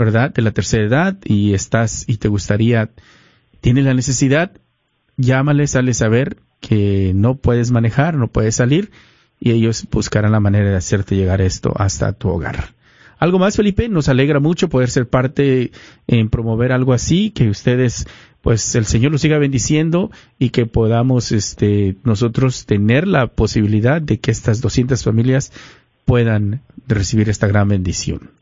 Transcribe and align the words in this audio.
¿verdad? 0.00 0.32
De 0.32 0.40
la 0.40 0.52
tercera 0.52 0.86
edad 0.86 1.18
y 1.26 1.52
estás 1.52 2.08
y 2.08 2.16
te 2.16 2.28
gustaría, 2.28 2.88
tienes 3.60 3.84
la 3.84 3.92
necesidad, 3.92 4.50
llámales, 5.18 5.76
a 5.76 5.92
saber 5.92 6.38
que 6.58 7.12
no 7.14 7.34
puedes 7.34 7.70
manejar, 7.70 8.14
no 8.14 8.28
puedes 8.28 8.56
salir 8.56 8.90
y 9.38 9.50
ellos 9.50 9.86
buscarán 9.90 10.32
la 10.32 10.40
manera 10.40 10.70
de 10.70 10.76
hacerte 10.76 11.16
llegar 11.16 11.42
esto 11.42 11.74
hasta 11.76 12.14
tu 12.14 12.30
hogar. 12.30 12.70
Algo 13.18 13.38
más, 13.38 13.56
Felipe, 13.56 13.90
nos 13.90 14.08
alegra 14.08 14.40
mucho 14.40 14.70
poder 14.70 14.88
ser 14.88 15.06
parte 15.06 15.70
en 16.06 16.30
promover 16.30 16.72
algo 16.72 16.94
así, 16.94 17.30
que 17.30 17.50
ustedes, 17.50 18.06
pues 18.40 18.74
el 18.76 18.86
Señor 18.86 19.12
los 19.12 19.20
siga 19.20 19.36
bendiciendo 19.36 20.10
y 20.38 20.48
que 20.48 20.64
podamos 20.64 21.30
este, 21.30 21.96
nosotros 22.04 22.64
tener 22.64 23.06
la 23.06 23.26
posibilidad 23.26 24.00
de 24.00 24.18
que 24.18 24.30
estas 24.30 24.62
200 24.62 25.04
familias 25.04 25.52
puedan 26.06 26.62
recibir 26.88 27.28
esta 27.28 27.48
gran 27.48 27.68
bendición. 27.68 28.39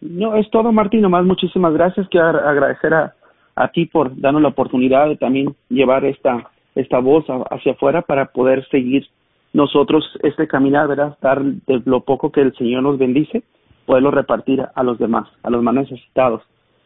No, 0.00 0.34
es 0.34 0.50
todo, 0.50 0.72
Martín. 0.72 1.02
Nomás 1.02 1.24
muchísimas 1.24 1.72
gracias. 1.72 2.08
Quiero 2.08 2.28
agradecer 2.28 2.94
a, 2.94 3.14
a 3.54 3.68
ti 3.68 3.86
por 3.86 4.18
darnos 4.20 4.42
la 4.42 4.48
oportunidad 4.48 5.08
de 5.08 5.16
también 5.16 5.54
llevar 5.68 6.04
esta, 6.04 6.50
esta 6.74 6.98
voz 6.98 7.24
hacia 7.50 7.72
afuera 7.72 8.02
para 8.02 8.26
poder 8.26 8.66
seguir 8.68 9.06
nosotros 9.52 10.04
este 10.22 10.46
caminar, 10.46 10.88
¿verdad? 10.88 11.18
Dar 11.20 11.42
de 11.42 11.82
lo 11.84 12.00
poco 12.00 12.30
que 12.30 12.40
el 12.40 12.54
Señor 12.56 12.82
nos 12.82 12.98
bendice 12.98 13.42
poderlo 13.90 14.12
repartir 14.12 14.64
a 14.72 14.82
los 14.84 15.00
demás, 15.00 15.26
a 15.42 15.50
los 15.50 15.64
más 15.64 15.74
necesitados. 15.74 16.42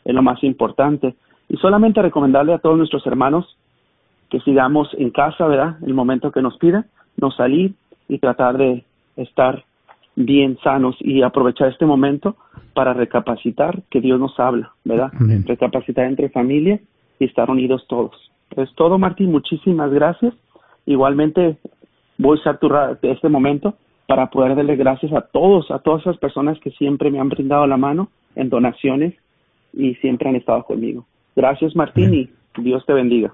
Es 0.06 0.14
lo 0.14 0.22
más 0.22 0.42
importante. 0.42 1.14
Y 1.50 1.56
solamente 1.58 2.00
recomendarle 2.00 2.54
a 2.54 2.58
todos 2.58 2.78
nuestros 2.78 3.06
hermanos 3.06 3.58
que 4.30 4.40
sigamos 4.40 4.88
en 4.94 5.10
casa, 5.10 5.46
¿verdad? 5.46 5.76
El 5.86 5.92
momento 5.92 6.32
que 6.32 6.40
nos 6.40 6.56
pida, 6.56 6.86
no 7.18 7.30
salir 7.30 7.74
y 8.08 8.18
tratar 8.18 8.56
de 8.56 8.84
estar 9.16 9.64
bien 10.16 10.58
sanos 10.62 10.96
y 11.00 11.22
aprovechar 11.22 11.68
este 11.68 11.86
momento 11.86 12.36
para 12.72 12.92
recapacitar 12.92 13.82
que 13.90 14.00
Dios 14.00 14.18
nos 14.20 14.38
habla, 14.38 14.72
¿verdad? 14.84 15.12
Recapacitar 15.44 16.06
entre 16.06 16.28
familia 16.28 16.80
y 17.18 17.24
estar 17.24 17.50
unidos 17.50 17.84
todos. 17.88 18.30
Es 18.56 18.72
todo, 18.74 18.98
Martín. 18.98 19.30
Muchísimas 19.30 19.90
gracias. 19.92 20.34
Igualmente, 20.86 21.56
voy 22.18 22.36
a 22.36 22.40
usar 22.40 22.58
tu, 22.58 22.68
este 23.02 23.28
momento 23.28 23.74
para 24.06 24.28
poder 24.30 24.54
darle 24.54 24.76
gracias 24.76 25.12
a 25.12 25.22
todos, 25.22 25.70
a 25.70 25.78
todas 25.78 26.02
esas 26.02 26.18
personas 26.18 26.58
que 26.60 26.70
siempre 26.72 27.10
me 27.10 27.18
han 27.18 27.28
brindado 27.28 27.66
la 27.66 27.76
mano 27.76 28.08
en 28.36 28.50
donaciones 28.50 29.14
y 29.72 29.94
siempre 29.96 30.28
han 30.28 30.36
estado 30.36 30.62
conmigo. 30.64 31.06
Gracias 31.34 31.74
Martín 31.74 32.14
y 32.14 32.30
Dios 32.56 32.84
te 32.86 32.92
bendiga. 32.92 33.32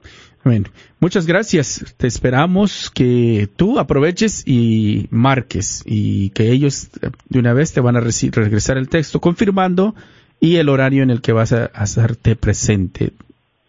Muchas 1.01 1.27
gracias. 1.27 1.95
Te 1.97 2.07
esperamos 2.07 2.91
que 2.91 3.49
tú 3.57 3.79
aproveches 3.79 4.43
y 4.47 5.07
marques 5.11 5.83
y 5.85 6.31
que 6.31 6.51
ellos 6.51 6.89
de 7.29 7.39
una 7.39 7.53
vez 7.53 7.73
te 7.73 7.81
van 7.81 7.97
a 7.97 8.01
regresar 8.01 8.79
el 8.79 8.89
texto 8.89 9.21
confirmando 9.21 9.95
y 10.41 10.57
el 10.57 10.71
horario 10.71 11.03
en 11.03 11.11
el 11.11 11.21
que 11.21 11.33
vas 11.33 11.53
a 11.53 11.67
hacerte 11.67 12.37
presente 12.37 13.13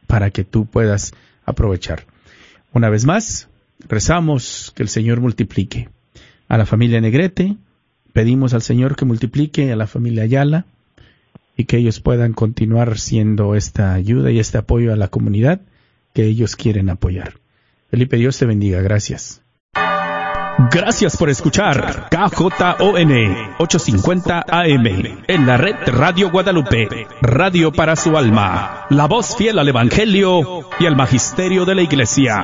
para 0.08 0.32
que 0.32 0.46
tú 0.46 0.66
puedas 0.66 1.14
aprovechar. 1.46 2.06
Una 2.74 2.90
vez 2.90 3.06
más, 3.06 3.50
rezamos 3.88 4.72
que 4.76 4.84
el 4.84 4.90
Señor 4.90 5.20
multiplique 5.20 5.90
a 6.48 6.58
la 6.58 6.66
familia 6.66 7.02
Negrete, 7.02 7.58
pedimos 8.14 8.54
al 8.54 8.62
Señor 8.62 8.96
que 8.96 9.06
multiplique 9.06 9.72
a 9.72 9.76
la 9.76 9.88
familia 9.88 10.24
Ayala 10.24 10.66
y 11.62 11.66
que 11.66 11.78
ellos 11.78 12.00
puedan 12.00 12.34
continuar 12.34 12.98
siendo 12.98 13.54
esta 13.54 13.94
ayuda 13.94 14.31
y 14.31 14.40
este 14.40 14.58
apoyo 14.58 14.92
a 14.92 14.95
la 14.95 15.09
comunidad 15.09 15.62
que 16.12 16.26
ellos 16.26 16.56
quieren 16.56 16.90
apoyar. 16.90 17.36
Felipe, 17.92 18.17
Dios 18.17 18.40
te 18.40 18.48
bendiga. 18.48 18.81
Gracias. 18.81 19.44
Gracias 20.72 21.17
por 21.17 21.30
escuchar 21.30 22.09
KJON 22.09 23.12
850 23.59 24.45
AM 24.48 24.88
en 25.28 25.45
la 25.45 25.58
red 25.58 25.76
Radio 25.86 26.32
Guadalupe, 26.32 26.88
radio 27.22 27.72
para 27.72 27.95
su 27.95 28.17
alma, 28.17 28.86
la 28.89 29.08
voz 29.08 29.36
fiel 29.36 29.59
al 29.59 29.70
Evangelio 29.70 30.67
y 30.80 30.88
al 30.88 30.95
Magisterio 30.95 31.66
de 31.66 31.76
la 31.76 31.84
Iglesia. 31.84 32.44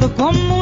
justificado 0.00 0.14
como 0.14 0.59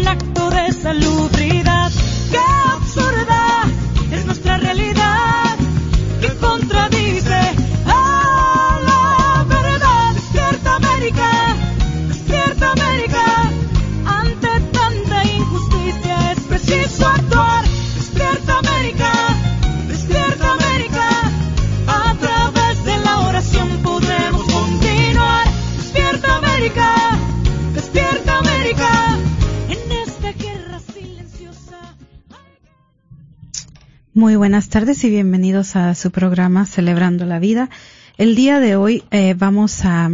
Muy 34.19 34.35
buenas 34.35 34.69
tardes 34.69 35.05
y 35.05 35.11
bienvenidos 35.11 35.77
a 35.77 35.95
su 35.95 36.11
programa 36.11 36.67
Celebrando 36.67 37.25
la 37.25 37.39
Vida. 37.39 37.71
El 38.17 38.35
día 38.35 38.59
de 38.59 38.75
hoy 38.75 39.05
eh, 39.13 39.35
vamos 39.39 39.85
a, 39.85 40.11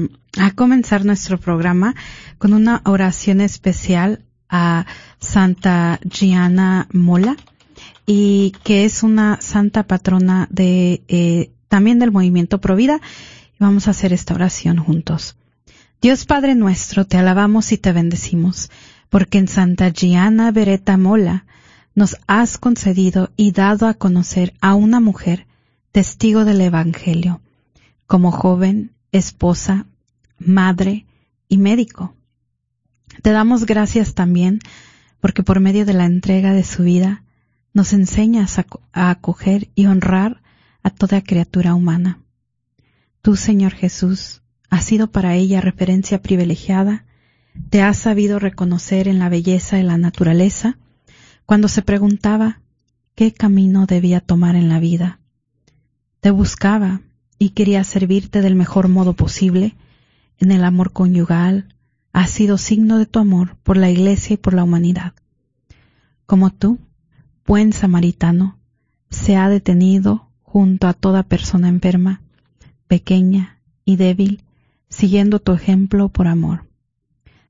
comenzar 0.54 1.06
nuestro 1.06 1.40
programa 1.40 1.94
con 2.36 2.52
una 2.52 2.82
oración 2.84 3.40
especial 3.40 4.20
a 4.50 4.84
Santa 5.20 6.00
Gianna 6.04 6.86
Mola 6.92 7.34
y 8.04 8.52
que 8.62 8.84
es 8.84 9.02
una 9.02 9.38
santa 9.40 9.84
patrona 9.84 10.48
de 10.50 11.00
eh, 11.08 11.50
también 11.68 11.98
del 11.98 12.12
movimiento 12.12 12.60
Provida 12.60 13.00
vamos 13.58 13.88
a 13.88 13.92
hacer 13.92 14.12
esta 14.12 14.34
oración 14.34 14.76
juntos. 14.76 15.38
Dios 16.02 16.26
Padre 16.26 16.54
nuestro, 16.54 17.06
te 17.06 17.16
alabamos 17.16 17.72
y 17.72 17.78
te 17.78 17.92
bendecimos, 17.92 18.70
porque 19.08 19.38
en 19.38 19.48
Santa 19.48 19.88
Gianna 19.88 20.50
Beretta 20.50 20.98
Mola 20.98 21.46
nos 21.94 22.16
has 22.26 22.58
concedido 22.58 23.30
y 23.36 23.52
dado 23.52 23.86
a 23.86 23.94
conocer 23.94 24.54
a 24.60 24.74
una 24.74 25.00
mujer 25.00 25.46
testigo 25.92 26.44
del 26.44 26.60
Evangelio, 26.60 27.40
como 28.06 28.32
joven, 28.32 28.92
esposa, 29.12 29.86
madre 30.38 31.06
y 31.48 31.58
médico. 31.58 32.14
Te 33.22 33.30
damos 33.30 33.64
gracias 33.66 34.14
también 34.14 34.60
porque 35.20 35.42
por 35.42 35.60
medio 35.60 35.86
de 35.86 35.94
la 35.94 36.04
entrega 36.04 36.52
de 36.52 36.64
su 36.64 36.82
vida 36.82 37.22
nos 37.72 37.92
enseñas 37.92 38.58
a, 38.58 38.66
acoger 39.10 39.68
y 39.74 39.86
honrar 39.86 40.42
a 40.82 40.90
toda 40.90 41.22
criatura 41.22 41.74
humana. 41.74 42.20
Tú, 43.22 43.36
Señor 43.36 43.72
Jesús, 43.72 44.42
has 44.68 44.84
sido 44.84 45.10
para 45.10 45.34
ella 45.34 45.60
referencia 45.60 46.20
privilegiada, 46.20 47.04
te 47.70 47.82
has 47.82 47.98
sabido 47.98 48.38
reconocer 48.38 49.08
en 49.08 49.18
la 49.18 49.28
belleza 49.28 49.76
de 49.76 49.84
la 49.84 49.96
naturaleza, 49.96 50.76
cuando 51.46 51.68
se 51.68 51.82
preguntaba 51.82 52.60
qué 53.14 53.32
camino 53.32 53.86
debía 53.86 54.20
tomar 54.20 54.56
en 54.56 54.68
la 54.68 54.80
vida. 54.80 55.20
Te 56.20 56.30
buscaba 56.30 57.02
y 57.38 57.50
quería 57.50 57.84
servirte 57.84 58.40
del 58.40 58.54
mejor 58.54 58.88
modo 58.88 59.14
posible 59.14 59.74
en 60.38 60.52
el 60.52 60.64
amor 60.64 60.92
conyugal, 60.92 61.74
ha 62.12 62.26
sido 62.26 62.58
signo 62.58 62.98
de 62.98 63.06
tu 63.06 63.18
amor 63.18 63.56
por 63.62 63.76
la 63.76 63.90
Iglesia 63.90 64.34
y 64.34 64.36
por 64.36 64.54
la 64.54 64.64
humanidad. 64.64 65.14
Como 66.26 66.50
tú, 66.50 66.78
buen 67.46 67.72
samaritano, 67.72 68.58
se 69.10 69.36
ha 69.36 69.48
detenido 69.48 70.30
junto 70.42 70.86
a 70.86 70.94
toda 70.94 71.22
persona 71.24 71.68
enferma, 71.68 72.22
pequeña 72.86 73.58
y 73.84 73.96
débil, 73.96 74.42
siguiendo 74.88 75.40
tu 75.40 75.52
ejemplo 75.52 76.08
por 76.08 76.28
amor. 76.28 76.66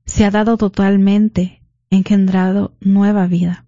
Se 0.05 0.25
ha 0.25 0.31
dado 0.31 0.57
totalmente 0.57 1.61
engendrado 1.89 2.73
nueva 2.81 3.27
vida. 3.27 3.64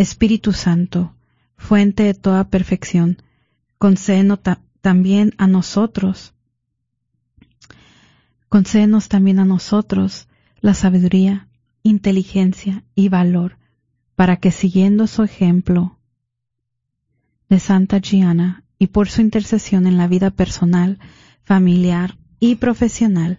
Espíritu 0.00 0.54
Santo, 0.54 1.14
fuente 1.58 2.04
de 2.04 2.14
toda 2.14 2.48
perfección, 2.48 3.18
concédenos 3.76 4.38
también 4.80 5.34
a 5.36 5.46
nosotros, 5.46 6.32
concédenos 8.48 9.10
también 9.10 9.40
a 9.40 9.44
nosotros 9.44 10.26
la 10.62 10.72
sabiduría, 10.72 11.48
inteligencia 11.82 12.82
y 12.94 13.10
valor 13.10 13.58
para 14.16 14.38
que 14.38 14.52
siguiendo 14.52 15.06
su 15.06 15.22
ejemplo 15.22 15.98
de 17.50 17.60
Santa 17.60 17.98
Gianna 17.98 18.64
y 18.78 18.86
por 18.86 19.10
su 19.10 19.20
intercesión 19.20 19.86
en 19.86 19.98
la 19.98 20.08
vida 20.08 20.30
personal, 20.30 20.98
familiar 21.42 22.16
y 22.38 22.54
profesional, 22.54 23.38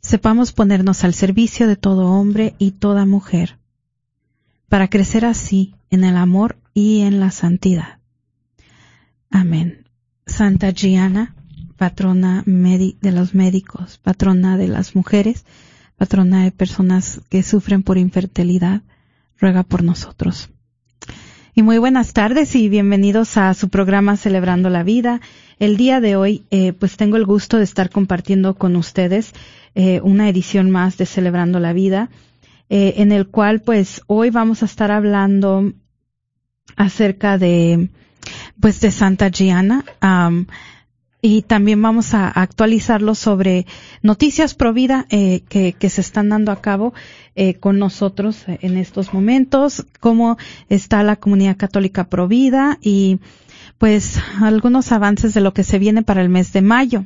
sepamos 0.00 0.54
ponernos 0.54 1.04
al 1.04 1.12
servicio 1.12 1.68
de 1.68 1.76
todo 1.76 2.06
hombre 2.06 2.54
y 2.58 2.70
toda 2.70 3.04
mujer, 3.04 3.58
para 4.70 4.88
crecer 4.88 5.26
así 5.26 5.74
en 5.90 6.04
el 6.04 6.16
amor 6.16 6.58
y 6.74 7.00
en 7.00 7.20
la 7.20 7.30
santidad. 7.30 7.98
Amén. 9.30 9.86
Santa 10.26 10.72
Gianna, 10.72 11.34
patrona 11.76 12.42
de 12.46 13.12
los 13.12 13.34
médicos, 13.34 13.98
patrona 13.98 14.56
de 14.56 14.68
las 14.68 14.94
mujeres, 14.94 15.44
patrona 15.96 16.44
de 16.44 16.52
personas 16.52 17.20
que 17.28 17.42
sufren 17.42 17.82
por 17.82 17.98
infertilidad, 17.98 18.82
ruega 19.38 19.62
por 19.62 19.82
nosotros. 19.82 20.50
Y 21.54 21.62
muy 21.62 21.78
buenas 21.78 22.12
tardes 22.12 22.54
y 22.54 22.68
bienvenidos 22.68 23.36
a 23.36 23.52
su 23.52 23.68
programa 23.68 24.16
Celebrando 24.16 24.70
la 24.70 24.84
Vida. 24.84 25.20
El 25.58 25.76
día 25.76 26.00
de 26.00 26.14
hoy, 26.14 26.44
eh, 26.52 26.72
pues 26.72 26.96
tengo 26.96 27.16
el 27.16 27.24
gusto 27.24 27.56
de 27.56 27.64
estar 27.64 27.90
compartiendo 27.90 28.54
con 28.54 28.76
ustedes 28.76 29.32
eh, 29.74 30.00
una 30.02 30.28
edición 30.28 30.70
más 30.70 30.98
de 30.98 31.06
Celebrando 31.06 31.58
la 31.58 31.72
Vida, 31.72 32.10
eh, 32.70 32.94
en 32.96 33.12
el 33.12 33.28
cual, 33.28 33.60
pues, 33.60 34.02
hoy 34.06 34.30
vamos 34.30 34.62
a 34.62 34.66
estar 34.66 34.90
hablando 34.90 35.72
acerca 36.76 37.38
de, 37.38 37.90
pues, 38.60 38.80
de 38.80 38.90
Santa 38.90 39.30
Gianna 39.30 39.84
y 41.20 41.42
también 41.42 41.82
vamos 41.82 42.14
a 42.14 42.28
actualizarlo 42.28 43.14
sobre 43.14 43.66
noticias 44.02 44.54
pro 44.54 44.72
vida 44.72 45.06
eh, 45.10 45.42
que, 45.48 45.72
que, 45.72 45.90
se 45.90 46.00
están 46.00 46.28
dando 46.28 46.52
a 46.52 46.60
cabo 46.60 46.94
eh, 47.34 47.54
con 47.54 47.78
nosotros 47.78 48.44
en 48.46 48.76
estos 48.76 49.12
momentos, 49.12 49.84
cómo 50.00 50.38
está 50.68 51.02
la 51.02 51.16
comunidad 51.16 51.56
católica 51.56 52.08
pro 52.08 52.28
vida 52.28 52.78
y 52.80 53.18
pues 53.78 54.20
algunos 54.40 54.92
avances 54.92 55.34
de 55.34 55.40
lo 55.40 55.52
que 55.52 55.64
se 55.64 55.78
viene 55.78 56.02
para 56.02 56.22
el 56.22 56.28
mes 56.28 56.52
de 56.52 56.62
mayo. 56.62 57.04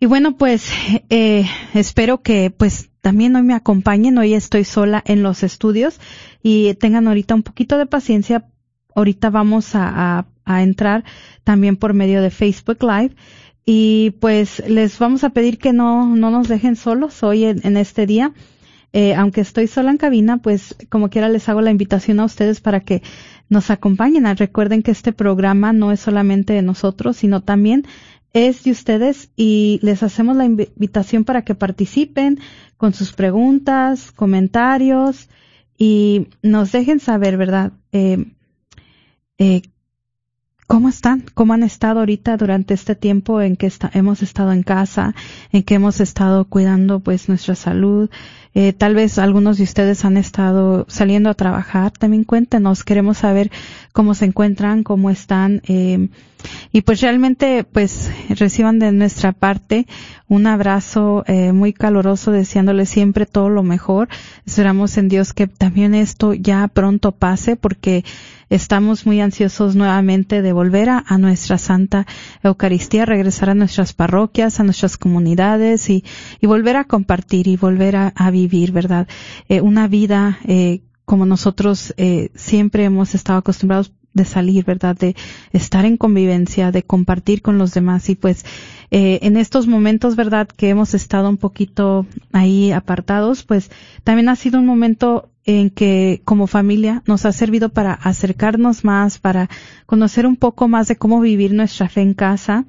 Y 0.00 0.06
bueno, 0.06 0.36
pues 0.36 0.70
eh, 1.08 1.46
espero 1.72 2.22
que 2.22 2.50
pues 2.50 2.90
también 3.00 3.36
hoy 3.36 3.42
me 3.42 3.54
acompañen. 3.54 4.18
Hoy 4.18 4.34
estoy 4.34 4.64
sola 4.64 5.02
en 5.06 5.22
los 5.22 5.42
estudios 5.42 6.00
y 6.42 6.74
tengan 6.74 7.08
ahorita 7.08 7.34
un 7.34 7.42
poquito 7.42 7.78
de 7.78 7.86
paciencia. 7.86 8.48
Ahorita 8.94 9.30
vamos 9.30 9.74
a, 9.74 10.18
a 10.18 10.26
a 10.44 10.62
entrar 10.62 11.04
también 11.42 11.76
por 11.76 11.94
medio 11.94 12.22
de 12.22 12.30
Facebook 12.30 12.82
Live. 12.82 13.14
Y 13.66 14.10
pues 14.20 14.62
les 14.68 14.98
vamos 14.98 15.24
a 15.24 15.30
pedir 15.30 15.58
que 15.58 15.72
no, 15.72 16.14
no 16.14 16.30
nos 16.30 16.48
dejen 16.48 16.76
solos 16.76 17.22
hoy 17.22 17.44
en, 17.44 17.76
este 17.76 18.06
día. 18.06 18.32
Eh, 18.92 19.14
aunque 19.14 19.40
estoy 19.40 19.66
sola 19.66 19.90
en 19.90 19.96
cabina, 19.96 20.36
pues 20.36 20.76
como 20.90 21.08
quiera 21.08 21.28
les 21.28 21.48
hago 21.48 21.62
la 21.62 21.70
invitación 21.70 22.20
a 22.20 22.26
ustedes 22.26 22.60
para 22.60 22.80
que 22.80 23.02
nos 23.48 23.70
acompañen. 23.70 24.24
Recuerden 24.36 24.82
que 24.82 24.90
este 24.90 25.12
programa 25.12 25.72
no 25.72 25.92
es 25.92 26.00
solamente 26.00 26.52
de 26.52 26.62
nosotros, 26.62 27.16
sino 27.16 27.40
también 27.40 27.86
es 28.34 28.64
de 28.64 28.72
ustedes 28.72 29.30
y 29.36 29.78
les 29.82 30.02
hacemos 30.02 30.36
la 30.36 30.44
invitación 30.44 31.24
para 31.24 31.42
que 31.42 31.54
participen 31.54 32.40
con 32.76 32.92
sus 32.92 33.12
preguntas, 33.12 34.10
comentarios 34.12 35.30
y 35.78 36.28
nos 36.42 36.72
dejen 36.72 37.00
saber, 37.00 37.36
¿verdad? 37.36 37.72
Eh, 37.92 38.32
eh, 39.38 39.62
¿Cómo 40.66 40.88
están? 40.88 41.24
¿Cómo 41.34 41.52
han 41.52 41.62
estado 41.62 42.00
ahorita 42.00 42.38
durante 42.38 42.72
este 42.72 42.94
tiempo 42.94 43.42
en 43.42 43.56
que 43.56 43.70
hemos 43.92 44.22
estado 44.22 44.50
en 44.52 44.62
casa, 44.62 45.14
en 45.52 45.62
que 45.62 45.74
hemos 45.74 46.00
estado 46.00 46.46
cuidando 46.46 47.00
pues 47.00 47.28
nuestra 47.28 47.54
salud? 47.54 48.08
Eh, 48.54 48.72
tal 48.72 48.94
vez 48.94 49.18
algunos 49.18 49.58
de 49.58 49.64
ustedes 49.64 50.06
han 50.06 50.16
estado 50.16 50.86
saliendo 50.88 51.28
a 51.28 51.34
trabajar. 51.34 51.90
También 51.90 52.24
cuéntenos, 52.24 52.82
queremos 52.82 53.18
saber 53.18 53.50
cómo 53.92 54.14
se 54.14 54.24
encuentran, 54.24 54.84
cómo 54.84 55.10
están. 55.10 55.60
Eh, 55.66 56.08
y 56.72 56.82
pues 56.82 57.00
realmente 57.00 57.64
pues 57.64 58.10
reciban 58.30 58.78
de 58.78 58.92
nuestra 58.92 59.32
parte 59.32 59.86
un 60.28 60.46
abrazo 60.46 61.24
eh, 61.26 61.52
muy 61.52 61.72
caloroso 61.72 62.30
deseándoles 62.30 62.88
siempre 62.88 63.26
todo 63.26 63.50
lo 63.50 63.62
mejor. 63.62 64.08
Esperamos 64.46 64.96
en 64.96 65.08
Dios 65.08 65.32
que 65.34 65.46
también 65.46 65.94
esto 65.94 66.32
ya 66.32 66.68
pronto 66.68 67.12
pase 67.12 67.56
porque 67.56 68.04
Estamos 68.54 69.04
muy 69.04 69.20
ansiosos 69.20 69.74
nuevamente 69.74 70.40
de 70.40 70.52
volver 70.52 70.88
a, 70.88 71.18
nuestra 71.18 71.58
Santa 71.58 72.06
Eucaristía, 72.44 73.04
regresar 73.04 73.50
a 73.50 73.54
nuestras 73.56 73.94
parroquias, 73.94 74.60
a 74.60 74.62
nuestras 74.62 74.96
comunidades 74.96 75.90
y, 75.90 76.04
volver 76.40 76.76
a 76.76 76.84
compartir 76.84 77.48
y 77.48 77.56
volver 77.56 77.96
a, 77.96 78.30
vivir, 78.30 78.70
¿verdad? 78.70 79.08
Eh, 79.48 79.60
una 79.60 79.88
vida 79.88 80.38
eh, 80.44 80.82
como 81.04 81.26
nosotros 81.26 81.94
eh, 81.96 82.30
siempre 82.36 82.84
hemos 82.84 83.16
estado 83.16 83.40
acostumbrados 83.40 83.92
de 84.14 84.24
salir, 84.24 84.64
¿verdad? 84.64 84.96
De 84.96 85.14
estar 85.52 85.84
en 85.84 85.96
convivencia, 85.96 86.72
de 86.72 86.82
compartir 86.82 87.42
con 87.42 87.58
los 87.58 87.74
demás 87.74 88.08
y 88.08 88.14
pues 88.14 88.44
eh, 88.90 89.18
en 89.22 89.36
estos 89.36 89.66
momentos, 89.66 90.16
¿verdad? 90.16 90.48
Que 90.48 90.70
hemos 90.70 90.94
estado 90.94 91.28
un 91.28 91.36
poquito 91.36 92.06
ahí 92.32 92.70
apartados, 92.70 93.42
pues 93.42 93.70
también 94.04 94.28
ha 94.28 94.36
sido 94.36 94.58
un 94.58 94.66
momento 94.66 95.30
en 95.46 95.68
que 95.68 96.22
como 96.24 96.46
familia 96.46 97.02
nos 97.06 97.26
ha 97.26 97.32
servido 97.32 97.68
para 97.68 97.92
acercarnos 97.92 98.84
más, 98.84 99.18
para 99.18 99.50
conocer 99.84 100.26
un 100.26 100.36
poco 100.36 100.68
más 100.68 100.88
de 100.88 100.96
cómo 100.96 101.20
vivir 101.20 101.52
nuestra 101.52 101.88
fe 101.88 102.00
en 102.00 102.14
casa. 102.14 102.64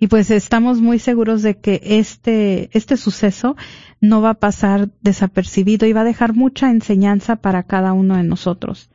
Y 0.00 0.08
pues 0.08 0.30
estamos 0.30 0.80
muy 0.80 0.98
seguros 0.98 1.42
de 1.42 1.58
que 1.58 1.80
este, 1.84 2.70
este 2.72 2.96
suceso 2.96 3.56
no 4.00 4.20
va 4.20 4.30
a 4.30 4.34
pasar 4.34 4.88
desapercibido 5.00 5.86
y 5.86 5.92
va 5.92 6.00
a 6.00 6.04
dejar 6.04 6.34
mucha 6.34 6.70
enseñanza 6.70 7.36
para 7.36 7.62
cada 7.64 7.92
uno 7.92 8.16
de 8.16 8.24
nosotros. 8.24 8.90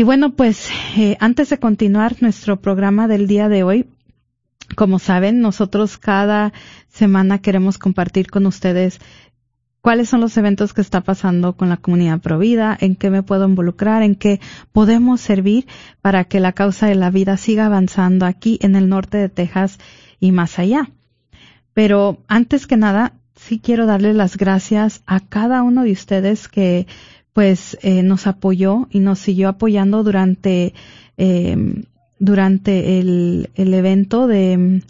Y 0.00 0.02
bueno, 0.02 0.30
pues 0.30 0.70
eh, 0.96 1.18
antes 1.20 1.50
de 1.50 1.58
continuar 1.58 2.16
nuestro 2.22 2.58
programa 2.62 3.06
del 3.06 3.26
día 3.26 3.50
de 3.50 3.64
hoy, 3.64 3.84
como 4.74 4.98
saben, 4.98 5.42
nosotros 5.42 5.98
cada 5.98 6.54
semana 6.88 7.42
queremos 7.42 7.76
compartir 7.76 8.30
con 8.30 8.46
ustedes 8.46 8.98
cuáles 9.82 10.08
son 10.08 10.22
los 10.22 10.34
eventos 10.38 10.72
que 10.72 10.80
está 10.80 11.02
pasando 11.02 11.54
con 11.54 11.68
la 11.68 11.76
comunidad 11.76 12.18
Provida, 12.18 12.78
en 12.80 12.96
qué 12.96 13.10
me 13.10 13.22
puedo 13.22 13.46
involucrar, 13.46 14.02
en 14.02 14.14
qué 14.14 14.40
podemos 14.72 15.20
servir 15.20 15.66
para 16.00 16.24
que 16.24 16.40
la 16.40 16.52
causa 16.52 16.86
de 16.86 16.94
la 16.94 17.10
vida 17.10 17.36
siga 17.36 17.66
avanzando 17.66 18.24
aquí 18.24 18.58
en 18.62 18.76
el 18.76 18.88
norte 18.88 19.18
de 19.18 19.28
Texas 19.28 19.78
y 20.18 20.32
más 20.32 20.58
allá. 20.58 20.88
Pero 21.74 22.22
antes 22.26 22.66
que 22.66 22.78
nada, 22.78 23.12
sí 23.34 23.58
quiero 23.58 23.84
darle 23.84 24.14
las 24.14 24.38
gracias 24.38 25.02
a 25.04 25.20
cada 25.20 25.62
uno 25.62 25.82
de 25.82 25.92
ustedes 25.92 26.48
que 26.48 26.86
pues 27.32 27.78
eh, 27.82 28.02
nos 28.02 28.26
apoyó 28.26 28.88
y 28.90 29.00
nos 29.00 29.18
siguió 29.18 29.48
apoyando 29.48 30.02
durante 30.02 30.74
eh, 31.16 31.84
durante 32.18 32.98
el, 32.98 33.50
el 33.54 33.74
evento 33.74 34.26
de, 34.26 34.82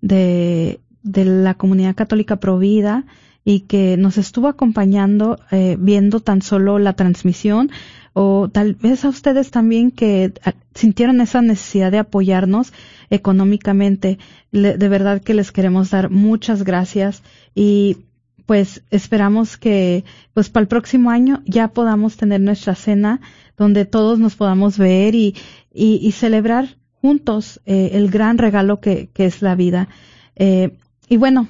de, 0.00 0.80
de 1.02 1.24
la 1.24 1.54
comunidad 1.54 1.94
católica 1.94 2.36
Provida 2.36 3.04
y 3.44 3.60
que 3.60 3.96
nos 3.96 4.18
estuvo 4.18 4.46
acompañando 4.48 5.38
eh, 5.50 5.76
viendo 5.78 6.20
tan 6.20 6.40
solo 6.40 6.78
la 6.78 6.92
transmisión 6.92 7.70
o 8.12 8.48
tal 8.48 8.74
vez 8.74 9.04
a 9.04 9.08
ustedes 9.08 9.50
también 9.50 9.90
que 9.90 10.32
ah, 10.44 10.54
sintieron 10.74 11.20
esa 11.20 11.42
necesidad 11.42 11.90
de 11.90 11.98
apoyarnos 11.98 12.72
económicamente. 13.10 14.18
de 14.52 14.88
verdad 14.88 15.22
que 15.22 15.34
les 15.34 15.50
queremos 15.50 15.90
dar 15.90 16.10
muchas 16.10 16.62
gracias 16.62 17.22
y 17.54 17.98
pues 18.48 18.82
esperamos 18.90 19.58
que 19.58 20.06
pues 20.32 20.48
para 20.48 20.62
el 20.62 20.68
próximo 20.68 21.10
año 21.10 21.42
ya 21.44 21.68
podamos 21.68 22.16
tener 22.16 22.40
nuestra 22.40 22.74
cena 22.74 23.20
donde 23.58 23.84
todos 23.84 24.18
nos 24.18 24.36
podamos 24.36 24.78
ver 24.78 25.14
y, 25.14 25.36
y, 25.70 26.10
celebrar 26.12 26.78
juntos 27.02 27.60
eh, 27.66 27.90
el 27.92 28.10
gran 28.10 28.38
regalo 28.38 28.80
que, 28.80 29.10
que 29.12 29.26
es 29.26 29.42
la 29.42 29.54
vida. 29.54 29.90
Eh, 30.34 30.78
y 31.10 31.18
bueno, 31.18 31.46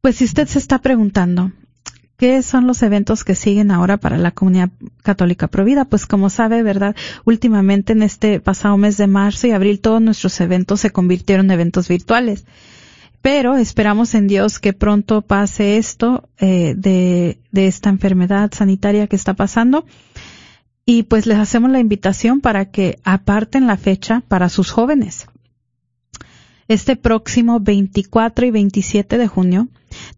pues 0.00 0.16
si 0.16 0.24
usted 0.24 0.48
se 0.48 0.58
está 0.58 0.78
preguntando, 0.78 1.52
¿Qué 2.16 2.42
son 2.42 2.66
los 2.66 2.82
eventos 2.82 3.22
que 3.22 3.36
siguen 3.36 3.70
ahora 3.70 3.96
para 3.96 4.18
la 4.18 4.32
comunidad 4.32 4.70
católica 5.04 5.46
provida? 5.46 5.84
Pues 5.84 6.04
como 6.04 6.30
sabe, 6.30 6.64
¿verdad? 6.64 6.96
Últimamente 7.24 7.92
en 7.92 8.02
este 8.02 8.40
pasado 8.40 8.76
mes 8.76 8.96
de 8.96 9.06
marzo 9.06 9.46
y 9.46 9.52
abril 9.52 9.78
todos 9.78 10.02
nuestros 10.02 10.40
eventos 10.40 10.80
se 10.80 10.90
convirtieron 10.90 11.46
en 11.46 11.52
eventos 11.52 11.86
virtuales. 11.86 12.44
Pero 13.22 13.56
esperamos 13.56 14.14
en 14.14 14.28
Dios 14.28 14.58
que 14.58 14.72
pronto 14.72 15.22
pase 15.22 15.76
esto 15.76 16.28
eh, 16.38 16.74
de, 16.76 17.40
de 17.50 17.66
esta 17.66 17.90
enfermedad 17.90 18.50
sanitaria 18.54 19.06
que 19.06 19.16
está 19.16 19.34
pasando. 19.34 19.84
Y 20.86 21.02
pues 21.02 21.26
les 21.26 21.38
hacemos 21.38 21.70
la 21.70 21.80
invitación 21.80 22.40
para 22.40 22.70
que 22.70 22.98
aparten 23.04 23.66
la 23.66 23.76
fecha 23.76 24.22
para 24.28 24.48
sus 24.48 24.70
jóvenes. 24.70 25.26
Este 26.68 26.96
próximo 26.96 27.60
24 27.60 28.46
y 28.46 28.50
27 28.50 29.16
de 29.16 29.26
junio 29.26 29.68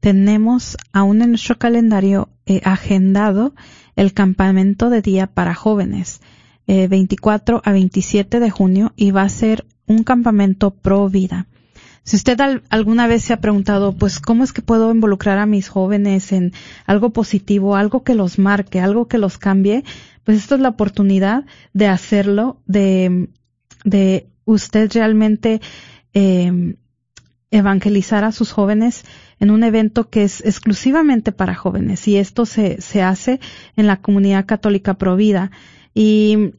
tenemos 0.00 0.76
aún 0.92 1.22
en 1.22 1.30
nuestro 1.30 1.58
calendario 1.58 2.28
eh, 2.44 2.60
agendado 2.64 3.54
el 3.94 4.12
campamento 4.12 4.90
de 4.90 5.02
día 5.02 5.28
para 5.28 5.54
jóvenes, 5.54 6.20
24 6.66 7.58
eh, 7.58 7.60
a 7.64 7.72
27 7.72 8.40
de 8.40 8.50
junio, 8.50 8.92
y 8.96 9.12
va 9.12 9.22
a 9.22 9.28
ser 9.28 9.66
un 9.86 10.02
campamento 10.02 10.72
pro 10.72 11.08
vida. 11.08 11.46
Si 12.02 12.16
usted 12.16 12.38
alguna 12.70 13.06
vez 13.06 13.22
se 13.22 13.32
ha 13.32 13.40
preguntado, 13.40 13.92
pues, 13.92 14.20
¿cómo 14.20 14.42
es 14.42 14.52
que 14.52 14.62
puedo 14.62 14.90
involucrar 14.90 15.38
a 15.38 15.46
mis 15.46 15.68
jóvenes 15.68 16.32
en 16.32 16.52
algo 16.86 17.10
positivo, 17.10 17.76
algo 17.76 18.02
que 18.02 18.14
los 18.14 18.38
marque, 18.38 18.80
algo 18.80 19.06
que 19.06 19.18
los 19.18 19.38
cambie? 19.38 19.84
Pues 20.24 20.38
esto 20.38 20.54
es 20.54 20.60
la 20.60 20.70
oportunidad 20.70 21.44
de 21.72 21.86
hacerlo, 21.86 22.60
de, 22.66 23.28
de 23.84 24.28
usted 24.44 24.90
realmente 24.92 25.60
eh, 26.14 26.76
evangelizar 27.50 28.24
a 28.24 28.32
sus 28.32 28.52
jóvenes 28.52 29.04
en 29.38 29.50
un 29.50 29.64
evento 29.64 30.08
que 30.08 30.22
es 30.22 30.44
exclusivamente 30.44 31.32
para 31.32 31.54
jóvenes 31.54 32.06
y 32.06 32.16
esto 32.16 32.46
se, 32.46 32.80
se 32.80 33.02
hace 33.02 33.40
en 33.76 33.86
la 33.86 34.00
comunidad 34.00 34.46
católica 34.46 34.94
provida 34.94 35.50
y 35.94 36.52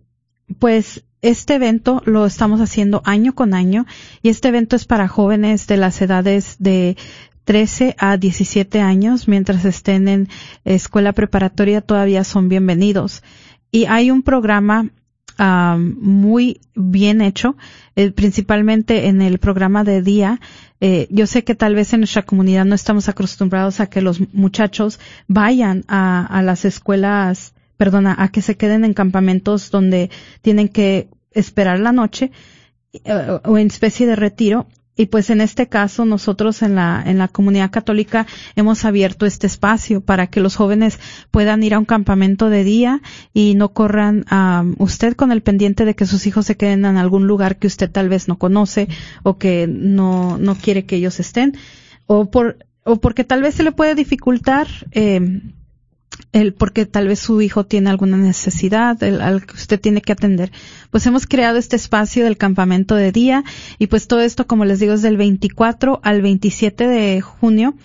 pues 0.59 1.03
este 1.21 1.55
evento 1.55 2.01
lo 2.05 2.25
estamos 2.25 2.61
haciendo 2.61 3.01
año 3.05 3.33
con 3.33 3.53
año 3.53 3.85
y 4.21 4.29
este 4.29 4.47
evento 4.47 4.75
es 4.75 4.85
para 4.85 5.07
jóvenes 5.07 5.67
de 5.67 5.77
las 5.77 6.01
edades 6.01 6.55
de 6.59 6.97
13 7.45 7.95
a 7.97 8.17
17 8.17 8.81
años, 8.81 9.27
mientras 9.27 9.65
estén 9.65 10.07
en 10.07 10.29
escuela 10.63 11.13
preparatoria 11.13 11.81
todavía 11.81 12.23
son 12.23 12.49
bienvenidos. 12.49 13.23
Y 13.71 13.85
hay 13.85 14.11
un 14.11 14.21
programa 14.21 14.89
muy 15.77 16.59
bien 16.75 17.19
hecho, 17.19 17.55
eh, 17.95 18.11
principalmente 18.11 19.07
en 19.07 19.23
el 19.23 19.39
programa 19.39 19.83
de 19.83 20.03
día. 20.03 20.39
Eh, 20.81 21.07
yo 21.09 21.25
sé 21.25 21.43
que 21.43 21.55
tal 21.55 21.73
vez 21.73 21.93
en 21.93 22.01
nuestra 22.01 22.21
comunidad 22.21 22.65
no 22.65 22.75
estamos 22.75 23.09
acostumbrados 23.09 23.79
a 23.79 23.87
que 23.87 24.01
los 24.01 24.19
muchachos 24.33 24.99
vayan 25.27 25.83
a 25.87 26.41
las 26.43 26.63
escuelas, 26.65 27.53
perdona, 27.81 28.15
a 28.15 28.27
que 28.27 28.43
se 28.43 28.57
queden 28.57 28.85
en 28.85 28.93
campamentos 28.93 29.71
donde 29.71 30.11
tienen 30.43 30.69
que 30.69 31.09
esperar 31.31 31.79
la 31.79 31.91
noche 31.91 32.31
eh, 32.93 33.39
o 33.43 33.57
en 33.57 33.65
especie 33.65 34.05
de 34.05 34.15
retiro. 34.15 34.67
Y 34.95 35.07
pues 35.07 35.31
en 35.31 35.41
este 35.41 35.65
caso 35.67 36.05
nosotros 36.05 36.61
en 36.61 36.75
la, 36.75 37.01
en 37.03 37.17
la 37.17 37.27
comunidad 37.27 37.71
católica 37.71 38.27
hemos 38.55 38.85
abierto 38.85 39.25
este 39.25 39.47
espacio 39.47 40.01
para 40.01 40.27
que 40.27 40.41
los 40.41 40.55
jóvenes 40.55 40.99
puedan 41.31 41.63
ir 41.63 41.73
a 41.73 41.79
un 41.79 41.85
campamento 41.85 42.51
de 42.51 42.63
día 42.63 43.01
y 43.33 43.55
no 43.55 43.69
corran 43.69 44.25
a 44.29 44.63
usted 44.77 45.15
con 45.15 45.31
el 45.31 45.41
pendiente 45.41 45.83
de 45.83 45.95
que 45.95 46.05
sus 46.05 46.27
hijos 46.27 46.45
se 46.45 46.57
queden 46.57 46.85
en 46.85 46.97
algún 46.97 47.25
lugar 47.25 47.57
que 47.57 47.65
usted 47.65 47.89
tal 47.89 48.09
vez 48.09 48.27
no 48.27 48.37
conoce 48.37 48.89
o 49.23 49.39
que 49.39 49.65
no, 49.67 50.37
no 50.37 50.53
quiere 50.53 50.85
que 50.85 50.97
ellos 50.97 51.19
estén 51.19 51.57
o 52.05 52.29
por, 52.29 52.57
o 52.83 52.97
porque 52.97 53.23
tal 53.23 53.41
vez 53.41 53.55
se 53.55 53.63
le 53.63 53.71
puede 53.71 53.95
dificultar, 53.95 54.67
eh, 54.91 55.41
el 56.31 56.53
porque 56.53 56.85
tal 56.85 57.07
vez 57.07 57.19
su 57.19 57.41
hijo 57.41 57.65
tiene 57.65 57.89
alguna 57.89 58.17
necesidad 58.17 59.01
el, 59.03 59.21
al 59.21 59.45
que 59.45 59.55
usted 59.55 59.79
tiene 59.79 60.01
que 60.01 60.13
atender. 60.13 60.51
Pues 60.89 61.05
hemos 61.05 61.27
creado 61.27 61.57
este 61.57 61.75
espacio 61.75 62.23
del 62.23 62.37
campamento 62.37 62.95
de 62.95 63.11
día 63.11 63.43
y 63.79 63.87
pues 63.87 64.07
todo 64.07 64.21
esto, 64.21 64.47
como 64.47 64.65
les 64.65 64.79
digo, 64.79 64.93
es 64.93 65.01
del 65.01 65.17
24 65.17 65.99
al 66.03 66.21
27 66.21 66.87
de 66.87 67.21
junio 67.21 67.75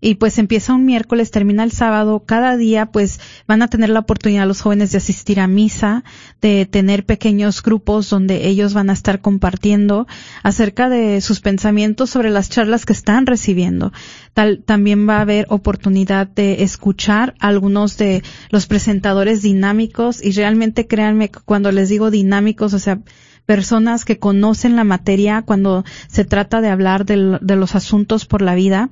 y 0.00 0.14
pues 0.14 0.38
empieza 0.38 0.74
un 0.74 0.84
miércoles, 0.84 1.30
termina 1.30 1.64
el 1.64 1.72
sábado, 1.72 2.22
cada 2.24 2.56
día 2.56 2.86
pues 2.86 3.18
van 3.48 3.62
a 3.62 3.68
tener 3.68 3.90
la 3.90 4.00
oportunidad 4.00 4.46
los 4.46 4.60
jóvenes 4.60 4.92
de 4.92 4.98
asistir 4.98 5.40
a 5.40 5.48
misa, 5.48 6.04
de 6.40 6.66
tener 6.66 7.04
pequeños 7.04 7.62
grupos 7.62 8.08
donde 8.08 8.46
ellos 8.46 8.74
van 8.74 8.90
a 8.90 8.92
estar 8.92 9.20
compartiendo 9.20 10.06
acerca 10.42 10.88
de 10.88 11.20
sus 11.20 11.40
pensamientos 11.40 12.10
sobre 12.10 12.30
las 12.30 12.48
charlas 12.48 12.86
que 12.86 12.92
están 12.92 13.26
recibiendo. 13.26 13.92
Tal, 14.34 14.62
también 14.64 15.08
va 15.08 15.18
a 15.18 15.22
haber 15.22 15.46
oportunidad 15.48 16.28
de 16.28 16.62
escuchar 16.62 17.34
algunos 17.40 17.96
de 17.96 18.22
los 18.50 18.66
presentadores 18.66 19.42
dinámicos 19.42 20.24
y 20.24 20.30
realmente 20.30 20.86
créanme 20.86 21.30
cuando 21.30 21.72
les 21.72 21.88
digo 21.88 22.12
dinámicos, 22.12 22.72
o 22.72 22.78
sea, 22.78 23.00
personas 23.46 24.04
que 24.04 24.18
conocen 24.18 24.76
la 24.76 24.84
materia 24.84 25.42
cuando 25.42 25.84
se 26.06 26.24
trata 26.24 26.60
de 26.60 26.68
hablar 26.68 27.04
de, 27.04 27.38
de 27.40 27.56
los 27.56 27.74
asuntos 27.74 28.26
por 28.26 28.42
la 28.42 28.54
vida 28.54 28.90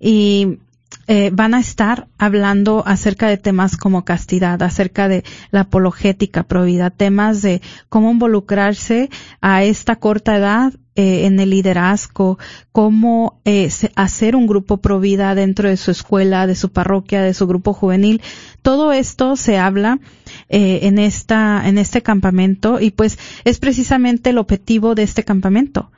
y 0.00 0.58
eh, 1.06 1.30
van 1.32 1.54
a 1.54 1.60
estar 1.60 2.06
hablando 2.18 2.82
acerca 2.86 3.28
de 3.28 3.38
temas 3.38 3.76
como 3.76 4.04
castidad, 4.04 4.62
acerca 4.62 5.08
de 5.08 5.24
la 5.50 5.60
apologética 5.60 6.42
provida, 6.42 6.90
temas 6.90 7.42
de 7.42 7.62
cómo 7.88 8.10
involucrarse 8.10 9.10
a 9.40 9.64
esta 9.64 9.96
corta 9.96 10.36
edad 10.36 10.72
eh, 10.98 11.26
en 11.26 11.38
el 11.38 11.50
liderazgo, 11.50 12.40
cómo 12.72 13.40
eh, 13.44 13.70
hacer 13.94 14.34
un 14.34 14.48
grupo 14.48 14.78
provida 14.78 15.36
dentro 15.36 15.68
de 15.68 15.76
su 15.76 15.92
escuela, 15.92 16.48
de 16.48 16.56
su 16.56 16.72
parroquia, 16.72 17.22
de 17.22 17.34
su 17.34 17.46
grupo 17.46 17.72
juvenil. 17.72 18.20
Todo 18.62 18.92
esto 18.92 19.36
se 19.36 19.58
habla 19.58 20.00
eh, 20.48 20.80
en 20.82 20.98
esta 20.98 21.68
en 21.68 21.78
este 21.78 22.02
campamento 22.02 22.80
y 22.80 22.90
pues 22.90 23.16
es 23.44 23.60
precisamente 23.60 24.30
el 24.30 24.38
objetivo 24.38 24.96
de 24.96 25.04
este 25.04 25.22
campamento 25.22 25.92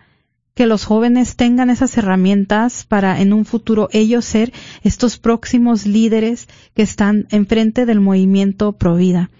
que 0.61 0.67
los 0.67 0.85
jóvenes 0.85 1.37
tengan 1.37 1.71
esas 1.71 1.97
herramientas 1.97 2.85
para 2.85 3.23
en 3.23 3.33
un 3.33 3.47
futuro 3.47 3.89
ellos 3.93 4.27
ser 4.27 4.53
estos 4.83 5.17
próximos 5.17 5.87
líderes 5.87 6.49
que 6.75 6.83
están 6.83 7.27
enfrente 7.31 7.87
del 7.87 8.01
movimiento 8.01 8.73
Provida. 8.73 9.31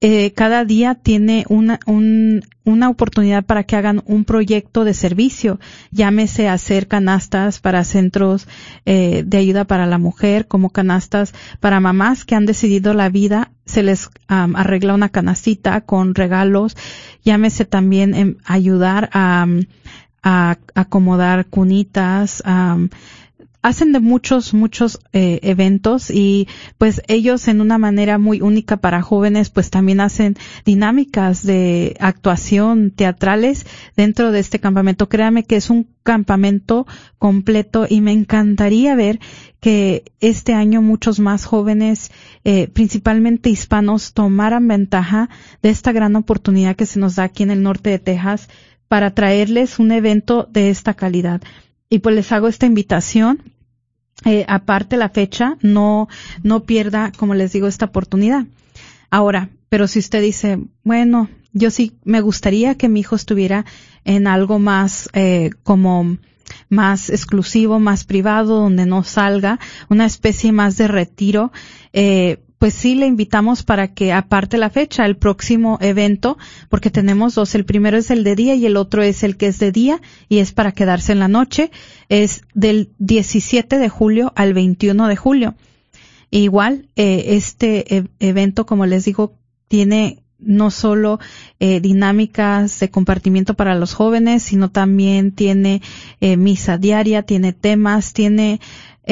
Eh, 0.00 0.32
cada 0.32 0.64
día 0.64 0.94
tiene 0.94 1.46
una, 1.48 1.80
una 1.84 2.88
oportunidad 2.88 3.44
para 3.44 3.64
que 3.64 3.74
hagan 3.74 4.02
un 4.06 4.24
proyecto 4.24 4.84
de 4.84 4.94
servicio, 4.94 5.58
llámese 5.90 6.48
hacer 6.48 6.86
canastas 6.86 7.58
para 7.58 7.82
centros 7.82 8.46
eh, 8.86 9.24
de 9.26 9.36
ayuda 9.36 9.64
para 9.64 9.86
la 9.86 9.98
mujer, 9.98 10.46
como 10.46 10.70
canastas 10.70 11.34
para 11.58 11.80
mamás 11.80 12.24
que 12.24 12.36
han 12.36 12.46
decidido 12.46 12.94
la 12.94 13.08
vida, 13.08 13.50
se 13.66 13.82
les 13.82 14.10
arregla 14.28 14.94
una 14.94 15.08
canastita 15.08 15.80
con 15.80 16.14
regalos, 16.14 16.76
llámese 17.24 17.64
también 17.64 18.14
en 18.14 18.38
ayudar 18.44 19.10
a, 19.12 19.46
a 20.22 20.58
acomodar 20.74 21.46
cunitas, 21.46 22.42
hacen 23.62 23.92
de 23.92 24.00
muchos, 24.00 24.54
muchos 24.54 25.00
eh, 25.12 25.40
eventos 25.42 26.10
y 26.10 26.48
pues 26.78 27.02
ellos 27.08 27.46
en 27.48 27.60
una 27.60 27.78
manera 27.78 28.18
muy 28.18 28.40
única 28.40 28.78
para 28.78 29.02
jóvenes 29.02 29.50
pues 29.50 29.70
también 29.70 30.00
hacen 30.00 30.36
dinámicas 30.64 31.44
de 31.44 31.96
actuación 32.00 32.90
teatrales 32.90 33.66
dentro 33.96 34.32
de 34.32 34.40
este 34.40 34.60
campamento. 34.60 35.08
Créame 35.08 35.44
que 35.44 35.56
es 35.56 35.68
un 35.68 35.88
campamento 36.02 36.86
completo 37.18 37.86
y 37.88 38.00
me 38.00 38.12
encantaría 38.12 38.94
ver 38.94 39.20
que 39.60 40.04
este 40.20 40.54
año 40.54 40.80
muchos 40.80 41.20
más 41.20 41.44
jóvenes, 41.44 42.10
eh, 42.44 42.68
principalmente 42.68 43.50
hispanos, 43.50 44.14
tomaran 44.14 44.66
ventaja 44.66 45.28
de 45.62 45.68
esta 45.68 45.92
gran 45.92 46.16
oportunidad 46.16 46.76
que 46.76 46.86
se 46.86 46.98
nos 46.98 47.16
da 47.16 47.24
aquí 47.24 47.42
en 47.42 47.50
el 47.50 47.62
norte 47.62 47.90
de 47.90 47.98
Texas 47.98 48.48
para 48.90 49.12
traerles 49.12 49.78
un 49.78 49.92
evento 49.92 50.48
de 50.50 50.68
esta 50.68 50.94
calidad. 50.94 51.40
Y 51.88 52.00
pues 52.00 52.16
les 52.16 52.32
hago 52.32 52.48
esta 52.48 52.66
invitación. 52.66 53.40
Eh, 54.24 54.44
aparte 54.48 54.96
la 54.96 55.10
fecha, 55.10 55.56
no, 55.62 56.08
no 56.42 56.64
pierda, 56.64 57.12
como 57.16 57.34
les 57.34 57.52
digo, 57.52 57.68
esta 57.68 57.84
oportunidad. 57.84 58.46
Ahora, 59.08 59.48
pero 59.68 59.86
si 59.86 60.00
usted 60.00 60.20
dice, 60.20 60.58
bueno, 60.82 61.30
yo 61.52 61.70
sí 61.70 61.92
me 62.02 62.20
gustaría 62.20 62.74
que 62.74 62.88
mi 62.88 62.98
hijo 62.98 63.14
estuviera 63.14 63.64
en 64.04 64.26
algo 64.26 64.58
más 64.58 65.08
eh, 65.12 65.50
como 65.62 66.18
más 66.68 67.10
exclusivo, 67.10 67.78
más 67.78 68.02
privado, 68.02 68.56
donde 68.56 68.86
no 68.86 69.04
salga, 69.04 69.60
una 69.88 70.04
especie 70.04 70.50
más 70.50 70.76
de 70.78 70.88
retiro, 70.88 71.52
eh, 71.92 72.42
pues 72.60 72.74
sí 72.74 72.94
le 72.94 73.06
invitamos 73.06 73.62
para 73.62 73.94
que 73.94 74.12
aparte 74.12 74.58
la 74.58 74.68
fecha, 74.68 75.06
el 75.06 75.16
próximo 75.16 75.78
evento, 75.80 76.36
porque 76.68 76.90
tenemos 76.90 77.34
dos, 77.34 77.54
el 77.54 77.64
primero 77.64 77.96
es 77.96 78.10
el 78.10 78.22
de 78.22 78.36
día 78.36 78.54
y 78.54 78.66
el 78.66 78.76
otro 78.76 79.02
es 79.02 79.24
el 79.24 79.38
que 79.38 79.46
es 79.46 79.58
de 79.58 79.72
día 79.72 80.02
y 80.28 80.40
es 80.40 80.52
para 80.52 80.72
quedarse 80.72 81.12
en 81.12 81.20
la 81.20 81.28
noche, 81.28 81.70
es 82.10 82.42
del 82.52 82.90
17 82.98 83.78
de 83.78 83.88
julio 83.88 84.34
al 84.36 84.52
21 84.52 85.08
de 85.08 85.16
julio. 85.16 85.54
igual, 86.30 86.90
eh, 86.96 87.24
este 87.28 87.96
e, 87.96 88.04
evento, 88.18 88.66
como 88.66 88.84
les 88.84 89.06
digo, 89.06 89.38
tiene 89.68 90.22
no 90.38 90.70
solo 90.70 91.18
eh, 91.60 91.80
dinámicas 91.80 92.80
de 92.80 92.90
compartimiento 92.90 93.54
para 93.54 93.74
los 93.74 93.94
jóvenes, 93.94 94.42
sino 94.42 94.70
también 94.70 95.32
tiene 95.32 95.80
eh, 96.20 96.36
misa 96.36 96.78
diaria, 96.78 97.22
tiene 97.22 97.52
temas, 97.52 98.12
tiene 98.12 98.60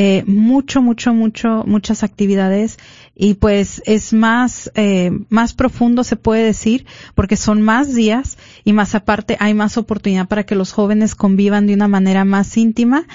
eh, 0.01 0.23
mucho, 0.29 0.81
mucho, 0.81 1.13
mucho, 1.13 1.65
muchas 1.67 2.05
actividades 2.05 2.79
y 3.17 3.35
pues 3.35 3.83
es 3.85 4.13
más, 4.13 4.71
eh, 4.77 5.11
más 5.29 5.55
profundo 5.55 6.05
se 6.05 6.15
puede 6.15 6.45
decir 6.45 6.87
porque 7.17 7.37
son 7.37 7.63
más 7.63 7.97
días 7.97 8.39
y 8.63 8.75
más 8.75 8.95
aparte 8.95 9.37
hay 9.41 9.55
más 9.55 9.77
oportunidad 9.77 10.29
para 10.29 10.47
que 10.47 10.55
los 10.55 10.71
jóvenes 10.71 11.17
convivan 11.17 11.67
de 11.67 11.75
una 11.75 11.89
manera 11.89 12.25
más 12.25 12.57
íntima 12.57 13.09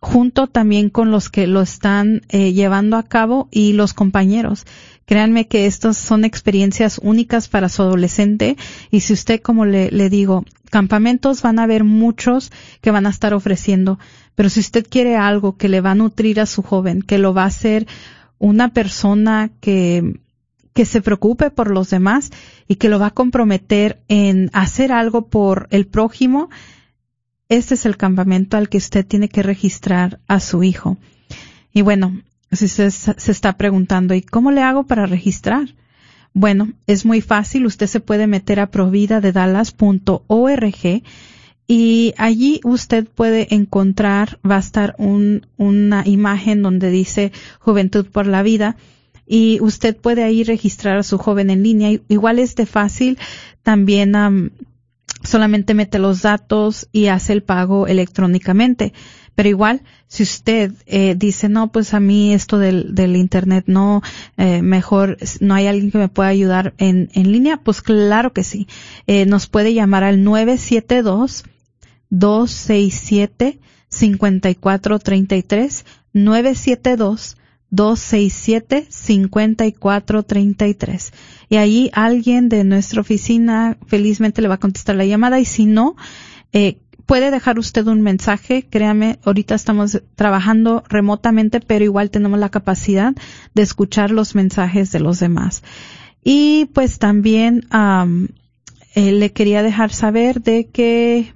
junto 0.00 0.46
también 0.46 0.90
con 0.90 1.10
los 1.10 1.28
que 1.28 1.46
lo 1.46 1.60
están 1.62 2.22
eh, 2.28 2.52
llevando 2.52 2.96
a 2.96 3.02
cabo 3.02 3.48
y 3.50 3.72
los 3.72 3.94
compañeros. 3.94 4.64
Créanme 5.04 5.46
que 5.46 5.66
estas 5.66 5.96
son 5.96 6.24
experiencias 6.24 7.00
únicas 7.02 7.48
para 7.48 7.68
su 7.68 7.82
adolescente 7.82 8.56
y 8.90 9.00
si 9.00 9.12
usted, 9.12 9.40
como 9.40 9.64
le, 9.64 9.90
le 9.90 10.10
digo, 10.10 10.44
campamentos 10.70 11.42
van 11.42 11.58
a 11.58 11.64
haber 11.64 11.84
muchos 11.84 12.50
que 12.80 12.90
van 12.90 13.06
a 13.06 13.10
estar 13.10 13.34
ofreciendo, 13.34 13.98
pero 14.34 14.50
si 14.50 14.60
usted 14.60 14.86
quiere 14.88 15.16
algo 15.16 15.56
que 15.56 15.68
le 15.68 15.80
va 15.80 15.92
a 15.92 15.94
nutrir 15.94 16.40
a 16.40 16.46
su 16.46 16.62
joven, 16.62 17.02
que 17.02 17.18
lo 17.18 17.34
va 17.34 17.44
a 17.44 17.46
hacer 17.46 17.86
una 18.38 18.72
persona 18.72 19.50
que, 19.60 20.20
que 20.74 20.84
se 20.84 21.00
preocupe 21.00 21.50
por 21.50 21.70
los 21.70 21.88
demás 21.88 22.30
y 22.68 22.76
que 22.76 22.88
lo 22.88 22.98
va 22.98 23.06
a 23.06 23.14
comprometer 23.14 24.02
en 24.08 24.50
hacer 24.52 24.92
algo 24.92 25.28
por 25.28 25.68
el 25.70 25.86
prójimo, 25.86 26.50
este 27.48 27.74
es 27.74 27.86
el 27.86 27.96
campamento 27.96 28.56
al 28.56 28.68
que 28.68 28.78
usted 28.78 29.06
tiene 29.06 29.28
que 29.28 29.42
registrar 29.42 30.20
a 30.26 30.40
su 30.40 30.62
hijo. 30.62 30.96
Y 31.72 31.82
bueno, 31.82 32.20
si 32.52 32.66
usted 32.66 32.90
se 32.90 33.30
está 33.30 33.56
preguntando, 33.56 34.14
¿y 34.14 34.22
cómo 34.22 34.50
le 34.50 34.62
hago 34.62 34.84
para 34.84 35.06
registrar? 35.06 35.74
Bueno, 36.32 36.72
es 36.86 37.04
muy 37.04 37.20
fácil. 37.20 37.66
Usted 37.66 37.86
se 37.86 38.00
puede 38.00 38.26
meter 38.26 38.60
a 38.60 38.70
providadedalas.org 38.70 41.02
y 41.68 42.14
allí 42.16 42.60
usted 42.62 43.08
puede 43.08 43.54
encontrar, 43.54 44.38
va 44.48 44.56
a 44.56 44.60
estar 44.60 44.94
un, 44.98 45.46
una 45.56 46.04
imagen 46.06 46.62
donde 46.62 46.90
dice 46.90 47.32
Juventud 47.58 48.06
por 48.06 48.26
la 48.26 48.42
Vida 48.42 48.76
y 49.26 49.58
usted 49.60 49.96
puede 49.96 50.22
ahí 50.22 50.44
registrar 50.44 50.98
a 50.98 51.02
su 51.02 51.18
joven 51.18 51.50
en 51.50 51.62
línea. 51.62 51.98
Igual 52.08 52.38
es 52.38 52.54
de 52.54 52.66
fácil, 52.66 53.18
también 53.62 54.14
solamente 55.26 55.74
mete 55.74 55.98
los 55.98 56.22
datos 56.22 56.88
y 56.92 57.06
hace 57.06 57.32
el 57.32 57.42
pago 57.42 57.86
electrónicamente. 57.86 58.92
Pero 59.34 59.50
igual, 59.50 59.82
si 60.08 60.22
usted 60.22 60.72
eh, 60.86 61.14
dice, 61.14 61.50
no, 61.50 61.70
pues 61.70 61.92
a 61.92 62.00
mí 62.00 62.32
esto 62.32 62.58
del, 62.58 62.94
del 62.94 63.16
Internet 63.16 63.64
no, 63.66 64.02
eh, 64.38 64.62
mejor 64.62 65.18
no 65.40 65.54
hay 65.54 65.66
alguien 65.66 65.90
que 65.90 65.98
me 65.98 66.08
pueda 66.08 66.30
ayudar 66.30 66.72
en, 66.78 67.10
en 67.12 67.32
línea, 67.32 67.58
pues 67.58 67.82
claro 67.82 68.32
que 68.32 68.44
sí. 68.44 68.66
Eh, 69.06 69.26
nos 69.26 69.46
puede 69.46 69.74
llamar 69.74 70.04
al 70.04 70.24
972 70.24 71.44
267 72.08 73.58
5433 73.90 75.84
972 76.14 77.36
267 77.70 78.86
5433 78.88 81.12
y 81.48 81.56
ahí 81.56 81.90
alguien 81.92 82.48
de 82.48 82.64
nuestra 82.64 83.00
oficina 83.00 83.76
felizmente 83.86 84.42
le 84.42 84.48
va 84.48 84.54
a 84.54 84.60
contestar 84.60 84.96
la 84.96 85.04
llamada. 85.04 85.38
Y 85.38 85.44
si 85.44 85.66
no 85.66 85.96
eh, 86.52 86.78
puede 87.06 87.30
dejar 87.30 87.58
usted 87.58 87.86
un 87.86 88.02
mensaje, 88.02 88.66
créame, 88.68 89.18
ahorita 89.24 89.54
estamos 89.54 90.02
trabajando 90.16 90.82
remotamente, 90.88 91.60
pero 91.60 91.84
igual 91.84 92.10
tenemos 92.10 92.38
la 92.38 92.48
capacidad 92.48 93.14
de 93.54 93.62
escuchar 93.62 94.10
los 94.10 94.34
mensajes 94.34 94.90
de 94.90 95.00
los 95.00 95.20
demás. 95.20 95.62
Y 96.24 96.68
pues 96.74 96.98
también 96.98 97.68
eh, 98.94 99.12
le 99.12 99.32
quería 99.32 99.62
dejar 99.62 99.92
saber 99.92 100.42
de 100.42 100.66
que 100.66 101.32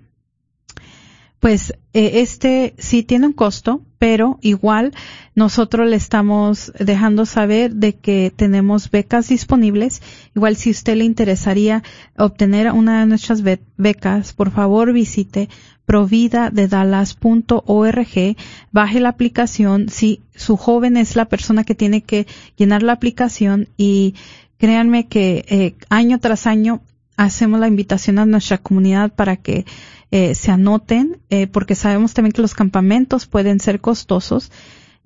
pues 1.41 1.75
eh, 1.95 2.21
este 2.21 2.75
sí 2.79 3.03
tiene 3.03 3.27
un 3.27 3.33
costo, 3.33 3.81
pero 3.99 4.39
igual 4.43 4.93
nosotros 5.35 5.89
le 5.89 5.97
estamos 5.97 6.71
dejando 6.79 7.25
saber 7.25 7.75
de 7.75 7.97
que 7.97 8.31
tenemos 8.35 8.91
becas 8.91 9.29
disponibles. 9.29 10.03
Igual 10.37 10.57
si 10.57 10.69
usted 10.71 10.97
le 10.97 11.05
interesaría 11.05 11.83
obtener 12.19 12.71
una 12.73 13.01
de 13.01 13.07
nuestras 13.07 13.43
becas, 13.77 14.35
por 14.35 14.51
favor 14.51 14.93
visite 14.93 15.49
providadedallas.org, 15.87 18.37
baje 18.71 19.01
la 19.01 19.09
aplicación. 19.09 19.89
Si 19.89 20.21
su 20.37 20.59
joven 20.59 20.99
es 20.99 21.17
la 21.17 21.25
persona 21.25 21.65
que 21.65 21.75
tiene 21.75 22.03
que 22.03 22.27
llenar 22.57 22.83
la 22.83 22.93
aplicación 22.93 23.71
y 23.79 24.15
créanme 24.59 25.09
que 25.09 25.47
eh, 25.49 25.75
año 25.89 26.21
tras 26.21 26.47
año 26.47 26.83
hacemos 27.17 27.61
la 27.61 27.69
invitación 27.69 28.19
a 28.19 28.27
nuestra 28.27 28.59
comunidad 28.59 29.11
para 29.13 29.37
que 29.37 29.65
eh, 30.11 30.35
se 30.35 30.51
anoten, 30.51 31.21
eh, 31.31 31.47
porque 31.47 31.75
sabemos 31.75 32.15
también 32.15 32.33
que 32.33 32.43
los 32.43 32.55
campamentos 32.55 33.27
pueden 33.27 33.61
ser 33.61 33.81
costosos, 33.81 34.51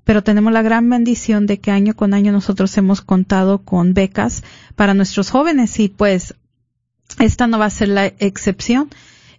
pero 0.05 0.23
tenemos 0.23 0.53
la 0.53 0.63
gran 0.63 0.89
bendición 0.89 1.47
de 1.47 1.59
que 1.59 1.71
año 1.71 1.95
con 1.95 2.15
año 2.15 2.33
nosotros 2.33 2.77
hemos 2.77 3.01
contado 3.01 3.59
con 3.59 3.95
becas 3.95 4.45
para 4.77 4.95
nuestros 4.95 5.31
jóvenes 5.31 5.79
y 5.81 5.89
pues 5.89 6.35
esta 7.19 7.47
no 7.47 7.59
va 7.59 7.67
a 7.67 7.71
ser 7.71 7.89
la 7.89 8.07
excepción 8.07 8.91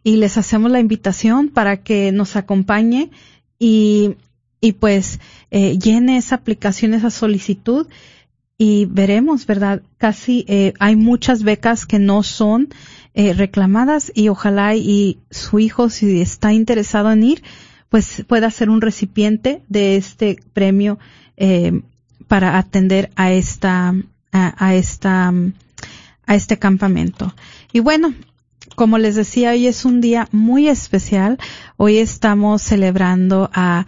y 0.04 0.18
les 0.18 0.38
hacemos 0.38 0.72
la 0.72 0.80
invitación 0.80 1.50
para 1.50 1.78
que 1.78 2.12
nos 2.12 2.36
acompañe 2.36 3.10
y, 3.58 4.16
y 4.62 4.74
pues 4.74 5.20
eh, 5.52 5.78
llene 5.80 6.18
esa 6.18 6.36
aplicación, 6.36 6.94
esa 6.94 7.10
solicitud 7.10 7.88
y 8.58 8.86
veremos, 8.86 9.46
¿verdad? 9.46 9.82
Casi 9.98 10.46
eh, 10.48 10.74
hay 10.80 10.96
muchas 10.96 11.44
becas 11.44 11.86
que 11.86 12.00
no 12.00 12.24
son 12.24 12.70
eh, 13.18 13.34
reclamadas 13.34 14.12
y 14.14 14.28
ojalá 14.28 14.76
y 14.76 15.20
su 15.32 15.60
hijo, 15.60 15.90
si 15.90 16.20
está 16.20 16.52
interesado 16.52 17.12
en 17.14 17.24
ir, 17.24 17.44
pues 17.88 18.26
pueda 18.28 18.52
ser 18.52 18.70
un 18.70 18.82
recipiente 18.82 19.64
de 19.70 19.96
este 19.96 20.38
premio 20.52 21.00
eh, 21.38 21.82
para 22.28 22.58
atender 22.58 23.12
a 23.16 23.32
esta, 23.32 23.96
a, 24.34 24.76
esta, 24.76 25.34
a 26.26 26.36
este 26.36 26.60
campamento. 26.60 27.34
Y 27.72 27.80
bueno, 27.80 28.14
como 28.76 28.98
les 28.98 29.16
decía, 29.16 29.52
hoy 29.52 29.68
es 29.68 29.86
un 29.86 30.02
día 30.02 30.28
muy 30.34 30.68
especial. 30.68 31.38
Hoy 31.78 32.00
estamos 32.00 32.64
celebrando 32.64 33.50
a 33.54 33.86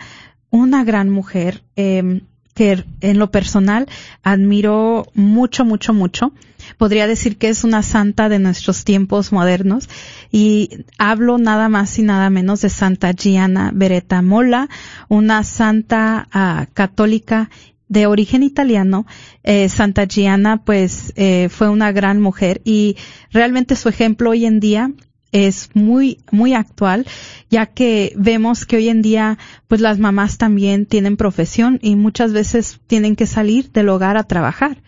una 0.52 0.86
gran 0.86 1.10
mujer. 1.10 1.64
Eh, 1.76 2.22
que 2.58 2.84
en 3.02 3.20
lo 3.20 3.30
personal 3.30 3.88
admiro 4.24 5.06
mucho, 5.14 5.64
mucho, 5.64 5.94
mucho. 5.94 6.34
Podría 6.80 7.06
decir 7.06 7.38
que 7.38 7.50
es 7.50 7.64
una 7.64 7.84
santa 7.84 8.30
de 8.30 8.40
nuestros 8.40 8.84
tiempos 8.84 9.32
modernos 9.32 9.88
y 10.32 10.84
hablo 10.98 11.38
nada 11.38 11.70
más 11.70 12.00
y 12.00 12.02
nada 12.02 12.32
menos 12.32 12.62
de 12.62 12.70
Santa 12.70 13.12
Gianna 13.14 13.70
Beretta 13.74 14.24
Molla, 14.24 14.70
una 15.08 15.44
santa 15.44 16.28
uh, 16.34 16.74
católica 16.74 17.52
de 17.90 18.08
origen 18.08 18.42
italiano, 18.42 19.06
eh, 19.44 19.70
Santa 19.70 20.06
Gianna 20.06 20.64
pues 20.66 21.14
eh, 21.16 21.50
fue 21.50 21.70
una 21.70 21.92
gran 21.92 22.20
mujer 22.20 22.62
y 22.66 22.98
realmente 23.32 23.76
su 23.76 23.88
ejemplo 23.88 24.32
hoy 24.32 24.46
en 24.46 24.60
día 24.60 24.92
es 25.32 25.70
muy, 25.74 26.20
muy 26.32 26.54
actual, 26.54 27.06
ya 27.50 27.66
que 27.66 28.14
vemos 28.16 28.66
que 28.66 28.78
hoy 28.78 28.90
en 28.90 29.02
día, 29.02 29.38
pues 29.68 29.82
las 29.82 30.00
mamás 30.00 30.38
también 30.38 30.86
tienen 30.86 31.18
profesión 31.18 31.80
y 31.82 31.96
muchas 31.96 32.34
veces 32.34 32.80
tienen 32.88 33.16
que 33.16 33.28
salir 33.28 33.72
del 33.72 33.90
hogar 33.90 34.18
a 34.18 34.24
trabajar. 34.24 34.82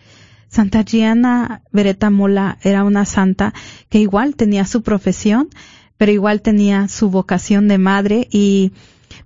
Santa 0.48 0.82
Gianna 0.82 1.62
Beretta 1.70 2.10
Mola 2.10 2.58
era 2.62 2.82
una 2.84 3.04
santa 3.04 3.54
que 3.88 3.98
igual 3.98 4.34
tenía 4.34 4.64
su 4.64 4.82
profesión, 4.82 5.48
pero 5.96 6.10
igual 6.10 6.42
tenía 6.42 6.88
su 6.88 7.10
vocación 7.10 7.68
de 7.68 7.78
madre 7.78 8.26
y 8.32 8.72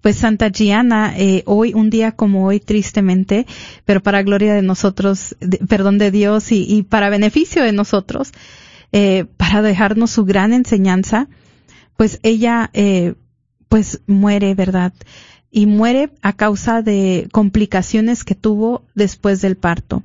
pues 0.00 0.16
Santa 0.16 0.50
Gianna, 0.50 1.14
eh, 1.16 1.42
hoy, 1.46 1.72
un 1.72 1.88
día 1.88 2.12
como 2.12 2.46
hoy, 2.46 2.61
tristemente, 2.61 3.46
pero 3.85 4.03
para 4.03 4.22
gloria 4.22 4.53
de 4.53 4.61
nosotros, 4.61 5.37
perdón 5.68 5.98
de 5.98 6.11
Dios 6.11 6.53
y, 6.53 6.66
y 6.68 6.83
para 6.83 7.09
beneficio 7.09 7.62
de 7.62 7.72
nosotros, 7.72 8.33
eh, 8.96 9.24
para 9.37 9.61
dejarnos 9.61 10.12
su 10.12 10.24
gran 10.24 10.52
enseñanza, 10.52 11.28
pues 11.96 12.20
ella 12.22 12.70
eh, 12.74 13.14
pues 13.68 14.00
muere, 14.07 14.54
¿verdad? 14.54 14.92
Y 15.50 15.66
muere 15.66 16.12
a 16.22 16.33
causa 16.33 16.80
de 16.80 17.28
complicaciones 17.33 18.22
que 18.22 18.37
tuvo 18.37 18.85
después 18.94 19.40
del 19.40 19.57
parto. 19.57 20.04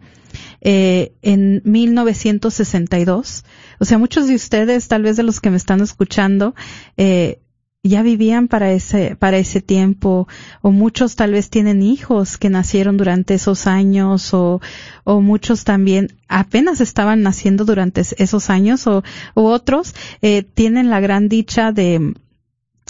Eh, 0.61 1.13
en 1.21 1.61
1962. 1.65 3.45
O 3.79 3.85
sea, 3.85 3.99
muchos 3.99 4.27
de 4.27 4.33
ustedes, 4.33 4.87
tal 4.87 5.03
vez 5.03 5.17
de 5.17 5.23
los 5.23 5.39
que 5.39 5.51
me 5.51 5.57
están 5.57 5.81
escuchando, 5.81 6.55
eh, 6.97 7.41
ya 7.83 8.01
vivían 8.01 8.49
para 8.49 8.73
ese, 8.73 9.15
para 9.15 9.37
ese 9.37 9.61
tiempo, 9.61 10.27
o 10.61 10.71
muchos 10.71 11.15
tal 11.15 11.31
vez 11.31 11.49
tienen 11.49 11.81
hijos 11.81 12.37
que 12.37 12.49
nacieron 12.49 12.97
durante 12.97 13.35
esos 13.35 13.67
años, 13.67 14.33
o, 14.33 14.59
o 15.05 15.21
muchos 15.21 15.63
también 15.63 16.09
apenas 16.27 16.81
estaban 16.81 17.21
naciendo 17.21 17.63
durante 17.63 18.01
esos 18.01 18.49
años, 18.49 18.85
o, 18.87 19.03
otros 19.33 19.95
eh, 20.21 20.43
tienen 20.43 20.89
la 20.89 20.99
gran 20.99 21.29
dicha 21.29 21.71
de, 21.71 22.15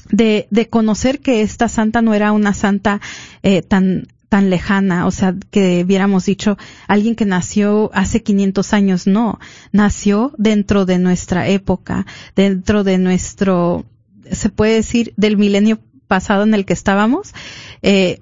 de, 0.10 0.48
de 0.50 0.70
conocer 0.70 1.20
que 1.20 1.44
esta 1.44 1.68
santa 1.68 2.02
no 2.02 2.16
era 2.16 2.32
una 2.32 2.54
santa 2.54 3.00
eh, 3.44 3.62
tan 3.62 4.08
tan 4.28 4.52
lejana, 4.52 5.08
o 5.08 5.12
sea, 5.12 5.36
que 5.50 5.84
hubiéramos 5.84 6.26
dicho 6.26 6.56
alguien 6.88 7.16
que 7.16 7.26
nació 7.26 7.90
hace 7.96 8.22
500 8.22 8.74
años, 8.74 9.08
no, 9.08 9.40
nació 9.72 10.34
dentro 10.38 10.86
de 10.86 11.00
nuestra 11.00 11.48
época, 11.48 12.06
dentro 12.36 12.84
de 12.84 13.00
nuestro, 13.00 13.86
se 14.32 14.50
puede 14.50 14.76
decir, 14.76 15.14
del 15.18 15.38
milenio 15.38 15.80
pasado 16.08 16.44
en 16.44 16.54
el 16.54 16.66
que 16.66 16.74
estábamos, 16.74 17.34
eh, 17.82 18.22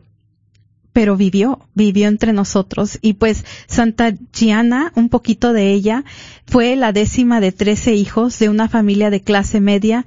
pero 0.97 1.15
vivió, 1.15 1.59
vivió 1.75 2.07
entre 2.07 2.33
nosotros. 2.33 2.97
Y 3.03 3.13
pues 3.13 3.45
Santa 3.67 4.15
Gianna, 4.33 4.91
un 4.95 5.09
poquito 5.09 5.53
de 5.53 5.71
ella, 5.71 6.03
fue 6.47 6.75
la 6.75 6.91
décima 6.91 7.39
de 7.39 7.51
trece 7.51 7.93
hijos 7.93 8.39
de 8.39 8.49
una 8.49 8.67
familia 8.67 9.11
de 9.11 9.21
clase 9.21 9.61
media 9.61 10.05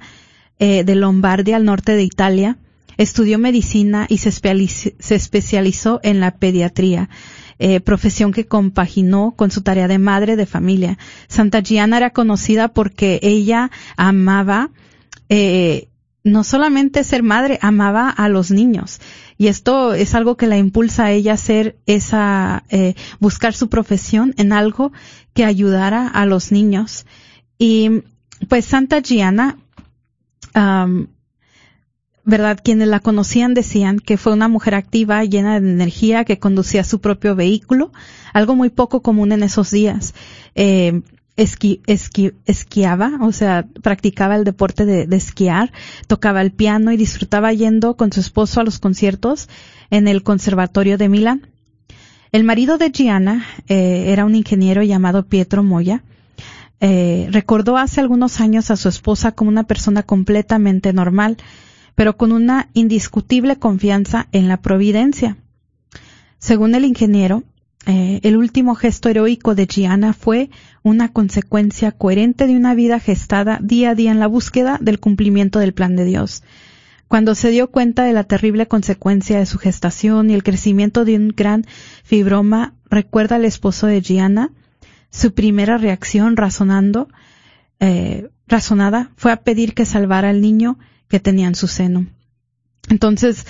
eh, 0.59 0.83
de 0.83 0.95
Lombardia 0.95 1.55
al 1.55 1.63
norte 1.65 1.93
de 1.93 2.03
Italia. 2.03 2.57
Estudió 2.97 3.39
medicina 3.39 4.05
y 4.09 4.17
se, 4.17 4.29
especializó 5.15 6.01
en 6.03 6.19
la 6.19 6.31
pediatría. 6.35 7.09
Eh, 7.57 7.79
profesión 7.79 8.33
que 8.33 8.47
compaginó 8.47 9.33
con 9.37 9.49
su 9.49 9.61
tarea 9.61 9.87
de 9.87 9.97
madre 9.97 10.35
de 10.35 10.45
familia. 10.45 10.97
Santa 11.27 11.61
Gianna 11.61 11.97
era 11.97 12.09
conocida 12.09 12.67
porque 12.67 13.19
ella 13.23 13.71
amaba 13.95 14.71
eh, 15.29 15.87
no 16.23 16.43
solamente 16.43 17.03
ser 17.03 17.23
madre, 17.23 17.57
amaba 17.61 18.09
a 18.09 18.29
los 18.29 18.51
niños. 18.51 18.99
Y 19.37 19.47
esto 19.47 19.93
es 19.93 20.13
algo 20.13 20.37
que 20.37 20.47
la 20.47 20.57
impulsa 20.57 21.05
a 21.05 21.11
ella 21.11 21.31
a 21.31 21.35
hacer 21.35 21.77
esa, 21.85 22.63
eh, 22.69 22.95
buscar 23.19 23.53
su 23.53 23.69
profesión 23.69 24.33
en 24.37 24.53
algo 24.53 24.91
que 25.33 25.45
ayudara 25.45 26.07
a 26.07 26.25
los 26.25 26.51
niños. 26.51 27.05
Y 27.57 28.03
pues 28.47 28.65
Santa 28.65 29.01
Gianna, 29.01 29.57
verdad, 32.23 32.59
quienes 32.63 32.87
la 32.87 32.99
conocían 32.99 33.53
decían 33.53 33.99
que 33.99 34.17
fue 34.17 34.33
una 34.33 34.47
mujer 34.47 34.75
activa, 34.75 35.23
llena 35.23 35.59
de 35.59 35.71
energía, 35.71 36.25
que 36.25 36.39
conducía 36.39 36.83
su 36.83 37.01
propio 37.01 37.35
vehículo, 37.35 37.91
algo 38.33 38.55
muy 38.55 38.69
poco 38.69 39.01
común 39.01 39.31
en 39.31 39.43
esos 39.43 39.71
días. 39.71 40.13
Eh, 40.55 41.01
esqui, 41.37 41.81
esquiaba, 42.45 43.19
o 43.21 43.31
sea, 43.31 43.65
practicaba 43.81 44.35
el 44.35 44.43
deporte 44.43 44.85
de, 44.85 45.15
esquiar, 45.15 45.71
tocaba 46.07 46.41
el 46.41 46.51
piano 46.51 46.91
y 46.91 46.97
disfrutaba 46.97 47.53
yendo 47.53 47.95
con 47.95 48.11
su 48.11 48.19
esposo 48.19 48.61
a 48.61 48.63
los 48.63 48.79
conciertos 48.79 49.49
en 49.89 50.07
el 50.07 50.23
Conservatorio 50.23 50.97
de 50.97 51.09
Milán. 51.09 51.47
El 52.31 52.43
marido 52.43 52.77
de 52.77 52.91
Gianna 52.91 53.45
eh, 53.67 54.05
era 54.07 54.25
un 54.25 54.35
ingeniero 54.35 54.83
llamado 54.83 55.27
Pietro 55.27 55.63
Moya. 55.63 56.03
Eh, 56.79 57.27
recordó 57.31 57.77
hace 57.77 58.01
algunos 58.01 58.39
años 58.39 58.71
a 58.71 58.77
su 58.77 58.89
esposa 58.89 59.33
como 59.33 59.49
una 59.49 59.63
persona 59.63 60.03
completamente 60.03 60.93
normal, 60.93 61.37
pero 61.95 62.17
con 62.17 62.31
una 62.31 62.69
indiscutible 62.73 63.57
confianza 63.57 64.27
en 64.31 64.47
la 64.47 64.61
providencia. 64.61 65.37
Según 66.39 66.73
el 66.73 66.85
ingeniero, 66.85 67.43
eh, 67.87 68.19
el 68.23 68.37
último 68.37 68.75
gesto 68.75 69.09
heroico 69.09 69.55
de 69.55 69.65
Gianna 69.65 70.13
fue 70.13 70.49
una 70.83 71.11
consecuencia 71.11 71.91
coherente 71.91 72.45
de 72.45 72.55
una 72.55 72.75
vida 72.75 72.99
gestada 72.99 73.59
día 73.61 73.91
a 73.91 73.95
día 73.95 74.11
en 74.11 74.19
la 74.19 74.27
búsqueda 74.27 74.77
del 74.79 74.99
cumplimiento 74.99 75.59
del 75.59 75.73
plan 75.73 75.95
de 75.95 76.05
Dios. 76.05 76.43
Cuando 77.07 77.35
se 77.35 77.49
dio 77.49 77.71
cuenta 77.71 78.03
de 78.03 78.13
la 78.13 78.23
terrible 78.23 78.67
consecuencia 78.67 79.39
de 79.39 79.45
su 79.45 79.57
gestación 79.57 80.29
y 80.29 80.33
el 80.33 80.43
crecimiento 80.43 81.05
de 81.05 81.17
un 81.17 81.29
gran 81.35 81.65
fibroma, 82.03 82.75
recuerda 82.89 83.35
al 83.35 83.45
esposo 83.45 83.87
de 83.87 84.01
Gianna, 84.01 84.51
su 85.09 85.33
primera 85.33 85.77
reacción 85.77 86.37
razonando, 86.37 87.09
eh, 87.79 88.29
razonada 88.47 89.11
fue 89.17 89.31
a 89.31 89.41
pedir 89.41 89.73
que 89.73 89.85
salvara 89.85 90.29
al 90.29 90.39
niño 90.39 90.77
que 91.09 91.19
tenía 91.19 91.47
en 91.47 91.55
su 91.55 91.67
seno. 91.67 92.07
Entonces, 92.89 93.45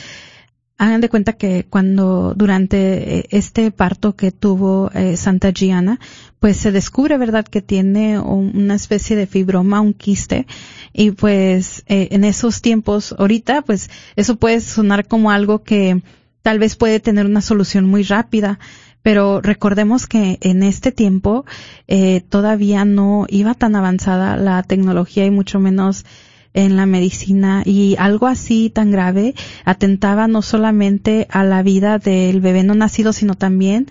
hagan 0.82 1.00
de 1.00 1.10
cuenta 1.10 1.34
que 1.34 1.68
cuando 1.70 2.34
durante 2.36 3.20
eh, 3.20 3.26
este 3.30 3.70
parto 3.70 4.16
que 4.16 4.32
tuvo 4.32 4.90
eh, 4.96 5.16
Santa 5.16 5.52
Gianna, 5.52 6.00
pues 6.40 6.58
se 6.58 6.72
descubre, 6.72 7.20
¿verdad?, 7.20 7.46
que 7.46 7.62
tiene 7.62 8.18
una 8.18 8.74
especie 8.74 9.16
de 9.16 9.28
fibroma, 9.28 9.80
un 9.80 9.94
quiste, 9.94 10.48
y 10.92 11.12
pues 11.12 11.84
eh, 11.86 12.08
en 12.10 12.24
esos 12.24 12.64
tiempos, 12.64 13.14
ahorita, 13.16 13.62
pues 13.62 13.92
eso 14.16 14.38
puede 14.38 14.60
sonar 14.60 15.08
como 15.08 15.30
algo 15.30 15.62
que 15.62 16.02
tal 16.42 16.58
vez 16.58 16.76
puede 16.76 17.00
tener 17.00 17.28
una 17.28 17.42
solución 17.42 17.86
muy 17.86 18.02
rápida, 18.02 18.58
pero 19.04 19.40
recordemos 19.40 20.08
que 20.08 20.40
en 20.42 20.64
este 20.64 20.92
tiempo 20.92 21.46
eh, 21.88 22.22
todavía 22.28 22.86
no 22.86 23.28
iba 23.30 23.54
tan 23.54 23.76
avanzada 23.76 24.36
la 24.36 24.64
tecnología 24.64 25.28
y 25.28 25.32
mucho 25.32 25.60
menos 25.60 26.06
en 26.54 26.76
la 26.76 26.86
medicina 26.86 27.64
y 27.66 27.96
algo 27.98 28.28
así 28.28 28.70
tan 28.70 28.92
grave 28.92 29.36
atentaba 29.64 30.28
no 30.28 30.42
solamente 30.42 31.28
a 31.30 31.44
la 31.44 31.64
vida 31.64 31.98
del 31.98 32.42
bebé 32.42 32.64
no 32.64 32.76
nacido, 32.76 33.14
sino 33.14 33.36
también 33.36 33.88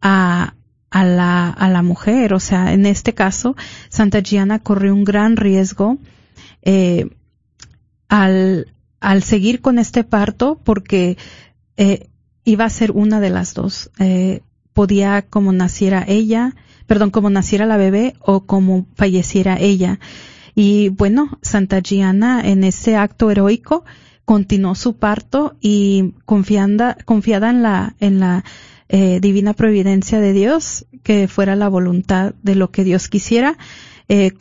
a, 0.00 0.54
a 0.90 1.04
la, 1.04 1.48
a 1.50 1.68
la 1.68 1.82
mujer. 1.82 2.34
O 2.34 2.40
sea, 2.40 2.72
en 2.72 2.86
este 2.86 3.14
caso, 3.14 3.56
Santa 3.88 4.20
Gianna 4.20 4.58
corrió 4.60 4.94
un 4.94 5.04
gran 5.04 5.36
riesgo 5.36 5.98
eh, 6.62 7.10
al, 8.08 8.72
al 9.00 9.22
seguir 9.22 9.60
con 9.60 9.78
este 9.78 10.04
parto 10.04 10.60
porque 10.64 11.18
eh, 11.76 12.08
iba 12.44 12.64
a 12.64 12.70
ser 12.70 12.92
una 12.92 13.20
de 13.20 13.30
las 13.30 13.54
dos. 13.54 13.90
Eh, 13.98 14.42
podía 14.72 15.22
como 15.22 15.52
naciera 15.52 16.04
ella, 16.06 16.54
perdón, 16.86 17.10
como 17.10 17.30
naciera 17.30 17.66
la 17.66 17.76
bebé 17.76 18.14
o 18.20 18.46
como 18.46 18.86
falleciera 18.94 19.58
ella. 19.58 19.98
Y 20.60 20.88
bueno, 20.88 21.38
Santa 21.40 21.78
Gianna 21.78 22.40
en 22.44 22.64
ese 22.64 22.96
acto 22.96 23.30
heroico 23.30 23.84
continuó 24.24 24.74
su 24.74 24.96
parto 24.96 25.54
y 25.60 26.14
confiada, 26.24 26.96
confiada 27.04 27.50
en 27.50 27.62
la, 27.62 27.94
en 28.00 28.18
la 28.18 28.44
eh, 28.88 29.20
divina 29.20 29.54
providencia 29.54 30.18
de 30.18 30.32
Dios, 30.32 30.84
que 31.04 31.28
fuera 31.28 31.54
la 31.54 31.68
voluntad 31.68 32.34
de 32.42 32.56
lo 32.56 32.72
que 32.72 32.82
Dios 32.82 33.06
quisiera, 33.06 33.56
eh, 34.08 34.32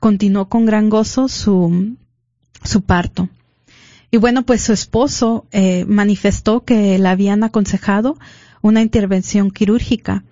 continuó 0.00 0.48
con 0.48 0.66
gran 0.66 0.90
gozo 0.90 1.28
su, 1.28 1.94
su 2.64 2.82
parto. 2.82 3.28
Y 4.10 4.16
bueno, 4.16 4.44
pues 4.44 4.62
su 4.62 4.72
esposo 4.72 5.46
eh, 5.52 5.84
manifestó 5.86 6.64
que 6.64 6.98
le 6.98 7.08
habían 7.08 7.44
aconsejado 7.44 8.18
una 8.60 8.82
intervención 8.82 9.52
quirúrgica. 9.52 10.24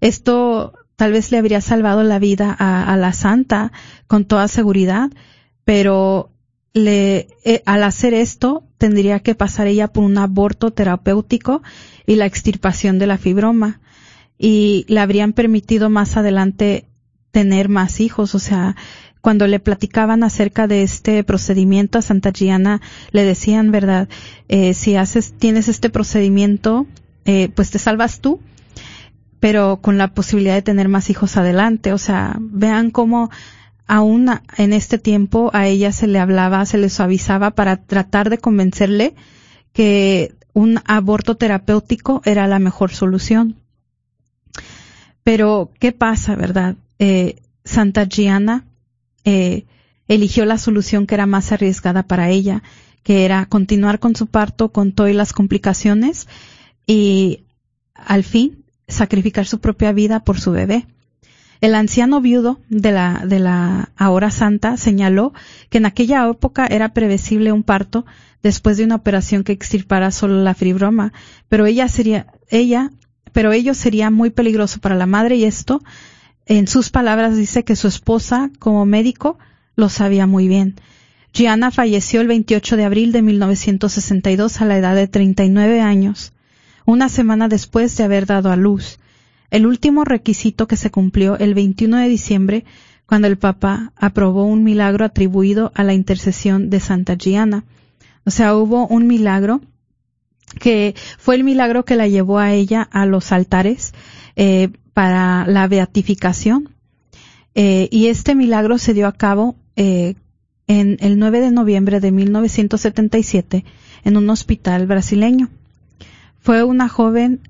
Esto 0.00 0.72
tal 0.98 1.12
vez 1.12 1.30
le 1.30 1.38
habría 1.38 1.60
salvado 1.60 2.02
la 2.02 2.18
vida 2.18 2.50
a, 2.58 2.96
la 2.96 3.12
santa 3.12 3.70
con 4.08 4.24
toda 4.24 4.48
seguridad, 4.48 5.10
pero 5.64 6.32
le, 6.72 7.28
eh, 7.44 7.62
al 7.66 7.84
hacer 7.84 8.14
esto 8.14 8.64
tendría 8.78 9.20
que 9.20 9.36
pasar 9.36 9.68
ella 9.68 9.86
por 9.86 10.02
un 10.02 10.18
aborto 10.18 10.72
terapéutico 10.72 11.62
y 12.04 12.16
la 12.16 12.26
extirpación 12.26 12.98
de 12.98 13.06
la 13.06 13.16
fibroma. 13.16 13.80
Y 14.38 14.86
le 14.88 14.98
habrían 14.98 15.34
permitido 15.34 15.88
más 15.88 16.16
adelante 16.16 16.88
tener 17.30 17.68
más 17.68 18.00
hijos, 18.00 18.34
o 18.34 18.40
sea, 18.40 18.74
cuando 19.20 19.46
le 19.46 19.60
platicaban 19.60 20.24
acerca 20.24 20.66
de 20.66 20.82
este 20.82 21.22
procedimiento 21.22 21.98
a 21.98 22.02
Santa 22.02 22.32
Gianna, 22.32 22.80
le 23.12 23.22
decían, 23.22 23.70
¿verdad? 23.70 24.08
Eh, 24.48 24.74
si 24.74 24.96
haces, 24.96 25.32
tienes 25.38 25.68
este 25.68 25.90
procedimiento, 25.90 26.86
eh, 27.24 27.50
pues 27.54 27.70
te 27.70 27.78
salvas 27.78 28.20
tú, 28.20 28.40
pero 29.40 29.78
con 29.80 29.98
la 29.98 30.08
posibilidad 30.08 30.54
de 30.54 30.62
tener 30.62 30.88
más 30.88 31.10
hijos 31.10 31.36
adelante. 31.36 31.92
O 31.92 31.98
sea, 31.98 32.36
vean 32.38 32.90
cómo 32.90 33.30
aún 33.86 34.30
en 34.56 34.72
este 34.72 34.98
tiempo 34.98 35.50
a 35.54 35.66
ella 35.66 35.92
se 35.92 36.06
le 36.06 36.18
hablaba, 36.18 36.66
se 36.66 36.78
le 36.78 36.90
suavizaba 36.90 37.52
para 37.52 37.76
tratar 37.78 38.30
de 38.30 38.38
convencerle 38.38 39.14
que 39.72 40.34
un 40.52 40.80
aborto 40.86 41.36
terapéutico 41.36 42.20
era 42.24 42.46
la 42.46 42.58
mejor 42.58 42.90
solución. 42.92 43.56
Pero, 45.22 45.70
¿qué 45.78 45.92
pasa, 45.92 46.34
verdad? 46.34 46.76
Eh, 46.98 47.36
Santa 47.64 48.06
Gianna 48.06 48.64
eh, 49.24 49.66
eligió 50.08 50.44
la 50.46 50.58
solución 50.58 51.06
que 51.06 51.14
era 51.14 51.26
más 51.26 51.52
arriesgada 51.52 52.02
para 52.02 52.30
ella, 52.30 52.62
que 53.02 53.24
era 53.24 53.46
continuar 53.46 54.00
con 54.00 54.16
su 54.16 54.26
parto 54.26 54.70
con 54.72 54.92
todas 54.92 55.14
las 55.14 55.32
complicaciones 55.32 56.28
y 56.86 57.44
al 57.94 58.24
fin 58.24 58.57
sacrificar 58.88 59.46
su 59.46 59.60
propia 59.60 59.92
vida 59.92 60.20
por 60.20 60.40
su 60.40 60.50
bebé. 60.50 60.86
El 61.60 61.74
anciano 61.74 62.20
viudo 62.20 62.60
de 62.68 62.92
la, 62.92 63.22
de 63.26 63.40
la 63.40 63.90
ahora 63.96 64.30
santa 64.30 64.76
señaló 64.76 65.32
que 65.70 65.78
en 65.78 65.86
aquella 65.86 66.28
época 66.28 66.66
era 66.66 66.94
previsible 66.94 67.52
un 67.52 67.64
parto 67.64 68.06
después 68.42 68.76
de 68.76 68.84
una 68.84 68.94
operación 68.94 69.42
que 69.42 69.52
extirpara 69.52 70.10
solo 70.12 70.42
la 70.42 70.54
fibroma, 70.54 71.12
pero 71.48 71.66
ella 71.66 71.88
sería, 71.88 72.28
ella, 72.48 72.92
pero 73.32 73.52
ello 73.52 73.74
sería 73.74 74.10
muy 74.10 74.30
peligroso 74.30 74.78
para 74.80 74.94
la 74.94 75.06
madre 75.06 75.36
y 75.36 75.44
esto, 75.44 75.82
en 76.46 76.68
sus 76.68 76.90
palabras 76.90 77.36
dice 77.36 77.64
que 77.64 77.76
su 77.76 77.88
esposa, 77.88 78.50
como 78.60 78.86
médico, 78.86 79.38
lo 79.74 79.88
sabía 79.88 80.26
muy 80.26 80.46
bien. 80.46 80.76
Gianna 81.32 81.70
falleció 81.70 82.20
el 82.20 82.28
28 82.28 82.76
de 82.76 82.84
abril 82.84 83.12
de 83.12 83.22
1962 83.22 84.60
a 84.60 84.64
la 84.64 84.78
edad 84.78 84.94
de 84.94 85.08
39 85.08 85.80
años 85.80 86.32
una 86.88 87.10
semana 87.10 87.48
después 87.48 87.94
de 87.98 88.04
haber 88.04 88.24
dado 88.24 88.50
a 88.50 88.56
luz. 88.56 88.98
El 89.50 89.66
último 89.66 90.06
requisito 90.06 90.66
que 90.66 90.76
se 90.76 90.90
cumplió 90.90 91.36
el 91.36 91.52
21 91.52 91.98
de 91.98 92.08
diciembre, 92.08 92.64
cuando 93.04 93.28
el 93.28 93.36
Papa 93.36 93.92
aprobó 93.94 94.44
un 94.44 94.64
milagro 94.64 95.04
atribuido 95.04 95.70
a 95.74 95.84
la 95.84 95.92
intercesión 95.92 96.70
de 96.70 96.80
Santa 96.80 97.14
Gianna. 97.18 97.66
O 98.24 98.30
sea, 98.30 98.56
hubo 98.56 98.86
un 98.86 99.06
milagro 99.06 99.60
que 100.60 100.94
fue 101.18 101.34
el 101.34 101.44
milagro 101.44 101.84
que 101.84 101.94
la 101.94 102.08
llevó 102.08 102.38
a 102.38 102.54
ella 102.54 102.88
a 102.90 103.04
los 103.04 103.32
altares 103.32 103.92
eh, 104.34 104.70
para 104.94 105.46
la 105.46 105.68
beatificación. 105.68 106.70
Eh, 107.54 107.90
y 107.92 108.06
este 108.06 108.34
milagro 108.34 108.78
se 108.78 108.94
dio 108.94 109.08
a 109.08 109.12
cabo 109.12 109.56
eh, 109.76 110.14
en 110.68 110.96
el 111.00 111.18
9 111.18 111.40
de 111.40 111.50
noviembre 111.50 112.00
de 112.00 112.12
1977 112.12 113.66
en 114.04 114.16
un 114.16 114.30
hospital 114.30 114.86
brasileño. 114.86 115.50
Fue 116.40 116.62
una 116.64 116.88
joven 116.88 117.40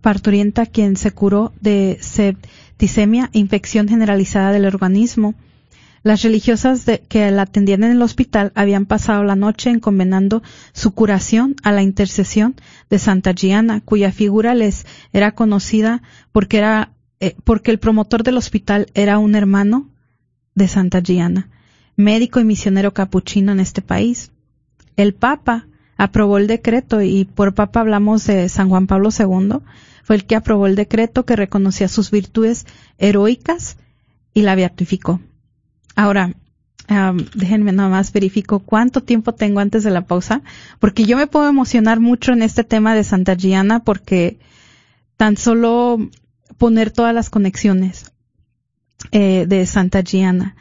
parturienta 0.00 0.66
quien 0.66 0.96
se 0.96 1.12
curó 1.12 1.52
de 1.60 1.98
septicemia, 2.00 3.30
infección 3.32 3.88
generalizada 3.88 4.52
del 4.52 4.66
organismo. 4.66 5.34
Las 6.02 6.22
religiosas 6.22 6.84
que 7.08 7.30
la 7.30 7.42
atendían 7.42 7.84
en 7.84 7.92
el 7.92 8.02
hospital 8.02 8.50
habían 8.56 8.86
pasado 8.86 9.22
la 9.22 9.36
noche 9.36 9.70
encomendando 9.70 10.42
su 10.72 10.92
curación 10.92 11.54
a 11.62 11.70
la 11.70 11.82
intercesión 11.82 12.56
de 12.90 12.98
Santa 12.98 13.32
Giana, 13.32 13.80
cuya 13.80 14.10
figura 14.10 14.54
les 14.54 14.84
era 15.12 15.32
conocida 15.32 16.02
porque 16.32 16.58
era 16.58 16.92
eh, 17.20 17.36
porque 17.44 17.70
el 17.70 17.78
promotor 17.78 18.24
del 18.24 18.36
hospital 18.36 18.88
era 18.94 19.20
un 19.20 19.36
hermano 19.36 19.88
de 20.56 20.66
Santa 20.66 21.00
Giana, 21.00 21.50
médico 21.94 22.40
y 22.40 22.44
misionero 22.44 22.92
capuchino 22.92 23.52
en 23.52 23.60
este 23.60 23.80
país. 23.80 24.32
El 24.96 25.14
Papa 25.14 25.68
aprobó 26.02 26.36
el 26.38 26.48
decreto 26.48 27.00
y 27.00 27.24
por 27.24 27.54
Papa 27.54 27.78
hablamos 27.78 28.26
de 28.26 28.48
San 28.48 28.68
Juan 28.68 28.88
Pablo 28.88 29.10
II, 29.16 29.58
fue 30.02 30.16
el 30.16 30.24
que 30.24 30.34
aprobó 30.34 30.66
el 30.66 30.74
decreto 30.74 31.24
que 31.24 31.36
reconocía 31.36 31.86
sus 31.86 32.10
virtudes 32.10 32.66
heroicas 32.98 33.76
y 34.34 34.42
la 34.42 34.56
beatificó. 34.56 35.20
Ahora, 35.94 36.34
déjenme 37.36 37.70
nada 37.70 37.88
más 37.88 38.12
verifico 38.12 38.58
cuánto 38.58 39.04
tiempo 39.04 39.32
tengo 39.32 39.60
antes 39.60 39.84
de 39.84 39.92
la 39.92 40.04
pausa, 40.04 40.42
porque 40.80 41.04
yo 41.04 41.16
me 41.16 41.28
puedo 41.28 41.48
emocionar 41.48 42.00
mucho 42.00 42.32
en 42.32 42.42
este 42.42 42.64
tema 42.64 42.96
de 42.96 43.04
Santa 43.04 43.36
Giana 43.36 43.84
porque 43.84 44.40
tan 45.16 45.36
solo 45.36 45.98
poner 46.58 46.90
todas 46.90 47.14
las 47.14 47.30
conexiones 47.30 48.12
eh, 49.12 49.44
de 49.46 49.66
Santa 49.66 50.02
Giana. 50.02 50.56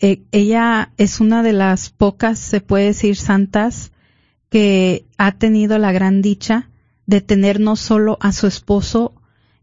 Eh, 0.00 0.20
ella 0.32 0.92
es 0.98 1.18
una 1.20 1.42
de 1.42 1.54
las 1.54 1.88
pocas, 1.88 2.38
se 2.38 2.60
puede 2.60 2.84
decir, 2.84 3.16
santas 3.16 3.90
que 4.56 5.04
ha 5.18 5.32
tenido 5.32 5.76
la 5.76 5.92
gran 5.92 6.22
dicha 6.22 6.70
de 7.04 7.20
tener 7.20 7.60
no 7.60 7.76
solo 7.76 8.16
a 8.22 8.32
su 8.32 8.46
esposo 8.46 9.12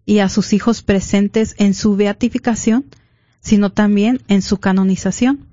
y 0.05 0.19
a 0.19 0.29
sus 0.29 0.53
hijos 0.53 0.83
presentes 0.83 1.55
en 1.57 1.73
su 1.73 1.95
beatificación, 1.95 2.85
sino 3.39 3.71
también 3.71 4.21
en 4.27 4.43
su 4.43 4.57
canonización. 4.57 5.47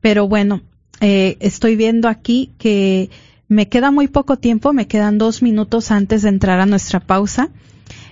Pero 0.00 0.28
bueno, 0.28 0.62
eh, 1.00 1.36
estoy 1.40 1.74
viendo 1.74 2.06
aquí 2.06 2.52
que 2.58 3.10
me 3.48 3.68
queda 3.68 3.90
muy 3.90 4.06
poco 4.06 4.36
tiempo, 4.36 4.72
me 4.72 4.86
quedan 4.86 5.18
dos 5.18 5.42
minutos 5.42 5.90
antes 5.90 6.22
de 6.22 6.28
entrar 6.28 6.60
a 6.60 6.66
nuestra 6.66 7.00
pausa. 7.00 7.48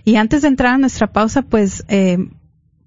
Y 0.05 0.17
antes 0.17 0.43
de 0.43 0.49
entrar 0.49 0.75
a 0.75 0.79
nuestra 0.79 1.13
pausa, 1.13 1.43
pues, 1.43 1.85
eh, 1.87 2.19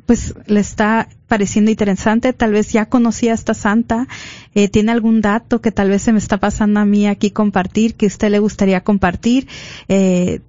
pues 0.06 0.34
le 0.46 0.60
está 0.60 1.08
pareciendo 1.28 1.70
interesante, 1.70 2.32
tal 2.32 2.52
vez 2.52 2.72
ya 2.72 2.86
conocía 2.86 3.32
a 3.32 3.34
esta 3.34 3.52
santa, 3.54 4.08
eh, 4.54 4.68
tiene 4.68 4.92
algún 4.92 5.20
dato 5.20 5.60
que 5.60 5.72
tal 5.72 5.90
vez 5.90 6.02
se 6.02 6.12
me 6.12 6.18
está 6.18 6.38
pasando 6.38 6.78
a 6.80 6.84
mí 6.84 7.06
aquí 7.06 7.30
compartir, 7.30 7.94
que 7.94 8.06
usted 8.06 8.30
le 8.30 8.38
gustaría 8.38 8.82
compartir, 8.82 9.48
eh, 9.88 10.40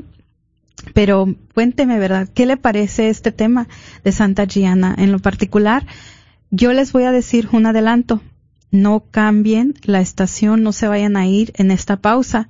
Pero 0.93 1.35
cuénteme, 1.53 1.99
¿verdad? 1.99 2.29
¿Qué 2.33 2.45
le 2.45 2.57
parece 2.57 3.09
este 3.09 3.31
tema 3.31 3.67
de 4.03 4.11
Santa 4.11 4.45
Giana? 4.45 4.95
En 4.97 5.11
lo 5.11 5.19
particular, 5.19 5.85
yo 6.49 6.73
les 6.73 6.91
voy 6.93 7.03
a 7.03 7.11
decir 7.11 7.49
un 7.51 7.65
adelanto. 7.65 8.21
No 8.69 9.05
cambien 9.11 9.75
la 9.83 10.01
estación, 10.01 10.61
no 10.61 10.71
se 10.71 10.87
vayan 10.87 11.17
a 11.17 11.25
ir 11.25 11.53
en 11.55 11.71
esta 11.71 11.97
pausa, 11.97 12.49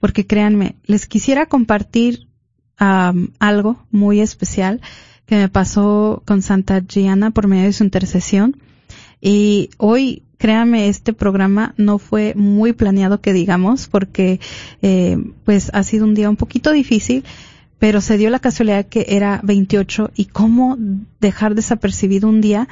porque 0.00 0.26
créanme, 0.26 0.76
les 0.84 1.06
quisiera 1.06 1.46
compartir 1.46 2.28
algo 2.78 3.86
muy 3.90 4.20
especial 4.20 4.82
que 5.24 5.36
me 5.36 5.48
pasó 5.48 6.22
con 6.26 6.42
Santa 6.42 6.82
Giana 6.86 7.30
por 7.30 7.46
medio 7.46 7.64
de 7.64 7.72
su 7.72 7.84
intercesión. 7.84 8.60
Y 9.20 9.70
hoy 9.78 10.24
créame, 10.38 10.88
este 10.88 11.12
programa 11.12 11.74
no 11.76 11.98
fue 11.98 12.34
muy 12.34 12.72
planeado 12.72 13.20
que 13.20 13.32
digamos, 13.32 13.88
porque 13.88 14.40
eh, 14.82 15.18
pues 15.44 15.70
ha 15.72 15.82
sido 15.82 16.04
un 16.04 16.14
día 16.14 16.30
un 16.30 16.36
poquito 16.36 16.72
difícil, 16.72 17.24
pero 17.78 18.00
se 18.00 18.16
dio 18.16 18.30
la 18.30 18.38
casualidad 18.38 18.86
que 18.86 19.06
era 19.08 19.40
28 19.42 20.10
y 20.14 20.26
cómo 20.26 20.76
dejar 21.20 21.54
desapercibido 21.54 22.28
un 22.28 22.40
día 22.40 22.68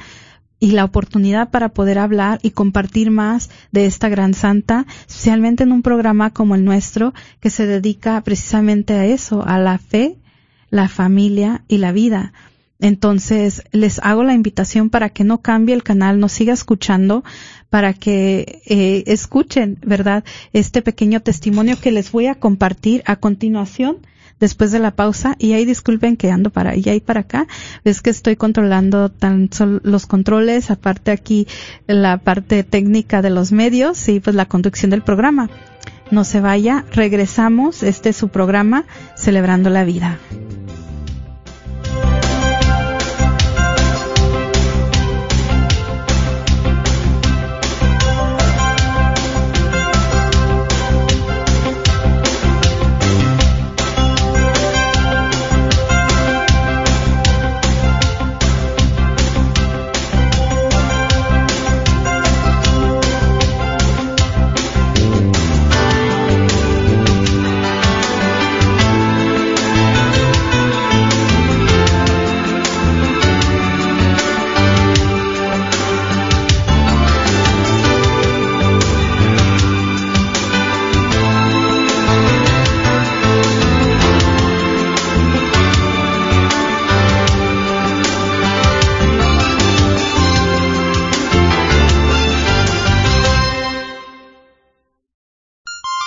y 0.59 0.71
la 0.71 0.85
oportunidad 0.85 1.49
para 1.51 1.69
poder 1.69 1.99
hablar 1.99 2.39
y 2.41 2.51
compartir 2.51 3.11
más 3.11 3.49
de 3.71 3.85
esta 3.85 4.09
gran 4.09 4.33
santa, 4.33 4.85
especialmente 5.07 5.63
en 5.63 5.71
un 5.71 5.81
programa 5.81 6.31
como 6.31 6.55
el 6.55 6.63
nuestro 6.63 7.13
que 7.39 7.49
se 7.49 7.67
dedica 7.67 8.21
precisamente 8.21 8.93
a 8.93 9.05
eso, 9.05 9.45
a 9.45 9.59
la 9.59 9.77
fe, 9.77 10.17
la 10.69 10.87
familia 10.87 11.63
y 11.67 11.77
la 11.77 11.91
vida. 11.91 12.33
Entonces, 12.85 13.63
les 13.71 13.97
hago 14.03 14.23
la 14.23 14.35
invitación 14.35 14.91
para 14.91 15.09
que 15.09 15.23
no 15.23 15.41
cambie 15.41 15.73
el 15.73 15.81
canal, 15.81 16.19
nos 16.19 16.33
siga 16.33 16.53
escuchando, 16.53 17.23
para 17.71 17.93
que 17.93 18.61
eh, 18.67 19.03
escuchen, 19.07 19.79
¿verdad? 19.83 20.23
Este 20.53 20.83
pequeño 20.83 21.19
testimonio 21.21 21.79
que 21.81 21.91
les 21.91 22.11
voy 22.11 22.27
a 22.27 22.35
compartir 22.35 23.01
a 23.07 23.15
continuación 23.15 24.05
después 24.39 24.71
de 24.71 24.77
la 24.77 24.91
pausa 24.91 25.35
y 25.39 25.53
ahí 25.53 25.65
disculpen 25.65 26.15
que 26.15 26.29
ando 26.29 26.51
para 26.51 26.73
allá 26.73 26.93
y 26.93 26.99
para 26.99 27.21
acá, 27.21 27.47
es 27.85 28.03
que 28.03 28.11
estoy 28.11 28.35
controlando 28.35 29.09
tan 29.09 29.49
los 29.81 30.05
controles, 30.05 30.69
aparte 30.69 31.09
aquí 31.09 31.47
la 31.87 32.19
parte 32.19 32.63
técnica 32.63 33.23
de 33.23 33.31
los 33.31 33.51
medios 33.51 34.07
y 34.09 34.19
pues 34.19 34.35
la 34.35 34.45
conducción 34.45 34.91
del 34.91 35.01
programa. 35.01 35.49
No 36.11 36.23
se 36.23 36.39
vaya, 36.39 36.85
regresamos, 36.91 37.81
este 37.81 38.09
es 38.09 38.15
su 38.15 38.29
programa, 38.29 38.85
Celebrando 39.17 39.71
la 39.71 39.85
Vida. 39.85 40.19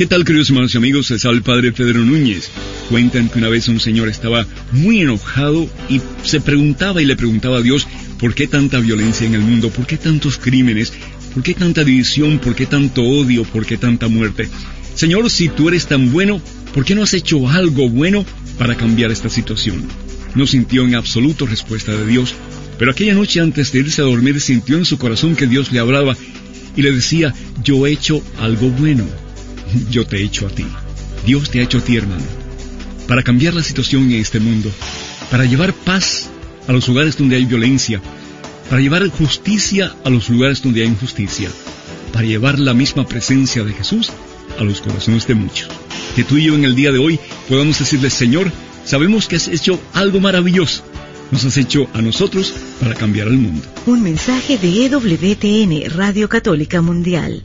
¿Qué 0.00 0.06
tal, 0.06 0.24
queridos 0.24 0.48
hermanos 0.48 0.72
y 0.72 0.78
amigos? 0.78 1.10
Es 1.10 1.26
el 1.26 1.42
padre 1.42 1.72
Pedro 1.72 2.02
Núñez. 2.02 2.48
Cuentan 2.88 3.28
que 3.28 3.36
una 3.36 3.50
vez 3.50 3.68
un 3.68 3.80
señor 3.80 4.08
estaba 4.08 4.46
muy 4.72 5.02
enojado 5.02 5.68
y 5.90 6.00
se 6.24 6.40
preguntaba 6.40 7.02
y 7.02 7.04
le 7.04 7.16
preguntaba 7.16 7.58
a 7.58 7.60
Dios 7.60 7.86
por 8.18 8.34
qué 8.34 8.46
tanta 8.46 8.80
violencia 8.80 9.26
en 9.26 9.34
el 9.34 9.42
mundo, 9.42 9.68
por 9.68 9.86
qué 9.86 9.98
tantos 9.98 10.38
crímenes, 10.38 10.94
por 11.34 11.42
qué 11.42 11.52
tanta 11.52 11.84
división, 11.84 12.38
por 12.38 12.54
qué 12.54 12.64
tanto 12.64 13.02
odio, 13.02 13.44
por 13.44 13.66
qué 13.66 13.76
tanta 13.76 14.08
muerte. 14.08 14.48
Señor, 14.94 15.28
si 15.28 15.50
tú 15.50 15.68
eres 15.68 15.86
tan 15.86 16.10
bueno, 16.10 16.40
¿por 16.72 16.86
qué 16.86 16.94
no 16.94 17.02
has 17.02 17.12
hecho 17.12 17.46
algo 17.50 17.90
bueno 17.90 18.24
para 18.56 18.78
cambiar 18.78 19.10
esta 19.10 19.28
situación? 19.28 19.84
No 20.34 20.46
sintió 20.46 20.82
en 20.86 20.94
absoluto 20.94 21.44
respuesta 21.44 21.92
de 21.92 22.06
Dios, 22.06 22.34
pero 22.78 22.92
aquella 22.92 23.12
noche 23.12 23.40
antes 23.40 23.70
de 23.70 23.80
irse 23.80 24.00
a 24.00 24.06
dormir 24.06 24.40
sintió 24.40 24.78
en 24.78 24.86
su 24.86 24.96
corazón 24.96 25.36
que 25.36 25.46
Dios 25.46 25.72
le 25.72 25.78
hablaba 25.78 26.16
y 26.74 26.80
le 26.80 26.90
decía, 26.90 27.34
yo 27.62 27.86
he 27.86 27.92
hecho 27.92 28.22
algo 28.38 28.70
bueno 28.70 29.04
yo 29.90 30.06
te 30.06 30.18
he 30.18 30.22
hecho 30.22 30.46
a 30.46 30.50
ti. 30.50 30.66
Dios 31.26 31.50
te 31.50 31.60
ha 31.60 31.62
hecho 31.62 31.78
a 31.78 31.80
ti, 31.82 31.96
hermano. 31.96 32.24
Para 33.06 33.22
cambiar 33.22 33.54
la 33.54 33.62
situación 33.62 34.04
en 34.10 34.20
este 34.20 34.40
mundo, 34.40 34.70
para 35.30 35.44
llevar 35.44 35.72
paz 35.72 36.30
a 36.66 36.72
los 36.72 36.86
lugares 36.88 37.16
donde 37.16 37.36
hay 37.36 37.44
violencia, 37.44 38.00
para 38.68 38.80
llevar 38.80 39.08
justicia 39.08 39.94
a 40.04 40.10
los 40.10 40.28
lugares 40.28 40.62
donde 40.62 40.82
hay 40.82 40.88
injusticia, 40.88 41.50
para 42.12 42.26
llevar 42.26 42.58
la 42.58 42.74
misma 42.74 43.06
presencia 43.06 43.64
de 43.64 43.72
Jesús 43.72 44.10
a 44.58 44.64
los 44.64 44.80
corazones 44.80 45.26
de 45.26 45.34
muchos. 45.34 45.68
Que 46.14 46.24
tú 46.24 46.36
y 46.36 46.44
yo 46.44 46.54
en 46.54 46.64
el 46.64 46.74
día 46.74 46.92
de 46.92 46.98
hoy 46.98 47.18
podamos 47.48 47.78
decirle, 47.78 48.10
Señor, 48.10 48.50
sabemos 48.84 49.28
que 49.28 49.36
has 49.36 49.48
hecho 49.48 49.80
algo 49.92 50.20
maravilloso. 50.20 50.84
Nos 51.30 51.44
has 51.44 51.56
hecho 51.56 51.88
a 51.94 52.02
nosotros 52.02 52.52
para 52.80 52.94
cambiar 52.94 53.28
el 53.28 53.38
mundo. 53.38 53.62
Un 53.86 54.02
mensaje 54.02 54.58
de 54.58 54.86
EWTN, 54.86 55.90
Radio 55.96 56.28
Católica 56.28 56.82
Mundial. 56.82 57.44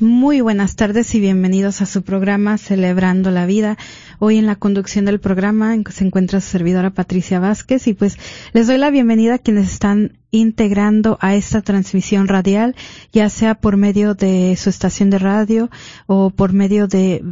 Muy 0.00 0.42
buenas 0.42 0.76
tardes 0.76 1.12
y 1.16 1.20
bienvenidos 1.20 1.82
a 1.82 1.86
su 1.86 2.02
programa 2.02 2.56
Celebrando 2.56 3.32
la 3.32 3.46
Vida. 3.46 3.76
Hoy 4.20 4.38
en 4.38 4.46
la 4.46 4.54
conducción 4.54 5.04
del 5.04 5.18
programa 5.18 5.74
se 5.90 6.04
encuentra 6.04 6.40
su 6.40 6.50
servidora 6.50 6.90
Patricia 6.90 7.40
Vázquez 7.40 7.88
y 7.88 7.94
pues 7.94 8.16
les 8.52 8.68
doy 8.68 8.78
la 8.78 8.90
bienvenida 8.90 9.34
a 9.34 9.38
quienes 9.38 9.72
están 9.72 10.12
integrando 10.30 11.18
a 11.20 11.34
esta 11.34 11.62
transmisión 11.62 12.28
radial, 12.28 12.76
ya 13.12 13.28
sea 13.28 13.56
por 13.56 13.76
medio 13.76 14.14
de 14.14 14.54
su 14.56 14.70
estación 14.70 15.10
de 15.10 15.18
radio 15.18 15.68
o 16.06 16.30
por 16.30 16.52
medio 16.52 16.86
de 16.86 17.24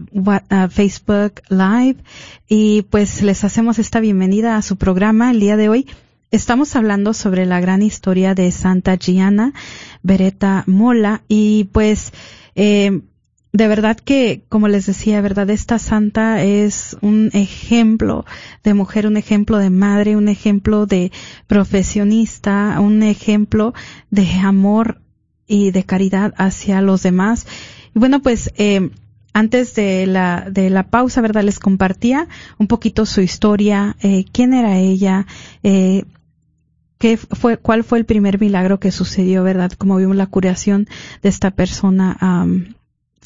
Facebook 0.70 1.42
Live. 1.48 1.98
Y 2.48 2.83
pues 2.90 3.22
les 3.22 3.44
hacemos 3.44 3.79
esta 3.79 4.00
bienvenida 4.00 4.57
a 4.57 4.62
su 4.62 4.76
programa 4.76 5.31
el 5.31 5.38
día 5.38 5.57
de 5.57 5.68
hoy. 5.68 5.87
Estamos 6.33 6.74
hablando 6.74 7.14
sobre 7.14 7.46
la 7.46 7.61
gran 7.61 7.83
historia 7.83 8.35
de 8.35 8.50
Santa 8.50 8.96
Gianna 8.96 9.52
Beretta 10.02 10.64
Mola 10.66 11.22
y 11.29 11.68
pues 11.70 12.12
eh, 12.56 13.02
de 13.52 13.68
verdad 13.68 13.96
que, 13.96 14.42
como 14.50 14.68
les 14.68 14.84
decía, 14.84 15.22
verdad, 15.22 15.48
esta 15.48 15.78
santa 15.78 16.42
es 16.42 16.96
un 17.00 17.30
ejemplo 17.32 18.26
de 18.62 18.74
mujer, 18.74 19.06
un 19.06 19.16
ejemplo 19.16 19.56
de 19.56 19.70
madre, 19.70 20.16
un 20.16 20.28
ejemplo 20.28 20.84
de 20.84 21.10
profesionista, 21.46 22.78
un 22.80 23.02
ejemplo 23.02 23.72
de 24.10 24.30
amor 24.42 25.00
y 25.46 25.70
de 25.70 25.84
caridad 25.84 26.34
hacia 26.36 26.82
los 26.82 27.02
demás. 27.02 27.46
Y 27.94 27.98
bueno, 27.98 28.20
pues, 28.20 28.52
eh, 28.56 28.90
antes 29.32 29.74
de 29.74 30.06
la, 30.06 30.48
de 30.50 30.68
la 30.68 30.90
pausa, 30.90 31.22
¿verdad? 31.22 31.44
Les 31.44 31.58
compartía 31.58 32.28
un 32.58 32.66
poquito 32.66 33.06
su 33.06 33.22
historia, 33.22 33.96
eh, 34.02 34.24
quién 34.32 34.52
era 34.52 34.78
ella, 34.78 35.26
eh, 35.62 36.04
qué 37.06 37.16
fue, 37.16 37.56
cuál 37.56 37.84
fue 37.84 37.98
el 37.98 38.04
primer 38.04 38.40
milagro 38.40 38.80
que 38.80 38.90
sucedió, 38.90 39.44
¿verdad? 39.44 39.70
Como 39.70 39.96
vimos 39.96 40.16
la 40.16 40.26
curación 40.26 40.88
de 41.22 41.28
esta 41.28 41.52
persona 41.52 42.16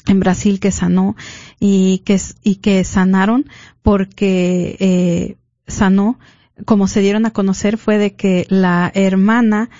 en 0.05 0.19
Brasil 0.19 0.59
que 0.59 0.71
sanó 0.71 1.15
y 1.59 2.03
que, 2.05 2.21
y 2.43 2.57
que 2.57 2.83
sanaron 2.83 3.49
porque 3.81 4.77
eh, 4.79 5.35
sanó, 5.65 6.19
como 6.65 6.87
se 6.87 7.01
dieron 7.01 7.25
a 7.25 7.31
conocer, 7.31 7.79
fue 7.79 7.97
de 7.97 8.13
que 8.13 8.45
la 8.49 8.91
hermana, 8.93 9.71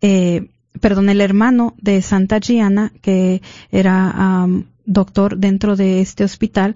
eh, 0.00 0.48
perdón, 0.80 1.08
el 1.08 1.20
hermano 1.20 1.76
de 1.80 2.02
Santa 2.02 2.40
Gianna, 2.40 2.92
que 3.02 3.40
era 3.70 4.48
doctor 4.84 5.38
dentro 5.38 5.76
de 5.76 6.00
este 6.00 6.24
hospital, 6.24 6.74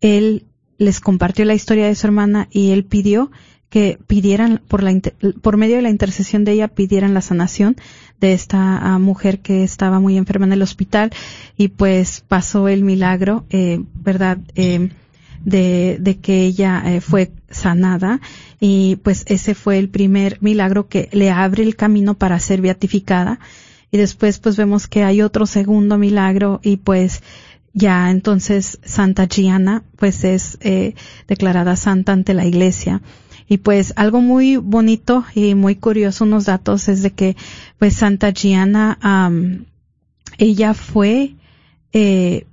él 0.00 0.46
les 0.78 0.98
compartió 0.98 1.44
la 1.44 1.54
historia 1.54 1.86
de 1.86 1.94
su 1.94 2.08
hermana 2.08 2.48
y 2.50 2.72
él 2.72 2.84
pidió 2.84 3.30
que 3.72 3.98
pidieran 4.06 4.60
por 4.68 4.82
la 4.82 4.92
por 5.40 5.56
medio 5.56 5.76
de 5.76 5.82
la 5.82 5.88
intercesión 5.88 6.44
de 6.44 6.52
ella 6.52 6.68
pidieran 6.68 7.14
la 7.14 7.22
sanación 7.22 7.74
de 8.20 8.34
esta 8.34 8.76
ah, 8.76 8.98
mujer 8.98 9.38
que 9.38 9.64
estaba 9.64 9.98
muy 9.98 10.18
enferma 10.18 10.44
en 10.44 10.52
el 10.52 10.60
hospital 10.60 11.10
y 11.56 11.68
pues 11.68 12.22
pasó 12.28 12.68
el 12.68 12.84
milagro 12.84 13.46
eh, 13.48 13.82
verdad 13.94 14.36
eh, 14.56 14.90
de, 15.46 15.96
de, 15.98 16.18
que 16.18 16.42
ella 16.42 16.82
eh, 16.84 17.00
fue 17.00 17.32
sanada 17.48 18.20
y 18.60 18.96
pues 18.96 19.24
ese 19.26 19.54
fue 19.54 19.78
el 19.78 19.88
primer 19.88 20.36
milagro 20.42 20.86
que 20.86 21.08
le 21.10 21.30
abre 21.30 21.62
el 21.62 21.74
camino 21.74 22.12
para 22.12 22.38
ser 22.40 22.60
beatificada. 22.60 23.40
Y 23.90 23.96
después 23.96 24.38
pues 24.38 24.58
vemos 24.58 24.86
que 24.86 25.02
hay 25.02 25.22
otro 25.22 25.46
segundo 25.46 25.96
milagro 25.96 26.60
y 26.62 26.76
pues 26.76 27.22
ya 27.72 28.10
entonces 28.10 28.78
Santa 28.84 29.26
Gianna 29.26 29.82
pues 29.96 30.24
es 30.24 30.58
declarada 31.26 31.74
santa 31.76 32.12
ante 32.12 32.34
la 32.34 32.44
iglesia 32.44 33.00
y 33.52 33.58
pues 33.58 33.92
algo 33.96 34.22
muy 34.22 34.56
bonito 34.56 35.26
y 35.34 35.54
muy 35.54 35.76
curioso, 35.76 36.24
unos 36.24 36.46
datos 36.46 36.88
es 36.88 37.02
de 37.02 37.10
que 37.10 37.36
pues 37.78 37.96
Santa 37.96 38.32
Gianna, 38.32 38.98
ella 40.38 40.72
fue 40.72 41.34
eh, 41.92 42.46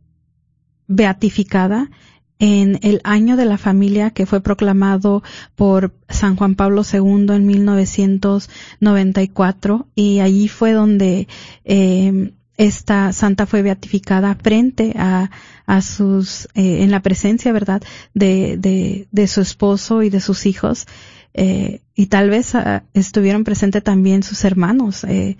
beatificada 0.87 1.89
en 2.37 2.79
el 2.81 2.99
año 3.05 3.37
de 3.37 3.45
la 3.45 3.57
familia 3.57 4.09
que 4.09 4.25
fue 4.25 4.41
proclamado 4.41 5.23
por 5.55 5.93
San 6.09 6.35
Juan 6.35 6.55
Pablo 6.55 6.81
II 6.83 7.27
en 7.29 7.47
1994 7.47 9.87
y 9.95 10.19
allí 10.19 10.49
fue 10.49 10.73
donde 10.73 11.29
eh, 11.63 12.33
esta 12.59 13.13
santa 13.13 13.45
fue 13.45 13.61
beatificada 13.61 14.35
frente 14.35 14.93
a, 14.97 15.31
a 15.65 15.81
sus, 15.81 16.49
eh, 16.55 16.83
en 16.83 16.91
la 16.91 17.01
presencia, 17.01 17.53
¿verdad?, 17.53 17.81
de, 18.13 18.57
de, 18.57 19.07
de, 19.11 19.27
su 19.27 19.39
esposo 19.39 20.03
y 20.03 20.09
de 20.09 20.19
sus 20.19 20.45
hijos. 20.45 20.85
Eh, 21.33 21.79
y 21.95 22.07
tal 22.07 22.29
vez 22.29 22.55
ah, 22.55 22.83
estuvieron 22.93 23.45
presentes 23.45 23.81
también 23.81 24.23
sus 24.23 24.43
hermanos. 24.43 25.05
Eh, 25.05 25.37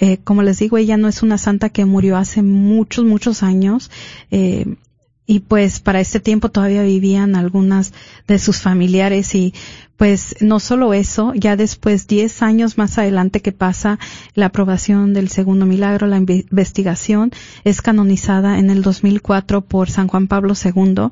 eh, 0.00 0.18
como 0.24 0.42
les 0.42 0.58
digo, 0.58 0.76
ella 0.76 0.96
no 0.96 1.06
es 1.06 1.22
una 1.22 1.38
santa 1.38 1.68
que 1.68 1.84
murió 1.84 2.16
hace 2.16 2.42
muchos, 2.42 3.04
muchos 3.04 3.44
años. 3.44 3.88
Y 5.26 5.40
pues 5.40 5.80
para 5.80 6.00
este 6.00 6.20
tiempo 6.20 6.50
todavía 6.50 6.82
vivían 6.82 7.34
algunas 7.34 7.92
de 8.28 8.38
sus 8.38 8.60
familiares 8.60 9.34
y 9.34 9.54
pues 9.96 10.36
no 10.40 10.60
solo 10.60 10.92
eso, 10.92 11.32
ya 11.34 11.56
después, 11.56 12.06
diez 12.06 12.42
años 12.42 12.76
más 12.76 12.98
adelante 12.98 13.40
que 13.40 13.52
pasa 13.52 13.98
la 14.34 14.46
aprobación 14.46 15.14
del 15.14 15.28
segundo 15.28 15.64
milagro, 15.64 16.06
la 16.06 16.18
investigación 16.18 17.32
es 17.64 17.80
canonizada 17.80 18.58
en 18.58 18.68
el 18.68 18.82
2004 18.82 19.62
por 19.62 19.90
San 19.90 20.06
Juan 20.08 20.28
Pablo 20.28 20.52
II 20.62 21.08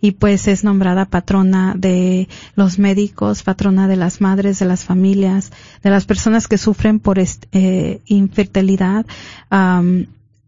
y 0.00 0.12
pues 0.12 0.48
es 0.48 0.64
nombrada 0.64 1.06
patrona 1.06 1.74
de 1.76 2.28
los 2.54 2.78
médicos, 2.78 3.42
patrona 3.42 3.88
de 3.88 3.96
las 3.96 4.20
madres, 4.20 4.58
de 4.58 4.66
las 4.66 4.84
familias, 4.84 5.50
de 5.82 5.90
las 5.90 6.04
personas 6.04 6.46
que 6.46 6.58
sufren 6.58 7.00
por 7.00 7.18
eh, 7.18 8.00
infertilidad 8.04 9.06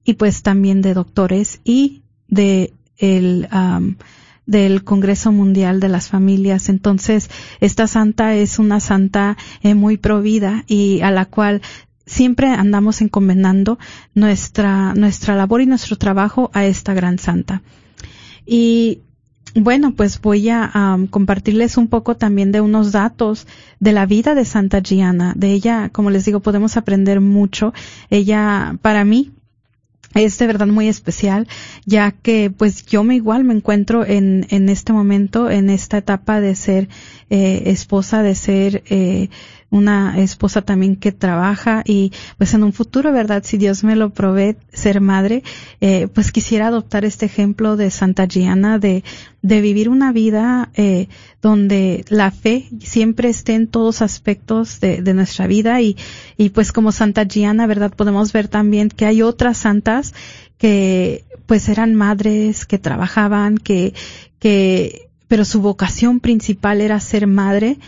y 0.04 0.14
pues 0.14 0.42
también 0.42 0.82
de 0.82 0.94
doctores 0.94 1.60
y 1.64 2.02
de 2.28 2.74
el 2.98 3.48
del 4.48 4.82
Congreso 4.82 5.30
Mundial 5.30 5.78
de 5.78 5.88
las 5.88 6.08
Familias. 6.08 6.70
Entonces, 6.70 7.30
esta 7.60 7.86
santa 7.86 8.34
es 8.34 8.58
una 8.58 8.80
santa 8.80 9.36
eh, 9.62 9.74
muy 9.74 9.98
provida 9.98 10.64
y 10.66 11.02
a 11.02 11.10
la 11.10 11.26
cual 11.26 11.60
siempre 12.06 12.48
andamos 12.48 13.02
encomendando 13.02 13.78
nuestra, 14.14 14.94
nuestra 14.94 15.36
labor 15.36 15.60
y 15.60 15.66
nuestro 15.66 15.96
trabajo 15.96 16.50
a 16.54 16.64
esta 16.64 16.94
gran 16.94 17.18
santa. 17.18 17.62
Y 18.46 19.02
bueno, 19.54 19.92
pues 19.94 20.20
voy 20.20 20.48
a 20.48 20.98
compartirles 21.10 21.76
un 21.76 21.88
poco 21.88 22.16
también 22.16 22.50
de 22.50 22.62
unos 22.62 22.92
datos 22.92 23.46
de 23.80 23.92
la 23.92 24.06
vida 24.06 24.34
de 24.34 24.46
Santa 24.46 24.80
Gianna. 24.80 25.34
De 25.36 25.52
ella, 25.52 25.90
como 25.90 26.10
les 26.10 26.24
digo, 26.24 26.40
podemos 26.40 26.78
aprender 26.78 27.20
mucho. 27.20 27.74
Ella, 28.08 28.78
para 28.80 29.04
mí, 29.04 29.32
es 30.14 30.38
de 30.38 30.46
verdad 30.46 30.66
muy 30.66 30.88
especial, 30.88 31.46
ya 31.84 32.12
que 32.12 32.50
pues 32.50 32.86
yo 32.86 33.04
me 33.04 33.14
igual 33.14 33.44
me 33.44 33.54
encuentro 33.54 34.04
en, 34.04 34.46
en 34.50 34.68
este 34.68 34.92
momento, 34.92 35.50
en 35.50 35.70
esta 35.70 35.98
etapa 35.98 36.40
de 36.40 36.54
ser 36.54 36.88
eh, 37.30 37.64
esposa, 37.66 38.22
de 38.22 38.34
ser 38.34 38.82
eh, 38.86 39.28
una 39.70 40.18
esposa 40.18 40.62
también 40.62 40.96
que 40.96 41.12
trabaja 41.12 41.82
y 41.84 42.12
pues 42.38 42.54
en 42.54 42.64
un 42.64 42.72
futuro, 42.72 43.12
¿verdad? 43.12 43.42
Si 43.44 43.58
Dios 43.58 43.84
me 43.84 43.96
lo 43.96 44.10
provee 44.10 44.56
ser 44.72 45.00
madre, 45.00 45.42
eh, 45.80 46.08
pues 46.12 46.32
quisiera 46.32 46.68
adoptar 46.68 47.04
este 47.04 47.26
ejemplo 47.26 47.76
de 47.76 47.90
Santa 47.90 48.26
Gianna 48.26 48.78
de, 48.78 49.04
de 49.42 49.60
vivir 49.60 49.88
una 49.88 50.12
vida 50.12 50.70
eh, 50.74 51.08
donde 51.42 52.04
la 52.08 52.30
fe 52.30 52.68
siempre 52.80 53.28
esté 53.28 53.54
en 53.54 53.66
todos 53.66 54.00
aspectos 54.00 54.80
de, 54.80 55.02
de 55.02 55.14
nuestra 55.14 55.46
vida 55.46 55.80
y, 55.82 55.96
y 56.36 56.48
pues 56.48 56.72
como 56.72 56.90
Santa 56.90 57.24
Gianna, 57.26 57.66
¿verdad? 57.66 57.92
Podemos 57.94 58.32
ver 58.32 58.48
también 58.48 58.88
que 58.88 59.04
hay 59.04 59.20
otras 59.22 59.58
santas 59.58 60.14
que 60.56 61.24
pues 61.46 61.68
eran 61.68 61.94
madres, 61.94 62.66
que 62.66 62.78
trabajaban, 62.78 63.58
que, 63.58 63.94
que, 64.38 65.08
pero 65.28 65.44
su 65.44 65.60
vocación 65.60 66.20
principal 66.20 66.80
era 66.80 67.00
ser 67.00 67.26
madre 67.26 67.78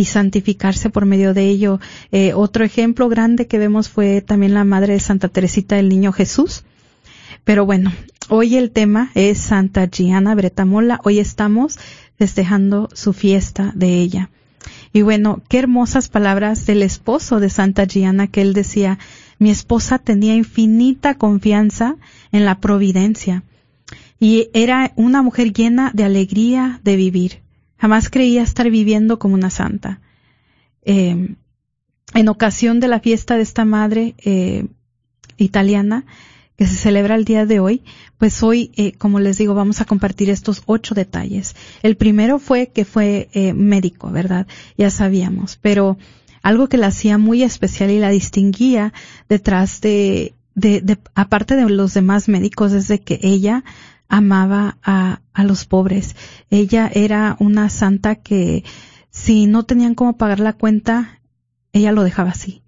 y 0.00 0.06
santificarse 0.06 0.88
por 0.90 1.04
medio 1.04 1.34
de 1.34 1.48
ello. 1.48 1.78
Eh, 2.10 2.32
otro 2.34 2.64
ejemplo 2.64 3.08
grande 3.08 3.46
que 3.46 3.58
vemos 3.58 3.88
fue 3.88 4.22
también 4.22 4.54
la 4.54 4.64
madre 4.64 4.94
de 4.94 5.00
Santa 5.00 5.28
Teresita 5.28 5.76
del 5.76 5.90
Niño 5.90 6.12
Jesús. 6.12 6.64
Pero 7.44 7.66
bueno, 7.66 7.92
hoy 8.28 8.56
el 8.56 8.70
tema 8.70 9.10
es 9.14 9.38
Santa 9.38 9.86
Gianna 9.86 10.34
Bretamola. 10.34 11.00
Hoy 11.04 11.18
estamos 11.18 11.78
festejando 12.16 12.88
su 12.94 13.12
fiesta 13.12 13.72
de 13.74 13.98
ella. 13.98 14.30
Y 14.92 15.02
bueno, 15.02 15.42
qué 15.48 15.58
hermosas 15.58 16.08
palabras 16.08 16.66
del 16.66 16.82
esposo 16.82 17.38
de 17.38 17.50
Santa 17.50 17.84
Gianna 17.84 18.26
que 18.26 18.40
él 18.40 18.54
decía, 18.54 18.98
mi 19.38 19.50
esposa 19.50 19.98
tenía 19.98 20.34
infinita 20.34 21.14
confianza 21.14 21.96
en 22.32 22.44
la 22.44 22.58
providencia 22.60 23.42
y 24.18 24.48
era 24.52 24.92
una 24.96 25.22
mujer 25.22 25.52
llena 25.52 25.90
de 25.94 26.04
alegría 26.04 26.80
de 26.84 26.96
vivir. 26.96 27.49
Jamás 27.80 28.10
creía 28.10 28.42
estar 28.42 28.70
viviendo 28.70 29.18
como 29.18 29.34
una 29.34 29.50
santa. 29.50 30.00
Eh, 30.82 31.34
en 32.14 32.28
ocasión 32.28 32.78
de 32.78 32.88
la 32.88 33.00
fiesta 33.00 33.36
de 33.36 33.42
esta 33.42 33.64
madre 33.64 34.14
eh, 34.18 34.66
italiana 35.38 36.04
que 36.56 36.66
se 36.66 36.74
celebra 36.74 37.14
el 37.14 37.24
día 37.24 37.46
de 37.46 37.58
hoy, 37.58 37.82
pues 38.18 38.42
hoy, 38.42 38.70
eh, 38.76 38.92
como 38.92 39.18
les 39.18 39.38
digo, 39.38 39.54
vamos 39.54 39.80
a 39.80 39.86
compartir 39.86 40.28
estos 40.28 40.62
ocho 40.66 40.94
detalles. 40.94 41.56
El 41.82 41.96
primero 41.96 42.38
fue 42.38 42.66
que 42.66 42.84
fue 42.84 43.30
médico, 43.54 44.10
¿verdad? 44.10 44.46
Ya 44.76 44.90
sabíamos, 44.90 45.58
pero 45.62 45.96
algo 46.42 46.68
que 46.68 46.76
la 46.76 46.88
hacía 46.88 47.16
muy 47.16 47.42
especial 47.42 47.90
y 47.90 47.98
la 47.98 48.10
distinguía 48.10 48.92
detrás 49.30 49.80
de, 49.80 50.34
de, 50.54 50.82
de 50.82 50.98
aparte 51.14 51.56
de 51.56 51.70
los 51.70 51.94
demás 51.94 52.28
médicos, 52.28 52.72
es 52.72 52.88
de 52.88 53.00
que 53.00 53.20
ella 53.22 53.64
amaba 54.10 54.76
a, 54.82 55.22
a 55.32 55.44
los 55.44 55.64
pobres. 55.64 56.16
Ella 56.50 56.90
era 56.92 57.36
una 57.40 57.70
santa 57.70 58.16
que 58.16 58.64
si 59.10 59.46
no 59.46 59.64
tenían 59.64 59.94
cómo 59.94 60.16
pagar 60.16 60.40
la 60.40 60.52
cuenta, 60.52 61.20
ella 61.72 61.92
lo 61.92 62.02
dejaba 62.02 62.30
así. 62.30 62.62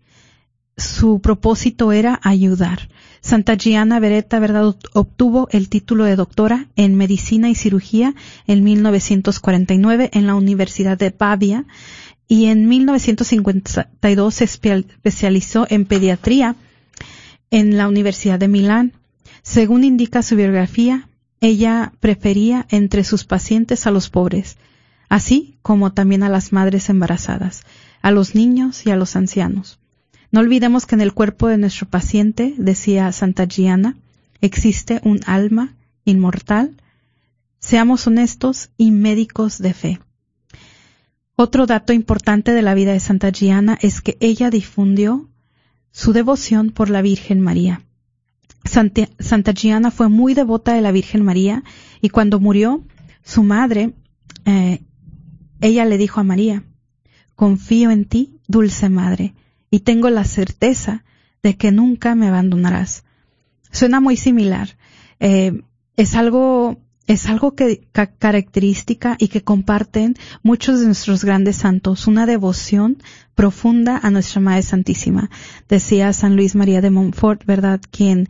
Su 0.76 1.20
propósito 1.20 1.92
era 1.92 2.18
ayudar. 2.22 2.88
Santa 3.20 3.56
Gianna 3.56 4.00
Beretta, 4.00 4.40
¿verdad?, 4.40 4.74
obtuvo 4.94 5.48
el 5.52 5.68
título 5.68 6.04
de 6.04 6.16
doctora 6.16 6.68
en 6.74 6.96
medicina 6.96 7.50
y 7.50 7.54
cirugía 7.54 8.14
en 8.46 8.64
1949 8.64 10.10
en 10.12 10.26
la 10.26 10.34
Universidad 10.34 10.98
de 10.98 11.12
Pavia 11.12 11.66
y 12.26 12.46
en 12.46 12.66
1952 12.66 14.34
se 14.34 14.44
especializó 14.44 15.66
en 15.68 15.84
pediatría 15.84 16.56
en 17.50 17.76
la 17.76 17.86
Universidad 17.86 18.38
de 18.38 18.48
Milán. 18.48 18.92
Según 19.42 19.84
indica 19.84 20.22
su 20.22 20.34
biografía, 20.34 21.08
ella 21.42 21.92
prefería 21.98 22.66
entre 22.70 23.02
sus 23.02 23.24
pacientes 23.24 23.88
a 23.88 23.90
los 23.90 24.08
pobres, 24.08 24.56
así 25.08 25.58
como 25.60 25.92
también 25.92 26.22
a 26.22 26.28
las 26.28 26.52
madres 26.52 26.88
embarazadas, 26.88 27.64
a 28.00 28.12
los 28.12 28.36
niños 28.36 28.86
y 28.86 28.90
a 28.92 28.96
los 28.96 29.16
ancianos. 29.16 29.80
No 30.30 30.38
olvidemos 30.38 30.86
que 30.86 30.94
en 30.94 31.00
el 31.00 31.12
cuerpo 31.12 31.48
de 31.48 31.58
nuestro 31.58 31.88
paciente, 31.88 32.54
decía 32.56 33.10
Santa 33.10 33.46
Gianna, 33.46 33.96
existe 34.40 35.00
un 35.02 35.20
alma 35.26 35.74
inmortal. 36.04 36.76
Seamos 37.58 38.06
honestos 38.06 38.70
y 38.76 38.92
médicos 38.92 39.58
de 39.58 39.74
fe. 39.74 40.00
Otro 41.34 41.66
dato 41.66 41.92
importante 41.92 42.52
de 42.52 42.62
la 42.62 42.74
vida 42.74 42.92
de 42.92 43.00
Santa 43.00 43.30
Gianna 43.30 43.76
es 43.82 44.00
que 44.00 44.16
ella 44.20 44.48
difundió 44.48 45.28
su 45.90 46.12
devoción 46.12 46.70
por 46.70 46.88
la 46.88 47.02
Virgen 47.02 47.40
María. 47.40 47.82
Santa, 48.64 49.52
Gianna 49.52 49.90
fue 49.90 50.08
muy 50.08 50.34
devota 50.34 50.74
de 50.74 50.80
la 50.80 50.92
Virgen 50.92 51.24
María 51.24 51.64
y 52.00 52.08
cuando 52.08 52.40
murió 52.40 52.84
su 53.22 53.42
madre, 53.42 53.94
eh, 54.44 54.82
ella 55.60 55.84
le 55.84 55.98
dijo 55.98 56.20
a 56.20 56.24
María, 56.24 56.64
confío 57.34 57.90
en 57.90 58.04
ti, 58.04 58.40
dulce 58.48 58.88
madre, 58.88 59.34
y 59.70 59.80
tengo 59.80 60.10
la 60.10 60.24
certeza 60.24 61.04
de 61.42 61.56
que 61.56 61.72
nunca 61.72 62.14
me 62.14 62.28
abandonarás. 62.28 63.04
Suena 63.70 64.00
muy 64.00 64.16
similar. 64.16 64.76
Eh, 65.18 65.62
es 65.96 66.14
algo 66.14 66.81
es 67.06 67.26
algo 67.26 67.54
que 67.54 67.86
característica 68.18 69.16
y 69.18 69.28
que 69.28 69.42
comparten 69.42 70.16
muchos 70.42 70.80
de 70.80 70.86
nuestros 70.86 71.24
grandes 71.24 71.56
santos, 71.56 72.06
una 72.06 72.26
devoción 72.26 73.02
profunda 73.34 73.98
a 74.02 74.10
nuestra 74.10 74.40
Madre 74.40 74.62
Santísima. 74.62 75.30
Decía 75.68 76.12
San 76.12 76.36
Luis 76.36 76.54
María 76.54 76.80
de 76.80 76.90
Montfort, 76.90 77.44
¿verdad? 77.44 77.80
Quien 77.90 78.28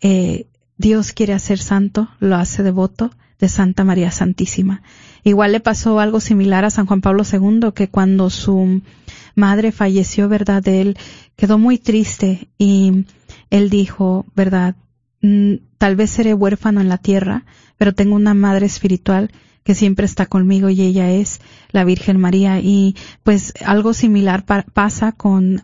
eh, 0.00 0.46
Dios 0.76 1.12
quiere 1.12 1.32
hacer 1.32 1.58
santo, 1.58 2.08
lo 2.18 2.36
hace 2.36 2.62
devoto 2.62 3.10
de 3.38 3.48
Santa 3.48 3.84
María 3.84 4.10
Santísima. 4.10 4.82
Igual 5.22 5.52
le 5.52 5.60
pasó 5.60 6.00
algo 6.00 6.20
similar 6.20 6.64
a 6.64 6.70
San 6.70 6.86
Juan 6.86 7.00
Pablo 7.00 7.22
II, 7.30 7.70
que 7.74 7.88
cuando 7.88 8.30
su 8.30 8.82
madre 9.34 9.70
falleció, 9.70 10.28
¿verdad? 10.28 10.66
Él 10.66 10.96
quedó 11.36 11.58
muy 11.58 11.78
triste 11.78 12.48
y 12.58 13.04
él 13.50 13.70
dijo, 13.70 14.26
¿verdad? 14.34 14.74
Mm, 15.20 15.54
tal 15.78 15.96
vez 15.96 16.10
seré 16.10 16.34
huérfano 16.34 16.80
en 16.80 16.88
la 16.88 16.98
tierra, 16.98 17.44
pero 17.76 17.94
tengo 17.94 18.14
una 18.14 18.34
madre 18.34 18.66
espiritual 18.66 19.30
que 19.68 19.74
siempre 19.74 20.06
está 20.06 20.24
conmigo 20.24 20.70
y 20.70 20.80
ella 20.80 21.10
es 21.10 21.40
la 21.72 21.84
Virgen 21.84 22.18
María. 22.18 22.58
Y 22.58 22.96
pues 23.22 23.52
algo 23.66 23.92
similar 23.92 24.44
pasa 24.72 25.12
con 25.12 25.60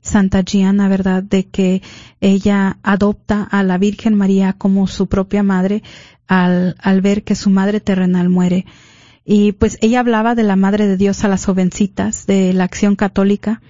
Santa 0.00 0.42
Gianna, 0.42 0.88
¿verdad? 0.88 1.22
De 1.22 1.46
que 1.46 1.82
ella 2.22 2.78
adopta 2.82 3.42
a 3.42 3.62
la 3.62 3.76
Virgen 3.76 4.14
María 4.14 4.54
como 4.54 4.86
su 4.86 5.08
propia 5.08 5.42
madre 5.42 5.82
al, 6.26 6.76
al 6.78 7.02
ver 7.02 7.22
que 7.22 7.34
su 7.34 7.50
madre 7.50 7.80
terrenal 7.80 8.30
muere. 8.30 8.64
Y 9.26 9.52
pues 9.52 9.76
ella 9.82 10.00
hablaba 10.00 10.34
de 10.34 10.42
la 10.42 10.56
Madre 10.56 10.86
de 10.86 10.96
Dios 10.96 11.22
a 11.22 11.28
las 11.28 11.44
jovencitas, 11.44 12.24
de 12.24 12.54
la 12.54 12.64
acción 12.64 12.96
católica, 12.96 13.60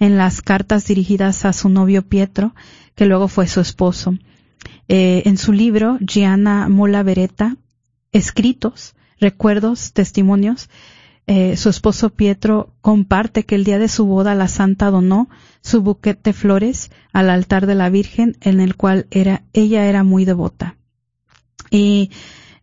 en 0.00 0.16
las 0.16 0.42
cartas 0.42 0.86
dirigidas 0.86 1.44
a 1.44 1.52
su 1.52 1.68
novio 1.68 2.02
Pietro, 2.02 2.52
que 2.96 3.06
luego 3.06 3.28
fue 3.28 3.46
su 3.46 3.60
esposo. 3.60 4.18
Eh, 4.88 5.22
en 5.26 5.38
su 5.38 5.52
libro, 5.52 5.98
Gianna 6.00 6.68
Mola 6.68 7.02
Beretta, 7.02 7.56
Escritos, 8.12 8.94
recuerdos, 9.18 9.92
testimonios, 9.92 10.68
eh, 11.26 11.56
su 11.56 11.70
esposo 11.70 12.10
Pietro 12.10 12.74
comparte 12.82 13.44
que 13.44 13.54
el 13.54 13.64
día 13.64 13.78
de 13.78 13.88
su 13.88 14.04
boda 14.04 14.34
la 14.34 14.48
santa 14.48 14.90
donó 14.90 15.30
su 15.62 15.80
buquete 15.80 16.30
de 16.30 16.32
flores 16.34 16.90
al 17.12 17.30
altar 17.30 17.66
de 17.66 17.74
la 17.74 17.88
Virgen 17.88 18.36
en 18.42 18.60
el 18.60 18.76
cual 18.76 19.06
era, 19.10 19.42
ella 19.54 19.86
era 19.86 20.04
muy 20.04 20.26
devota. 20.26 20.76
Y 21.70 22.10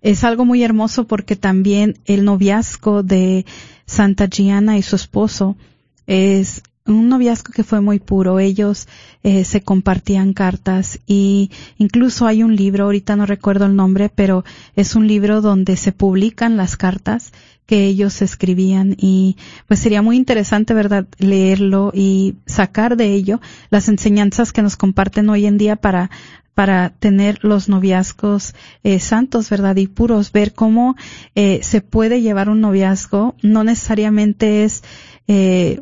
es 0.02 0.24
algo 0.24 0.46
muy 0.46 0.64
hermoso 0.64 1.08
porque 1.08 1.36
también 1.36 2.00
el 2.06 2.24
noviazgo 2.24 3.02
de 3.02 3.46
Santa 3.86 4.28
Gianna 4.28 4.78
y 4.78 4.84
su 4.84 4.96
esposo 4.96 5.58
es 6.06 6.62
un 6.86 7.10
noviazgo 7.10 7.52
que 7.54 7.64
fue 7.64 7.82
muy 7.82 8.00
puro. 8.00 8.40
Ellos 8.40 8.88
eh, 9.24 9.44
se 9.44 9.62
compartían 9.62 10.34
cartas 10.34 11.00
y 11.06 11.52
incluso 11.78 12.28
hay 12.28 12.44
un 12.44 12.56
libro, 12.56 12.86
ahorita 12.86 13.16
no 13.16 13.26
recuerdo 13.26 13.66
el 13.66 13.76
nombre, 13.76 14.10
pero 14.10 14.44
es 14.76 14.96
un 14.96 15.08
libro 15.08 15.42
donde 15.42 15.78
se 15.78 15.92
publican 15.92 16.58
las 16.58 16.78
cartas 16.78 17.32
que 17.66 17.86
ellos 17.86 18.22
escribían 18.22 18.96
y 18.98 19.38
pues 19.68 19.80
sería 19.80 20.02
muy 20.02 20.18
interesante, 20.18 20.74
¿verdad?, 20.74 21.08
leerlo 21.20 21.92
y 21.94 22.36
sacar 22.46 22.98
de 22.98 23.14
ello 23.14 23.40
las 23.70 23.88
enseñanzas 23.88 24.52
que 24.52 24.62
nos 24.62 24.76
comparten 24.76 25.30
hoy 25.30 25.46
en 25.46 25.58
día 25.58 25.78
para 25.78 26.10
para 26.54 26.90
tener 27.00 27.40
los 27.44 27.70
noviazgos 27.70 28.56
eh, 28.84 29.00
santos, 29.00 29.50
¿verdad? 29.50 29.78
Y 29.78 29.88
puros, 29.88 30.32
ver 30.32 30.54
cómo 30.54 30.96
eh, 31.34 31.62
se 31.64 31.82
puede 31.82 32.22
llevar 32.22 32.50
un 32.50 32.60
noviazgo, 32.60 33.36
no 33.42 33.64
necesariamente 33.64 34.64
es 34.66 34.84
eh, 35.28 35.82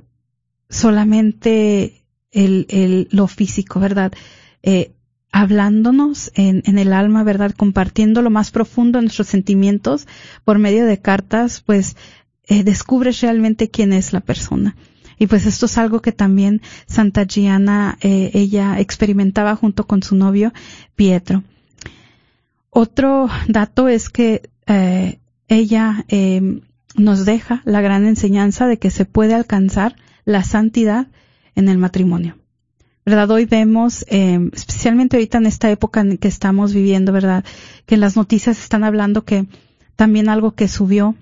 solamente 0.70 2.04
el, 2.32 2.66
el, 2.70 3.08
lo 3.12 3.28
físico, 3.28 3.80
¿verdad? 3.80 4.14
Eh, 4.64 4.92
hablándonos 5.32 6.32
en, 6.36 6.64
en, 6.66 6.78
el 6.78 6.94
alma, 6.94 7.24
¿verdad? 7.24 7.54
Compartiendo 7.56 8.22
lo 8.22 8.30
más 8.30 8.52
profundo 8.52 8.98
de 8.98 9.04
nuestros 9.04 9.28
sentimientos 9.28 10.08
por 10.44 10.60
medio 10.60 10.86
de 10.86 11.00
cartas, 11.00 11.62
pues 11.66 11.96
eh, 12.48 12.64
descubres 12.64 13.22
realmente 13.22 13.70
quién 13.70 13.94
es 13.94 14.14
la 14.14 14.22
persona. 14.22 14.76
Y 15.20 15.28
pues 15.28 15.46
esto 15.46 15.66
es 15.66 15.78
algo 15.78 16.02
que 16.02 16.14
también 16.14 16.62
Santa 16.88 17.26
Gianna, 17.26 17.98
eh, 18.02 18.32
ella 18.34 18.80
experimentaba 18.80 19.56
junto 19.56 19.86
con 19.86 20.02
su 20.02 20.16
novio 20.16 20.54
Pietro. 20.96 21.44
Otro 22.70 23.30
dato 23.48 23.90
es 23.90 24.10
que 24.10 24.50
eh, 24.66 25.20
ella 25.50 26.06
eh, 26.08 26.62
nos 26.96 27.26
deja 27.26 27.62
la 27.66 27.82
gran 27.82 28.06
enseñanza 28.06 28.66
de 28.66 28.80
que 28.80 28.92
se 28.92 29.06
puede 29.06 29.34
alcanzar 29.34 29.96
la 30.30 30.44
santidad 30.44 31.08
en 31.56 31.70
el 31.70 31.78
matrimonio. 31.78 32.38
¿Verdad? 33.06 33.32
Hoy 33.32 33.46
vemos, 33.46 34.06
eh, 34.08 34.40
especialmente 34.54 35.18
ahorita 35.18 35.40
en 35.40 35.48
esta 35.48 35.72
época 35.72 36.02
en 36.02 36.18
que 36.18 36.28
estamos 36.28 36.74
viviendo, 36.74 37.12
¿verdad? 37.12 37.44
Que 37.88 37.96
en 37.96 38.02
las 38.02 38.16
noticias 38.16 38.60
están 38.60 38.84
hablando 38.84 39.26
que 39.26 39.48
también 39.96 40.30
algo 40.30 40.52
que 40.52 40.68
subió 40.68 41.16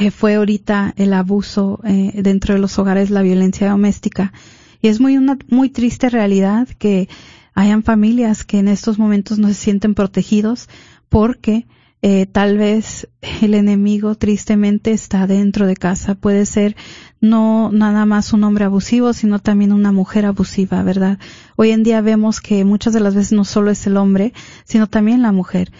eh, 0.00 0.12
fue 0.12 0.36
ahorita 0.36 0.94
el 0.96 1.12
abuso 1.14 1.80
eh, 1.84 2.12
dentro 2.22 2.54
de 2.54 2.60
los 2.60 2.78
hogares, 2.78 3.10
la 3.10 3.22
violencia 3.22 3.68
doméstica. 3.68 4.32
Y 4.80 4.88
es 4.88 5.00
muy 5.00 5.16
una 5.16 5.36
muy 5.48 5.68
triste 5.68 6.08
realidad 6.08 6.68
que 6.78 7.08
hayan 7.54 7.82
familias 7.82 8.44
que 8.44 8.58
en 8.58 8.68
estos 8.68 9.00
momentos 9.00 9.38
no 9.38 9.48
se 9.48 9.54
sienten 9.54 9.94
protegidos 9.94 10.68
porque 11.08 11.66
eh, 12.04 12.26
tal 12.26 12.58
vez 12.58 13.08
el 13.42 13.54
enemigo 13.54 14.16
tristemente 14.16 14.92
está 14.92 15.26
dentro 15.28 15.66
de 15.66 15.76
casa. 15.76 16.16
Puede 16.16 16.46
ser 16.46 16.76
no 17.22 17.70
nada 17.72 18.04
más 18.04 18.34
un 18.34 18.44
hombre 18.44 18.66
abusivo, 18.66 19.14
sino 19.14 19.38
también 19.38 19.72
una 19.72 19.92
mujer 19.92 20.26
abusiva, 20.26 20.82
¿verdad? 20.82 21.18
Hoy 21.56 21.70
en 21.70 21.84
día 21.84 22.02
vemos 22.02 22.40
que 22.40 22.64
muchas 22.64 22.92
de 22.92 23.00
las 23.00 23.14
veces 23.14 23.32
no 23.32 23.44
solo 23.44 23.70
es 23.70 23.86
el 23.86 23.96
hombre, 23.96 24.34
sino 24.64 24.88
también 24.88 25.22
la 25.22 25.32
mujer, 25.32 25.72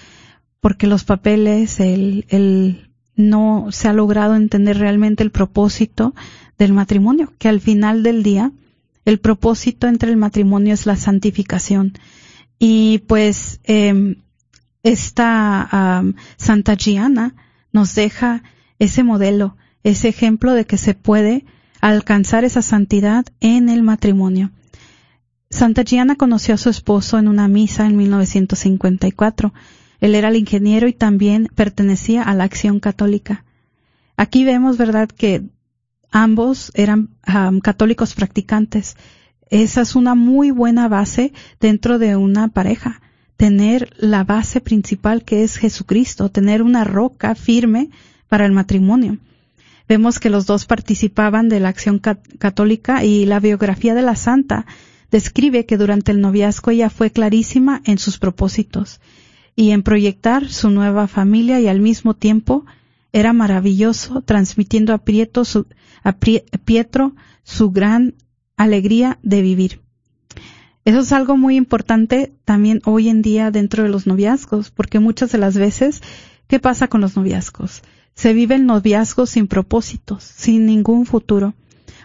porque 0.60 0.86
los 0.86 1.02
papeles, 1.02 1.80
el, 1.80 2.26
el 2.28 2.90
no 3.16 3.66
se 3.70 3.88
ha 3.88 3.92
logrado 3.92 4.36
entender 4.36 4.78
realmente 4.78 5.24
el 5.24 5.32
propósito 5.32 6.14
del 6.58 6.72
matrimonio, 6.72 7.32
que 7.38 7.48
al 7.48 7.60
final 7.60 8.04
del 8.04 8.22
día 8.22 8.52
el 9.04 9.18
propósito 9.18 9.88
entre 9.88 10.10
el 10.10 10.16
matrimonio 10.16 10.72
es 10.72 10.86
la 10.86 10.94
santificación. 10.94 11.94
Y 12.60 12.98
pues 13.08 13.58
eh, 13.64 14.16
esta 14.84 16.04
Santa 16.36 16.76
Gianna 16.76 17.34
nos 17.72 17.96
deja 17.96 18.44
ese 18.78 19.02
modelo, 19.02 19.56
ese 19.84 20.08
ejemplo 20.08 20.52
de 20.54 20.64
que 20.66 20.78
se 20.78 20.94
puede 20.94 21.44
alcanzar 21.80 22.44
esa 22.44 22.62
santidad 22.62 23.26
en 23.40 23.68
el 23.68 23.82
matrimonio. 23.82 24.50
Santa 25.50 25.82
Gianna 25.82 26.16
conoció 26.16 26.54
a 26.54 26.58
su 26.58 26.70
esposo 26.70 27.18
en 27.18 27.28
una 27.28 27.48
misa 27.48 27.86
en 27.86 27.96
1954 27.96 29.52
él 30.02 30.16
era 30.16 30.30
el 30.30 30.36
ingeniero 30.36 30.88
y 30.88 30.92
también 30.92 31.48
pertenecía 31.54 32.24
a 32.24 32.34
la 32.34 32.42
acción 32.42 32.80
católica. 32.80 33.44
Aquí 34.16 34.44
vemos, 34.44 34.76
¿verdad?, 34.76 35.08
que 35.08 35.44
ambos 36.10 36.72
eran 36.74 37.10
católicos 37.62 38.12
practicantes. 38.14 38.96
Esa 39.48 39.82
es 39.82 39.94
una 39.94 40.16
muy 40.16 40.50
buena 40.50 40.88
base 40.88 41.32
dentro 41.60 42.00
de 42.00 42.16
una 42.16 42.48
pareja. 42.48 43.00
Tener 43.36 43.90
la 43.96 44.24
base 44.24 44.60
principal 44.60 45.22
que 45.22 45.44
es 45.44 45.56
Jesucristo, 45.56 46.30
tener 46.30 46.62
una 46.62 46.82
roca 46.82 47.36
firme 47.36 47.88
para 48.26 48.44
el 48.44 48.50
matrimonio. 48.50 49.18
Vemos 49.92 50.18
que 50.18 50.30
los 50.30 50.46
dos 50.46 50.64
participaban 50.64 51.50
de 51.50 51.60
la 51.60 51.68
acción 51.68 51.98
católica 51.98 53.04
y 53.04 53.26
la 53.26 53.40
biografía 53.40 53.92
de 53.94 54.00
la 54.00 54.16
santa 54.16 54.64
describe 55.10 55.66
que 55.66 55.76
durante 55.76 56.12
el 56.12 56.22
noviazgo 56.22 56.70
ella 56.70 56.88
fue 56.88 57.10
clarísima 57.10 57.82
en 57.84 57.98
sus 57.98 58.18
propósitos 58.18 59.02
y 59.54 59.72
en 59.72 59.82
proyectar 59.82 60.48
su 60.48 60.70
nueva 60.70 61.08
familia 61.08 61.60
y 61.60 61.68
al 61.68 61.80
mismo 61.80 62.14
tiempo 62.14 62.64
era 63.12 63.34
maravilloso 63.34 64.22
transmitiendo 64.22 64.94
a, 64.94 65.04
Pietro 65.04 65.44
su, 65.44 65.66
a 66.02 66.12
Pietro 66.14 67.14
su 67.42 67.70
gran 67.70 68.14
alegría 68.56 69.18
de 69.22 69.42
vivir. 69.42 69.82
Eso 70.86 71.00
es 71.00 71.12
algo 71.12 71.36
muy 71.36 71.56
importante 71.56 72.32
también 72.46 72.80
hoy 72.86 73.10
en 73.10 73.20
día 73.20 73.50
dentro 73.50 73.82
de 73.82 73.90
los 73.90 74.06
noviazgos, 74.06 74.70
porque 74.70 75.00
muchas 75.00 75.32
de 75.32 75.36
las 75.36 75.58
veces, 75.58 76.00
¿qué 76.46 76.58
pasa 76.60 76.88
con 76.88 77.02
los 77.02 77.14
noviazgos? 77.14 77.82
Se 78.14 78.32
vive 78.32 78.54
el 78.56 78.66
noviazgo 78.66 79.26
sin 79.26 79.46
propósitos, 79.46 80.22
sin 80.22 80.66
ningún 80.66 81.06
futuro 81.06 81.54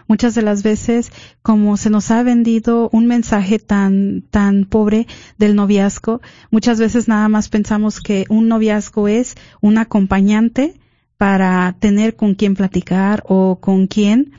muchas 0.08 0.34
de 0.34 0.42
las 0.42 0.64
veces 0.64 1.12
como 1.42 1.76
se 1.76 1.90
nos 1.90 2.10
ha 2.10 2.22
vendido 2.24 2.88
un 2.92 3.06
mensaje 3.06 3.60
tan 3.60 4.22
tan 4.30 4.64
pobre 4.64 5.06
del 5.36 5.54
noviazgo, 5.54 6.20
muchas 6.50 6.80
veces 6.80 7.06
nada 7.06 7.28
más 7.28 7.48
pensamos 7.48 8.00
que 8.00 8.24
un 8.28 8.48
noviazgo 8.48 9.06
es 9.06 9.36
un 9.60 9.78
acompañante 9.78 10.74
para 11.16 11.76
tener 11.78 12.16
con 12.16 12.34
quien 12.34 12.54
platicar 12.54 13.22
o 13.26 13.58
con 13.60 13.86
quien 13.86 14.32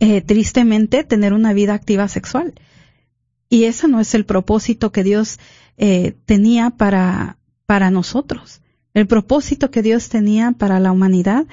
eh, 0.00 0.20
tristemente 0.20 1.04
tener 1.04 1.32
una 1.32 1.52
vida 1.52 1.74
activa 1.74 2.08
sexual. 2.08 2.54
Y 3.48 3.64
ese 3.64 3.86
no 3.86 4.00
es 4.00 4.14
el 4.14 4.24
propósito 4.24 4.90
que 4.90 5.04
Dios 5.04 5.38
eh, 5.76 6.16
tenía 6.24 6.70
para, 6.70 7.38
para 7.66 7.90
nosotros. 7.90 8.60
El 8.96 9.06
propósito 9.06 9.70
que 9.70 9.82
Dios 9.82 10.08
tenía 10.08 10.52
para 10.52 10.80
la 10.80 10.90
humanidad 10.90 11.44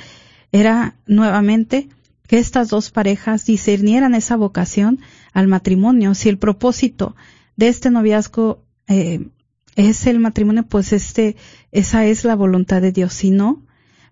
era 0.53 0.95
nuevamente 1.07 1.89
que 2.25 2.37
estas 2.37 2.69
dos 2.69 2.89
parejas 2.89 3.45
discernieran 3.45 4.15
esa 4.15 4.37
vocación 4.37 5.01
al 5.33 5.49
matrimonio. 5.49 6.15
Si 6.15 6.29
el 6.29 6.37
propósito 6.37 7.17
de 7.57 7.67
este 7.67 7.91
noviazgo 7.91 8.63
eh, 8.87 9.27
es 9.75 10.07
el 10.07 10.19
matrimonio, 10.19 10.63
pues 10.63 10.93
este, 10.93 11.35
esa 11.73 12.05
es 12.05 12.23
la 12.23 12.35
voluntad 12.35 12.81
de 12.81 12.93
Dios. 12.93 13.11
Si 13.11 13.29
no, 13.29 13.61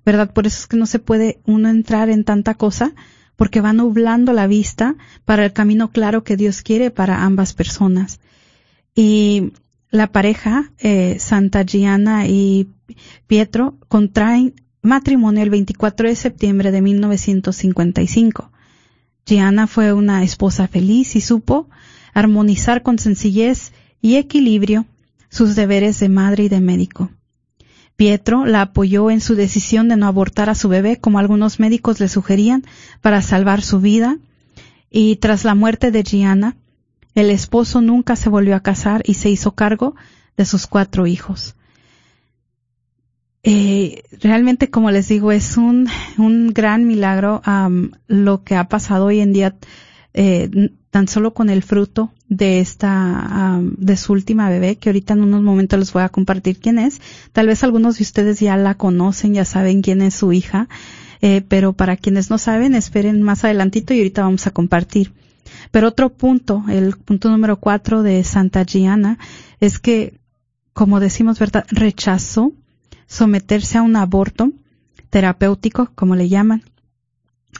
¿verdad? 0.05 0.33
Por 0.33 0.45
eso 0.45 0.59
es 0.59 0.67
que 0.67 0.75
no 0.75 0.85
se 0.85 0.99
puede 0.99 1.39
uno 1.45 1.69
entrar 1.69 2.09
en 2.09 2.25
tanta 2.25 2.55
cosa, 2.55 2.93
porque 3.37 3.61
va 3.61 3.71
nublando 3.71 4.33
la 4.33 4.47
vista 4.47 4.97
para 5.23 5.45
el 5.45 5.53
camino 5.53 5.91
claro 5.91 6.25
que 6.25 6.35
Dios 6.35 6.63
quiere 6.63 6.91
para 6.91 7.23
ambas 7.23 7.53
personas. 7.53 8.19
Y 8.93 9.53
la 9.89 10.11
pareja, 10.11 10.73
eh, 10.79 11.15
Santa 11.19 11.63
Gianna 11.63 12.27
y 12.27 12.67
Pietro, 13.27 13.77
contraen 13.87 14.53
matrimonio 14.81 15.43
el 15.43 15.49
24 15.49 16.09
de 16.09 16.15
septiembre 16.15 16.71
de 16.71 16.81
1955. 16.81 18.51
Gianna 19.25 19.67
fue 19.67 19.93
una 19.93 20.23
esposa 20.23 20.67
feliz 20.67 21.15
y 21.15 21.21
supo 21.21 21.69
armonizar 22.13 22.81
con 22.81 22.99
sencillez 22.99 23.71
y 24.01 24.15
equilibrio 24.15 24.85
sus 25.29 25.55
deberes 25.55 25.99
de 25.99 26.09
madre 26.09 26.45
y 26.45 26.49
de 26.49 26.59
médico. 26.59 27.11
Pietro 27.95 28.45
la 28.45 28.61
apoyó 28.61 29.11
en 29.11 29.21
su 29.21 29.35
decisión 29.35 29.87
de 29.87 29.95
no 29.95 30.07
abortar 30.07 30.49
a 30.49 30.55
su 30.55 30.67
bebé 30.67 30.97
como 30.97 31.19
algunos 31.19 31.59
médicos 31.59 31.99
le 31.99 32.07
sugerían 32.07 32.63
para 33.01 33.21
salvar 33.21 33.61
su 33.61 33.79
vida 33.79 34.17
y 34.89 35.17
tras 35.17 35.45
la 35.45 35.55
muerte 35.55 35.91
de 35.91 36.03
Gianna, 36.03 36.57
el 37.13 37.29
esposo 37.29 37.81
nunca 37.81 38.15
se 38.15 38.29
volvió 38.29 38.55
a 38.55 38.61
casar 38.61 39.03
y 39.05 39.13
se 39.13 39.29
hizo 39.29 39.51
cargo 39.51 39.95
de 40.35 40.45
sus 40.45 40.65
cuatro 40.65 41.05
hijos 41.05 41.55
eh, 43.43 44.03
realmente, 44.21 44.69
como 44.69 44.91
les 44.91 45.07
digo, 45.07 45.31
es 45.31 45.57
un, 45.57 45.87
un 46.17 46.53
gran 46.53 46.85
milagro 46.85 47.41
lo 48.07 48.43
que 48.43 48.55
ha 48.55 48.67
pasado 48.69 49.05
hoy 49.05 49.19
en 49.19 49.33
día, 49.33 49.55
eh, 50.13 50.69
tan 50.91 51.07
solo 51.07 51.33
con 51.33 51.49
el 51.49 51.63
fruto 51.63 52.11
de 52.27 52.59
esta, 52.59 53.59
de 53.61 53.97
su 53.97 54.13
última 54.13 54.49
bebé, 54.49 54.75
que 54.75 54.89
ahorita 54.89 55.13
en 55.13 55.23
unos 55.23 55.41
momentos 55.41 55.79
les 55.79 55.91
voy 55.91 56.03
a 56.03 56.09
compartir 56.09 56.59
quién 56.59 56.77
es. 56.77 57.01
Tal 57.31 57.47
vez 57.47 57.63
algunos 57.63 57.97
de 57.97 58.03
ustedes 58.03 58.39
ya 58.39 58.57
la 58.57 58.75
conocen, 58.75 59.33
ya 59.33 59.45
saben 59.45 59.81
quién 59.81 60.01
es 60.01 60.13
su 60.13 60.33
hija, 60.33 60.69
eh, 61.21 61.41
pero 61.47 61.73
para 61.73 61.97
quienes 61.97 62.29
no 62.29 62.37
saben, 62.37 62.75
esperen 62.75 63.23
más 63.23 63.43
adelantito 63.43 63.93
y 63.93 63.99
ahorita 63.99 64.23
vamos 64.23 64.45
a 64.47 64.51
compartir. 64.51 65.13
Pero 65.71 65.87
otro 65.87 66.09
punto, 66.09 66.63
el 66.69 66.95
punto 66.95 67.29
número 67.29 67.59
cuatro 67.59 68.03
de 68.03 68.23
Santa 68.23 68.63
Gianna, 68.65 69.17
es 69.59 69.79
que, 69.79 70.19
como 70.73 70.99
decimos, 70.99 71.39
¿verdad? 71.39 71.65
Rechazó 71.69 72.53
someterse 73.11 73.77
a 73.77 73.81
un 73.81 73.97
aborto 73.97 74.53
terapéutico, 75.09 75.91
como 75.95 76.15
le 76.15 76.29
llaman. 76.29 76.63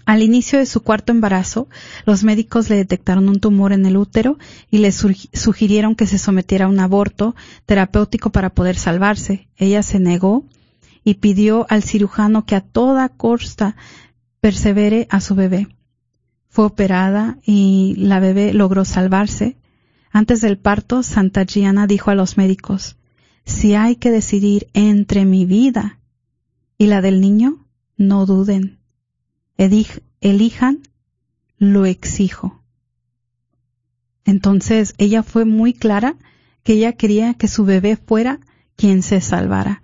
Al 0.06 0.24
inicio 0.24 0.58
de 0.58 0.66
su 0.66 0.82
cuarto 0.82 1.12
embarazo, 1.12 1.68
los 2.06 2.24
médicos 2.24 2.70
le 2.70 2.78
detectaron 2.78 3.28
un 3.28 3.42
tumor 3.42 3.74
en 3.74 3.86
el 3.86 3.98
útero 3.98 4.40
y 4.72 4.78
le 4.78 4.94
sugirieron 4.94 5.96
que 5.96 6.08
se 6.08 6.18
sometiera 6.18 6.66
a 6.66 6.70
un 6.70 6.80
aborto 6.80 7.36
terapéutico 7.66 8.30
para 8.30 8.50
poder 8.50 8.78
salvarse. 8.78 9.50
Ella 9.58 9.84
se 9.84 10.00
negó 10.00 10.46
y 11.04 11.16
pidió 11.16 11.66
al 11.70 11.84
cirujano 11.84 12.46
que 12.46 12.56
a 12.56 12.62
toda 12.62 13.10
costa 13.10 13.76
persevere 14.40 15.08
a 15.10 15.20
su 15.20 15.36
bebé. 15.36 15.68
Fue 16.48 16.64
operada 16.64 17.40
y 17.46 17.96
la 17.98 18.22
bebé 18.22 18.54
logró 18.54 18.86
salvarse. 18.86 19.58
Antes 20.12 20.40
del 20.40 20.58
parto, 20.58 21.04
Santa 21.04 21.44
Gianna 21.44 21.88
dijo 21.88 22.10
a 22.10 22.16
los 22.16 22.38
médicos, 22.38 22.96
si 23.46 23.76
hay 23.76 23.96
que 23.96 24.12
decidir 24.12 24.68
entre 24.74 25.26
mi 25.26 25.46
vida 25.46 26.00
y 26.78 26.88
la 26.88 27.02
del 27.02 27.22
niño, 27.22 27.66
no 27.98 28.26
duden. 28.26 28.80
elijan, 29.58 30.80
lo 31.58 31.86
exijo. 31.86 32.64
Entonces 34.26 34.94
ella 34.98 35.24
fue 35.24 35.46
muy 35.46 35.74
clara 35.74 36.16
que 36.64 36.74
ella 36.74 36.94
quería 36.94 37.34
que 37.34 37.48
su 37.48 37.66
bebé 37.66 37.98
fuera 37.98 38.40
quien 38.76 39.04
se 39.04 39.22
salvara. 39.22 39.82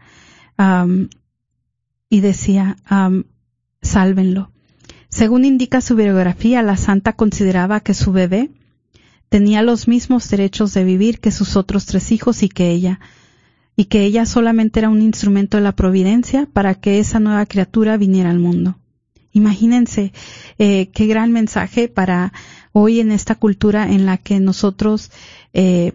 y 2.09 2.21
decía, 2.21 2.77
sálvenlo. 3.81 4.51
Según 5.09 5.45
indica 5.45 5.81
su 5.81 5.95
biografía, 5.95 6.61
la 6.61 6.77
santa 6.77 7.13
consideraba 7.13 7.79
que 7.79 7.93
su 7.93 8.11
bebé 8.11 8.49
tenía 9.29 9.61
los 9.61 9.87
mismos 9.87 10.29
derechos 10.29 10.73
de 10.73 10.83
vivir 10.83 11.19
que 11.19 11.31
sus 11.31 11.55
otros 11.55 11.85
tres 11.85 12.11
hijos 12.11 12.43
y 12.43 12.49
que 12.49 12.71
ella, 12.71 12.99
y 13.79 13.85
que 13.85 14.03
ella 14.03 14.25
solamente 14.25 14.79
era 14.79 14.89
un 14.89 15.03
instrumento 15.03 15.55
de 15.55 15.63
la 15.63 15.75
providencia 15.75 16.49
para 16.51 16.73
que 16.73 16.99
esa 16.99 17.19
nueva 17.19 17.45
criatura 17.45 17.95
viniera 17.95 18.31
al 18.31 18.39
mundo. 18.39 18.75
Imagínense 19.31 20.13
eh, 20.57 20.89
qué 20.89 21.05
gran 21.05 21.31
mensaje 21.31 21.87
para 21.87 22.33
hoy 22.71 22.99
en 22.99 23.11
esta 23.11 23.35
cultura 23.35 23.91
en 23.91 24.07
la 24.07 24.17
que 24.17 24.39
nosotros 24.39 25.11
eh, 25.53 25.93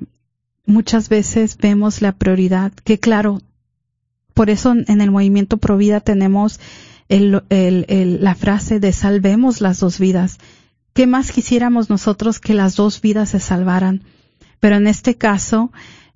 muchas 0.64 1.08
veces 1.08 1.58
vemos 1.58 2.02
la 2.02 2.12
prioridad, 2.12 2.72
que 2.84 3.00
claro, 3.00 3.42
por 4.32 4.48
eso 4.48 4.72
en 4.72 5.00
el 5.00 5.10
movimiento 5.10 5.58
Provida 5.58 6.00
tenemos 6.00 6.60
la 7.08 8.34
frase 8.36 8.80
de 8.80 8.92
salvemos 8.92 9.60
las 9.60 9.80
dos 9.80 9.98
vidas. 9.98 10.38
¿Qué 10.94 11.06
más 11.06 11.32
quisiéramos 11.32 11.90
nosotros 11.90 12.38
que 12.38 12.54
las 12.54 12.76
dos 12.76 13.00
vidas 13.00 13.30
se 13.30 13.40
salvaran? 13.40 14.04
Pero 14.60 14.76
en 14.76 14.86
este 14.86 15.16
caso 15.16 15.72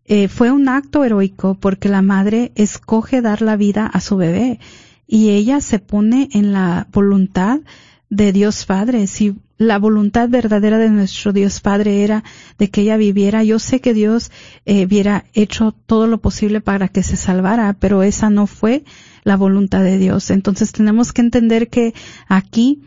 eh, 0.08 0.28
fue 0.28 0.50
un 0.50 0.68
acto 0.68 1.04
heroico 1.04 1.54
porque 1.54 1.88
la 1.88 2.02
madre 2.02 2.52
escoge 2.54 3.22
dar 3.22 3.42
la 3.42 3.56
vida 3.56 3.86
a 3.86 4.00
su 4.00 4.16
bebé 4.16 4.60
y 5.06 5.30
ella 5.30 5.60
se 5.60 5.78
pone 5.78 6.28
en 6.32 6.52
la 6.52 6.88
voluntad 6.92 7.60
de 8.08 8.32
Dios 8.32 8.64
Padre. 8.66 9.06
Si 9.06 9.34
la 9.58 9.78
voluntad 9.78 10.28
verdadera 10.28 10.78
de 10.78 10.90
nuestro 10.90 11.32
Dios 11.32 11.60
Padre 11.60 12.04
era 12.04 12.24
de 12.58 12.70
que 12.70 12.82
ella 12.82 12.96
viviera, 12.96 13.42
yo 13.42 13.58
sé 13.58 13.80
que 13.80 13.94
Dios 13.94 14.30
eh, 14.64 14.86
hubiera 14.86 15.24
hecho 15.32 15.72
todo 15.86 16.06
lo 16.06 16.18
posible 16.18 16.60
para 16.60 16.88
que 16.88 17.02
se 17.02 17.16
salvara, 17.16 17.72
pero 17.78 18.02
esa 18.02 18.30
no 18.30 18.46
fue 18.46 18.84
la 19.24 19.36
voluntad 19.36 19.82
de 19.82 19.98
Dios. 19.98 20.30
Entonces 20.30 20.72
tenemos 20.72 21.12
que 21.12 21.22
entender 21.22 21.68
que 21.68 21.94
aquí 22.28 22.82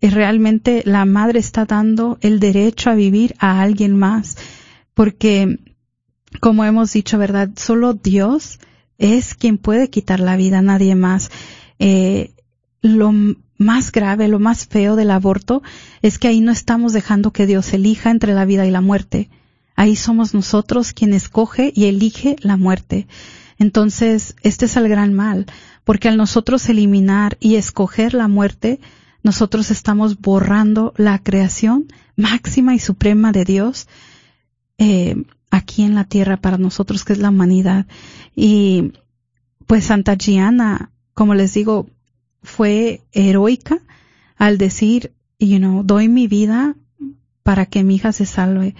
eh, 0.00 0.10
realmente 0.10 0.82
la 0.86 1.04
madre 1.04 1.38
está 1.38 1.66
dando 1.66 2.18
el 2.20 2.40
derecho 2.40 2.90
a 2.90 2.94
vivir 2.94 3.34
a 3.38 3.60
alguien 3.60 3.96
más, 3.96 4.36
porque 4.94 5.58
como 6.40 6.64
hemos 6.64 6.92
dicho, 6.92 7.18
¿verdad? 7.18 7.50
Solo 7.56 7.94
Dios 7.94 8.58
es 8.98 9.34
quien 9.34 9.58
puede 9.58 9.90
quitar 9.90 10.20
la 10.20 10.36
vida, 10.36 10.62
nadie 10.62 10.94
más. 10.94 11.30
Eh, 11.78 12.32
lo 12.80 13.12
más 13.56 13.92
grave, 13.92 14.28
lo 14.28 14.38
más 14.38 14.66
feo 14.66 14.96
del 14.96 15.10
aborto 15.10 15.62
es 16.02 16.18
que 16.18 16.28
ahí 16.28 16.40
no 16.40 16.52
estamos 16.52 16.92
dejando 16.92 17.32
que 17.32 17.46
Dios 17.46 17.72
elija 17.72 18.10
entre 18.10 18.34
la 18.34 18.44
vida 18.44 18.66
y 18.66 18.70
la 18.70 18.80
muerte. 18.80 19.30
Ahí 19.76 19.96
somos 19.96 20.34
nosotros 20.34 20.92
quien 20.92 21.14
escoge 21.14 21.72
y 21.74 21.86
elige 21.86 22.36
la 22.40 22.56
muerte. 22.56 23.08
Entonces, 23.58 24.36
este 24.42 24.66
es 24.66 24.76
el 24.76 24.88
gran 24.88 25.14
mal, 25.14 25.46
porque 25.84 26.08
al 26.08 26.16
nosotros 26.16 26.68
eliminar 26.68 27.36
y 27.40 27.56
escoger 27.56 28.14
la 28.14 28.28
muerte, 28.28 28.80
nosotros 29.22 29.70
estamos 29.70 30.20
borrando 30.20 30.92
la 30.96 31.18
creación 31.18 31.86
máxima 32.16 32.74
y 32.74 32.78
suprema 32.78 33.32
de 33.32 33.44
Dios 33.44 33.88
eh, 34.78 35.24
aquí 35.54 35.84
en 35.84 35.94
la 35.94 36.04
tierra 36.04 36.36
para 36.36 36.58
nosotros, 36.58 37.04
que 37.04 37.12
es 37.12 37.20
la 37.20 37.30
humanidad. 37.30 37.86
Y 38.34 38.92
pues 39.66 39.84
Santa 39.84 40.16
Gianna, 40.16 40.90
como 41.14 41.34
les 41.34 41.54
digo, 41.54 41.86
fue 42.42 43.02
heroica 43.12 43.78
al 44.36 44.58
decir, 44.58 45.12
you 45.38 45.58
know, 45.58 45.84
doy 45.84 46.08
mi 46.08 46.26
vida 46.26 46.74
para 47.44 47.66
que 47.66 47.84
mi 47.84 47.96
hija 47.96 48.12
se 48.12 48.26
salve. 48.26 48.74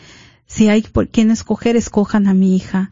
Si 0.47 0.69
hay 0.69 0.83
por 0.83 1.09
quien 1.09 1.31
escoger, 1.31 1.77
escojan 1.77 2.27
a 2.27 2.35
mi 2.35 2.57
hija. 2.57 2.91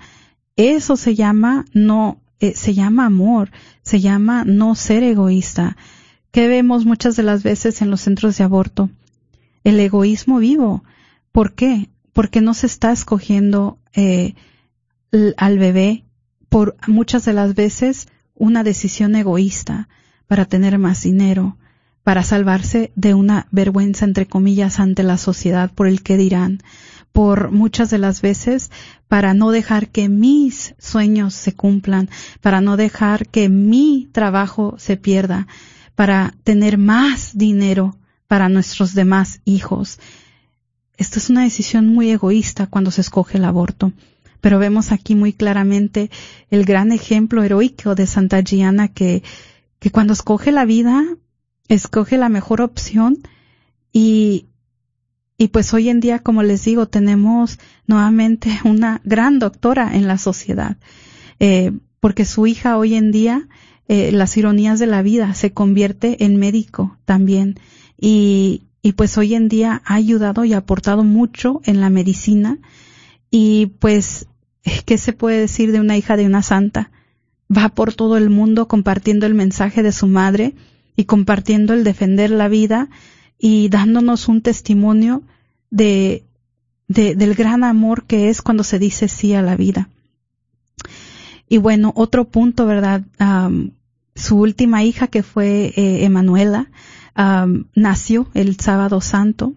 Eso 0.55 0.97
se 0.97 1.17
llama 1.17 1.65
no, 1.73 2.21
eh, 2.39 2.55
se 2.55 2.75
llama 2.75 3.07
amor, 3.07 3.51
se 3.83 4.01
llama 4.01 4.45
no 4.45 4.77
ser 4.77 5.03
egoísta. 5.03 5.77
¿Qué 6.31 6.47
vemos 6.47 6.87
muchas 6.87 7.17
de 7.17 7.25
las 7.25 7.43
veces 7.43 7.83
en 7.83 7.91
los 7.91 8.03
centros 8.03 8.39
de 8.39 8.45
aborto? 8.45 8.91
El 9.65 9.81
egoísmo 9.81 10.39
vivo. 10.39 10.85
¿Por 11.33 11.55
qué? 11.55 11.89
Porque 12.13 12.41
no 12.41 12.55
se 12.55 12.67
está 12.67 12.93
escogiendo 12.93 13.79
eh, 13.95 14.35
al 15.37 15.59
bebé 15.59 16.05
por 16.49 16.77
muchas 16.87 17.25
de 17.25 17.33
las 17.33 17.55
veces 17.55 18.09
una 18.35 18.65
decisión 18.65 19.15
egoísta 19.15 19.89
para 20.27 20.45
tener 20.45 20.79
más 20.79 21.03
dinero, 21.03 21.57
para 22.03 22.23
salvarse 22.23 22.93
de 22.97 23.15
una 23.15 23.47
vergüenza 23.51 24.05
entre 24.05 24.27
comillas 24.27 24.81
ante 24.81 25.03
la 25.03 25.19
sociedad 25.19 25.71
por 25.71 25.87
el 25.87 26.03
que 26.03 26.17
dirán, 26.17 26.61
por 27.13 27.51
muchas 27.51 27.91
de 27.91 27.99
las 27.99 28.23
veces 28.23 28.71
para 29.07 29.35
no 29.35 29.51
dejar 29.51 29.89
que 29.89 30.09
mis 30.09 30.75
sueños 30.79 31.35
se 31.35 31.55
cumplan, 31.55 32.09
para 32.41 32.61
no 32.61 32.77
dejar 32.77 33.29
que 33.29 33.49
mi 33.49 34.09
trabajo 34.13 34.75
se 34.79 34.97
pierda, 34.97 35.47
para 35.95 36.35
tener 36.45 36.79
más 36.79 37.37
dinero 37.37 37.97
para 38.27 38.49
nuestros 38.49 38.95
demás 38.95 39.41
hijos. 39.45 39.99
Esto 41.03 41.19
es 41.19 41.31
una 41.31 41.43
decisión 41.43 41.89
muy 41.89 42.11
egoísta 42.11 42.69
cuando 42.69 42.93
se 42.93 43.01
escoge 43.01 43.39
el 43.39 43.45
aborto. 43.45 43.91
Pero 44.41 44.61
vemos 44.61 44.93
aquí 44.93 45.17
muy 45.17 45.33
claramente 45.33 46.13
el 46.49 46.65
gran 46.65 46.93
ejemplo 46.93 47.43
heroico 47.43 47.97
de 47.97 48.07
Santa 48.07 48.41
Gianna 48.41 48.87
que, 48.87 49.25
que 49.81 49.91
cuando 49.91 50.13
escoge 50.13 50.53
la 50.53 50.65
vida, 50.65 51.05
escoge 51.67 52.19
la 52.19 52.29
mejor 52.29 52.61
opción 52.61 53.19
y, 53.93 54.47
y 55.37 55.49
pues 55.49 55.75
hoy 55.75 55.89
en 55.89 55.99
día, 55.99 56.21
como 56.21 56.45
les 56.45 56.65
digo, 56.65 56.87
tenemos 56.87 57.59
nuevamente 57.89 58.61
una 58.65 59.01
gran 59.03 59.41
doctora 59.41 59.97
en 59.97 60.07
la 60.07 60.19
sociedad, 60.19 60.77
eh, 61.41 61.73
porque 61.99 62.25
su 62.25 62.47
hija 62.47 62.79
hoy 62.79 62.95
en 62.95 63.11
día, 63.11 63.49
eh, 63.89 64.13
las 64.13 64.37
ironías 64.37 64.79
de 64.79 64.87
la 64.87 65.03
vida, 65.03 65.35
se 65.35 65.53
convierte 65.53 66.25
en 66.25 66.37
médico 66.37 66.97
también. 67.05 67.59
Y, 68.01 68.69
y 68.83 68.93
pues 68.93 69.17
hoy 69.17 69.35
en 69.35 69.49
día 69.49 69.81
ha 69.85 69.95
ayudado 69.95 70.45
y 70.45 70.53
aportado 70.53 71.05
mucho 71.05 71.61
en 71.65 71.81
la 71.81 71.89
medicina. 71.89 72.59
Y 73.31 73.67
pues, 73.79 74.27
¿qué 74.85 74.99
se 74.99 75.13
puede 75.13 75.39
decir 75.39 75.71
de 75.71 75.81
una 75.81 75.97
hija 75.97 76.17
de 76.17 76.27
una 76.27 76.43
santa? 76.43 76.91
Va 77.55 77.69
por 77.69 77.95
todo 77.95 78.17
el 78.17 78.29
mundo 78.29 78.67
compartiendo 78.67 79.27
el 79.27 79.35
mensaje 79.35 79.85
de 79.85 79.93
su 79.93 80.09
madre 80.09 80.55
y 80.97 81.05
compartiendo 81.05 81.75
el 81.75 81.85
defender 81.85 82.31
la 82.31 82.49
vida 82.49 82.89
y 83.39 83.69
dándonos 83.69 84.27
un 84.27 84.43
testimonio 84.43 85.23
de, 85.71 86.25
del 86.89 87.35
gran 87.35 87.63
amor 87.65 88.05
que 88.05 88.29
es 88.29 88.43
cuando 88.43 88.65
se 88.65 88.81
dice 88.81 89.07
sí 89.07 89.33
a 89.33 89.43
la 89.43 89.57
vida. 89.57 89.89
Y 91.49 91.59
bueno, 91.59 91.93
otro 91.95 92.29
punto, 92.29 92.67
¿verdad? 92.67 93.03
Su 94.15 94.39
última 94.39 94.83
hija, 94.83 95.07
que 95.07 95.23
fue 95.23 95.73
eh, 95.77 96.05
Emanuela, 96.05 96.71
nació 97.75 98.29
el 98.35 98.59
sábado 98.59 99.01
santo. 99.01 99.55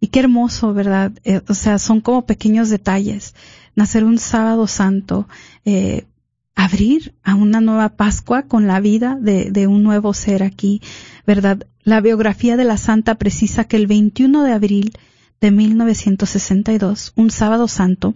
Y 0.00 0.08
qué 0.08 0.20
hermoso, 0.20 0.74
¿verdad? 0.74 1.12
Eh, 1.24 1.40
o 1.48 1.54
sea, 1.54 1.78
son 1.78 2.00
como 2.00 2.26
pequeños 2.26 2.68
detalles. 2.68 3.34
Nacer 3.74 4.04
un 4.04 4.18
sábado 4.18 4.66
santo, 4.66 5.26
eh, 5.64 6.06
abrir 6.54 7.14
a 7.22 7.34
una 7.34 7.60
nueva 7.60 7.90
Pascua 7.90 8.42
con 8.42 8.66
la 8.66 8.80
vida 8.80 9.18
de, 9.20 9.50
de, 9.50 9.66
un 9.66 9.82
nuevo 9.82 10.14
ser 10.14 10.42
aquí, 10.42 10.80
¿verdad? 11.26 11.66
La 11.82 12.00
biografía 12.00 12.56
de 12.56 12.64
la 12.64 12.76
santa 12.76 13.16
precisa 13.16 13.64
que 13.64 13.76
el 13.76 13.86
21 13.86 14.42
de 14.42 14.52
abril 14.52 14.92
de 15.40 15.50
1962, 15.50 17.12
un 17.14 17.30
sábado 17.30 17.68
santo, 17.68 18.14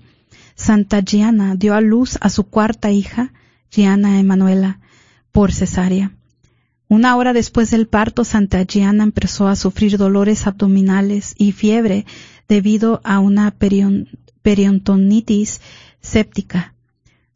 Santa 0.55 1.01
Gianna 1.01 1.55
dio 1.55 1.75
a 1.75 1.81
luz 1.81 2.19
a 2.21 2.29
su 2.29 2.45
cuarta 2.45 2.91
hija, 2.91 3.33
Gianna 3.71 4.19
Emanuela, 4.19 4.81
por 5.33 5.53
cesárea. 5.53 6.13
Una 6.89 7.17
hora 7.17 7.33
después 7.33 7.71
del 7.71 7.87
parto, 7.87 8.25
Santa 8.25 8.65
Gianna 8.65 9.05
empezó 9.05 9.47
a 9.47 9.55
sufrir 9.55 9.97
dolores 9.97 10.47
abdominales 10.47 11.35
y 11.39 11.53
fiebre 11.53 12.05
debido 12.49 13.01
a 13.05 13.21
una 13.21 13.55
periontonitis 14.43 15.61
séptica. 16.01 16.75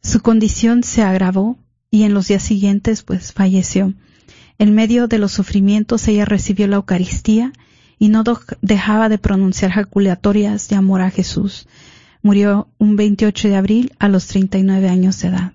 Su 0.01 0.19
condición 0.19 0.83
se 0.83 1.03
agravó 1.03 1.57
y 1.89 2.03
en 2.03 2.13
los 2.13 2.27
días 2.27 2.43
siguientes 2.43 3.01
pues 3.01 3.31
falleció. 3.31 3.93
En 4.57 4.75
medio 4.75 5.07
de 5.07 5.19
los 5.19 5.31
sufrimientos 5.31 6.07
ella 6.07 6.25
recibió 6.25 6.67
la 6.67 6.75
Eucaristía 6.75 7.53
y 7.97 8.09
no 8.09 8.23
dejaba 8.61 9.07
de 9.07 9.17
pronunciar 9.17 9.71
jaculatorias 9.71 10.67
de 10.67 10.75
amor 10.75 11.01
a 11.01 11.11
Jesús. 11.11 11.67
Murió 12.21 12.67
un 12.77 12.97
28 12.97 13.47
de 13.47 13.55
abril 13.55 13.93
a 13.99 14.09
los 14.09 14.27
39 14.27 14.89
años 14.89 15.21
de 15.21 15.29
edad. 15.29 15.53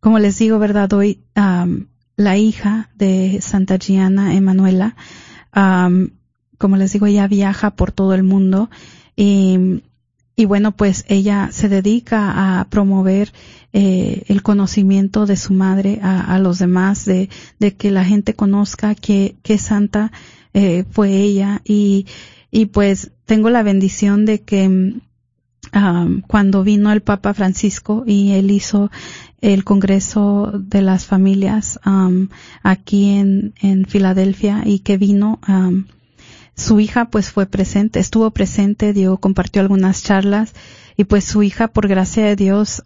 Como 0.00 0.18
les 0.18 0.38
digo, 0.38 0.58
¿verdad? 0.58 0.92
Hoy 0.92 1.20
la 2.16 2.36
hija 2.38 2.90
de 2.94 3.38
Santa 3.40 3.78
Gianna 3.78 4.34
Emanuela, 4.34 4.96
como 5.52 6.76
les 6.76 6.92
digo, 6.92 7.06
ella 7.06 7.28
viaja 7.28 7.70
por 7.70 7.92
todo 7.92 8.14
el 8.14 8.22
mundo 8.22 8.70
y, 9.16 9.82
y 10.36 10.44
bueno, 10.44 10.72
pues 10.72 11.04
ella 11.08 11.48
se 11.52 11.68
dedica 11.68 12.60
a 12.60 12.68
promover 12.68 13.32
eh, 13.72 14.24
el 14.28 14.42
conocimiento 14.42 15.26
de 15.26 15.36
su 15.36 15.52
madre 15.52 16.00
a, 16.02 16.38
los 16.38 16.58
demás, 16.58 17.04
de, 17.04 17.28
de, 17.58 17.74
que 17.74 17.90
la 17.90 18.04
gente 18.04 18.34
conozca 18.34 18.94
que, 18.94 19.36
que 19.42 19.58
santa 19.58 20.12
eh, 20.54 20.84
fue 20.90 21.10
ella 21.10 21.60
y, 21.64 22.06
y 22.50 22.66
pues 22.66 23.12
tengo 23.26 23.50
la 23.50 23.62
bendición 23.62 24.24
de 24.24 24.42
que 24.42 24.94
cuando 26.26 26.62
vino 26.62 26.92
el 26.92 27.02
Papa 27.02 27.34
Francisco 27.34 28.04
y 28.06 28.32
él 28.32 28.50
hizo 28.50 28.90
el 29.40 29.64
Congreso 29.64 30.52
de 30.54 30.82
las 30.82 31.06
Familias 31.06 31.78
aquí 32.62 33.10
en, 33.10 33.54
en 33.60 33.84
Filadelfia 33.86 34.62
y 34.64 34.80
que 34.80 34.96
vino 34.96 35.40
su 36.54 36.80
hija 36.80 37.06
pues 37.06 37.30
fue 37.30 37.46
presente, 37.46 38.00
estuvo 38.00 38.30
presente, 38.30 38.92
Diego 38.92 39.18
compartió 39.18 39.60
algunas 39.60 40.02
charlas 40.02 40.54
y 40.96 41.04
pues 41.04 41.24
su 41.24 41.42
hija 41.42 41.68
por 41.68 41.88
gracia 41.88 42.24
de 42.24 42.36
Dios 42.36 42.82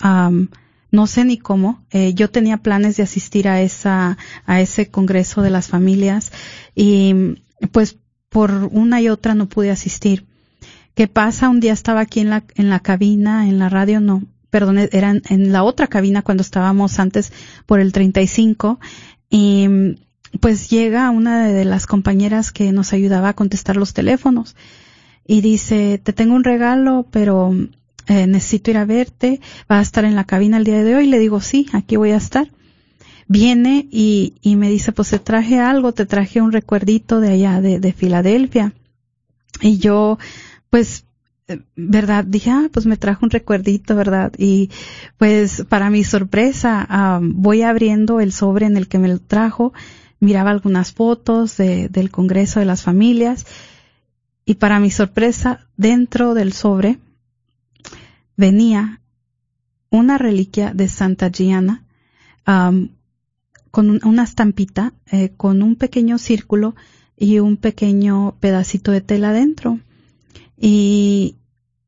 no 0.91 1.07
sé 1.07 1.24
ni 1.24 1.39
cómo. 1.39 1.85
Eh, 1.91 2.14
yo 2.14 2.31
tenía 2.31 2.59
planes 2.59 2.97
de 2.97 3.03
asistir 3.03 3.49
a 3.49 3.62
esa, 3.62 4.18
a 4.47 4.61
ese 4.61 4.91
congreso 4.91 5.43
de 5.43 5.51
las 5.51 5.68
familias 5.68 6.33
y 6.74 7.37
pues 7.72 7.97
por 8.28 8.68
una 8.72 9.01
y 9.01 9.09
otra 9.09 9.35
no 9.35 9.49
pude 9.49 9.70
asistir. 9.70 10.26
¿Qué 10.95 11.07
pasa? 11.07 11.49
Un 11.49 11.61
día 11.61 11.72
estaba 11.72 12.01
aquí 12.01 12.20
en 12.20 12.30
la, 12.30 12.45
en 12.55 12.70
la 12.70 12.80
cabina, 12.80 13.49
en 13.49 13.59
la 13.59 13.68
radio, 13.68 14.01
no, 14.01 14.22
perdón, 14.51 14.78
eran 14.78 15.22
en 15.28 15.53
la 15.53 15.62
otra 15.62 15.86
cabina 15.86 16.22
cuando 16.22 16.43
estábamos 16.43 16.99
antes 16.99 17.32
por 17.66 17.80
el 17.80 17.93
35 17.93 18.80
y 19.30 19.97
pues 20.41 20.70
llega 20.70 21.11
una 21.11 21.49
de 21.49 21.64
las 21.64 21.86
compañeras 21.86 22.53
que 22.53 22.72
nos 22.72 22.93
ayudaba 22.93 23.30
a 23.30 23.34
contestar 23.34 23.76
los 23.76 23.95
teléfonos 23.95 24.57
y 25.26 25.41
dice, 25.41 26.01
te 26.03 26.12
tengo 26.12 26.34
un 26.34 26.45
regalo, 26.45 27.07
pero 27.11 27.55
eh, 28.07 28.26
necesito 28.26 28.72
ir 28.72 28.78
a 28.78 28.84
verte, 28.84 29.41
va 29.70 29.78
a 29.78 29.82
estar 29.82 30.05
en 30.05 30.16
la 30.16 30.24
cabina 30.24 30.57
el 30.57 30.64
día 30.64 30.82
de 30.82 30.97
hoy. 30.97 31.07
Le 31.07 31.20
digo, 31.20 31.41
sí, 31.41 31.66
aquí 31.72 31.95
voy 31.97 32.11
a 32.11 32.16
estar. 32.16 32.51
Viene 33.28 33.86
y, 33.93 34.34
y 34.43 34.57
me 34.57 34.68
dice, 34.68 34.91
pues 34.91 35.11
te 35.11 35.20
traje 35.20 35.61
algo, 35.61 35.93
te 35.93 36.07
traje 36.07 36.41
un 36.41 36.51
recuerdito 36.51 37.20
de 37.20 37.28
allá, 37.28 37.61
de, 37.61 37.78
de 37.78 37.93
Filadelfia. 37.93 38.72
Y 39.61 39.78
yo, 39.78 40.18
pues, 40.71 41.05
eh, 41.49 41.61
verdad, 41.77 42.25
dije, 42.25 42.51
ah, 42.51 42.68
pues 42.73 42.87
me 42.87 42.97
trajo 42.97 43.27
un 43.27 43.31
recuerdito, 43.31 43.95
verdad. 43.95 44.33
Y 44.39 44.71
pues 45.18 45.64
para 45.68 45.91
mi 45.91 46.05
sorpresa, 46.05 47.21
voy 47.23 47.62
abriendo 47.62 48.21
el 48.21 48.33
sobre 48.33 48.66
en 48.66 48.77
el 48.77 48.89
que 48.89 48.99
me 48.99 49.09
lo 49.09 49.18
trajo, 49.18 49.73
miraba 50.21 50.51
algunas 50.51 50.93
fotos 50.93 51.57
de, 51.57 51.89
del 51.89 52.11
Congreso 52.11 52.61
de 52.61 52.66
las 52.66 52.83
Familias 52.83 53.47
y 54.45 54.55
para 54.55 54.81
mi 54.81 54.91
sorpresa, 54.91 55.66
dentro 55.77 56.35
del 56.35 56.53
sobre 56.53 56.99
venía 58.37 59.01
una 59.91 60.18
reliquia 60.18 60.73
de 60.75 60.89
Santa 60.89 61.31
Gianna 61.31 61.85
con 63.71 64.05
una 64.05 64.25
estampita, 64.25 64.93
eh, 65.12 65.33
con 65.37 65.62
un 65.62 65.77
pequeño 65.77 66.18
círculo 66.18 66.75
y 67.16 67.39
un 67.39 67.57
pequeño 67.57 68.35
pedacito 68.41 68.91
de 68.91 69.01
tela 69.01 69.33
dentro. 69.33 69.79
Y 70.61 71.37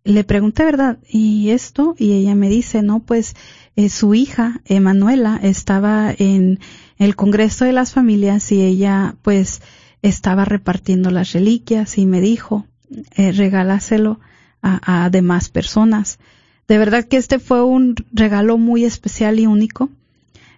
le 0.02 0.24
pregunté, 0.24 0.64
¿verdad? 0.64 0.98
¿Y 1.08 1.50
esto? 1.50 1.94
Y 1.98 2.14
ella 2.14 2.34
me 2.34 2.48
dice, 2.48 2.82
no, 2.82 3.00
pues 3.00 3.36
eh, 3.76 3.90
su 3.90 4.14
hija, 4.14 4.62
Emanuela, 4.64 5.38
estaba 5.42 6.12
en 6.16 6.58
el 6.98 7.14
Congreso 7.14 7.66
de 7.66 7.72
las 7.72 7.92
Familias 7.92 8.50
y 8.50 8.62
ella, 8.62 9.16
pues, 9.22 9.60
estaba 10.00 10.44
repartiendo 10.44 11.10
las 11.10 11.32
reliquias 11.32 11.98
y 11.98 12.06
me 12.06 12.20
dijo, 12.20 12.66
eh, 13.14 13.32
regálaselo 13.32 14.20
a, 14.62 15.04
a 15.04 15.10
demás 15.10 15.50
personas. 15.50 16.18
De 16.66 16.78
verdad 16.78 17.04
que 17.04 17.18
este 17.18 17.38
fue 17.38 17.62
un 17.62 17.94
regalo 18.12 18.56
muy 18.56 18.84
especial 18.84 19.38
y 19.38 19.46
único. 19.46 19.90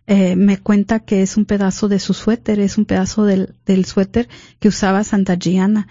Eh, 0.06 0.36
me 0.36 0.58
cuenta 0.58 1.00
que 1.00 1.22
es 1.22 1.36
un 1.36 1.46
pedazo 1.46 1.88
de 1.88 1.98
su 1.98 2.12
suéter, 2.12 2.60
es 2.60 2.76
un 2.76 2.84
pedazo 2.84 3.24
del, 3.24 3.54
del 3.64 3.86
suéter 3.86 4.28
que 4.60 4.68
usaba 4.68 5.02
Santa 5.02 5.36
Gianna. 5.36 5.88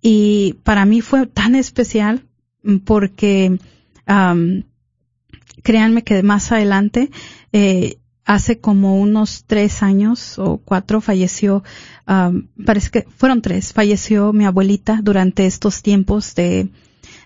Y 0.00 0.56
para 0.62 0.84
mí 0.84 1.00
fue 1.00 1.26
tan 1.26 1.54
especial 1.54 2.22
porque 2.84 3.58
créanme 5.62 6.02
que 6.04 6.22
más 6.22 6.52
adelante, 6.52 7.10
eh, 7.52 7.98
hace 8.24 8.58
como 8.58 9.00
unos 9.00 9.44
tres 9.46 9.82
años 9.82 10.38
o 10.38 10.58
cuatro 10.58 11.00
falleció, 11.00 11.62
parece 12.64 12.90
que 12.90 13.06
fueron 13.16 13.40
tres, 13.40 13.72
falleció 13.72 14.32
mi 14.32 14.44
abuelita 14.44 15.00
durante 15.02 15.46
estos 15.46 15.82
tiempos 15.82 16.34
de 16.34 16.68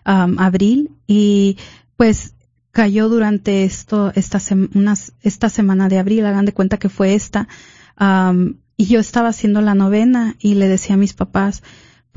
abril 0.05 0.91
y 1.07 1.57
pues 1.97 2.35
cayó 2.71 3.09
durante 3.09 3.65
esto, 3.65 4.13
esta, 4.15 4.41
esta 5.23 5.49
semana 5.49 5.89
de 5.89 5.99
abril, 5.99 6.25
hagan 6.27 6.45
de 6.45 6.53
cuenta 6.53 6.79
que 6.79 6.89
fue 6.89 7.15
esta, 7.15 7.49
y 8.77 8.87
yo 8.87 9.01
estaba 9.01 9.29
haciendo 9.29 9.61
la 9.61 9.75
novena 9.75 10.37
y 10.39 10.55
le 10.55 10.69
decía 10.69 10.95
a 10.95 10.99
mis 10.99 11.13
papás, 11.15 11.63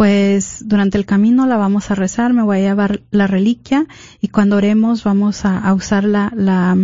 pues 0.03 0.67
durante 0.67 0.97
el 0.97 1.05
camino 1.05 1.47
la 1.47 1.55
vamos 1.55 1.89
a 1.89 1.95
rezar, 1.95 2.33
me 2.33 2.43
voy 2.43 2.57
a 2.57 2.59
llevar 2.59 3.03
la 3.09 3.25
reliquia 3.25 3.87
y 4.19 4.27
cuando 4.27 4.57
oremos 4.57 5.05
vamos 5.05 5.45
a, 5.45 5.73
usar 5.73 6.03
la, 6.03 6.29
la, 6.35 6.77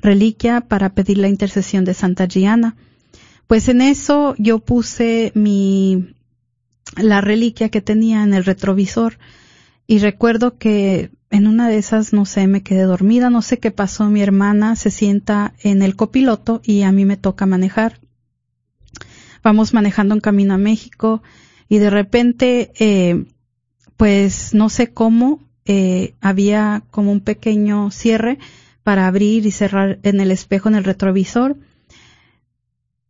reliquia 0.00 0.62
para 0.62 0.94
pedir 0.94 1.18
la 1.18 1.28
intercesión 1.28 1.84
de 1.84 1.92
Santa 1.92 2.26
Gianna. 2.26 2.76
Pues 3.46 3.68
en 3.68 3.82
eso 3.82 4.34
yo 4.38 4.60
puse 4.60 5.32
mi, 5.34 6.14
la 6.96 7.20
reliquia 7.20 7.68
que 7.68 7.82
tenía 7.82 8.22
en 8.22 8.32
el 8.32 8.42
retrovisor 8.42 9.18
y 9.86 9.98
recuerdo 9.98 10.56
que 10.56 11.10
en 11.28 11.48
una 11.48 11.68
de 11.68 11.76
esas, 11.76 12.14
no 12.14 12.24
sé, 12.24 12.46
me 12.46 12.62
quedé 12.62 12.84
dormida, 12.84 13.28
no 13.28 13.42
sé 13.42 13.58
qué 13.58 13.70
pasó, 13.70 14.08
mi 14.08 14.22
hermana 14.22 14.76
se 14.76 14.90
sienta 14.90 15.52
en 15.62 15.82
el 15.82 15.94
copiloto 15.94 16.62
y 16.64 16.84
a 16.84 16.92
mí 16.92 17.04
me 17.04 17.18
toca 17.18 17.44
manejar. 17.44 18.00
Vamos 19.42 19.74
manejando 19.74 20.14
en 20.14 20.22
camino 20.22 20.54
a 20.54 20.58
México 20.58 21.22
y 21.72 21.78
de 21.78 21.88
repente, 21.88 22.70
eh, 22.78 23.24
pues 23.96 24.52
no 24.52 24.68
sé 24.68 24.92
cómo, 24.92 25.40
eh, 25.64 26.12
había 26.20 26.82
como 26.90 27.10
un 27.10 27.22
pequeño 27.22 27.90
cierre 27.90 28.38
para 28.82 29.06
abrir 29.06 29.46
y 29.46 29.52
cerrar 29.52 29.98
en 30.02 30.20
el 30.20 30.30
espejo, 30.30 30.68
en 30.68 30.74
el 30.74 30.84
retrovisor. 30.84 31.56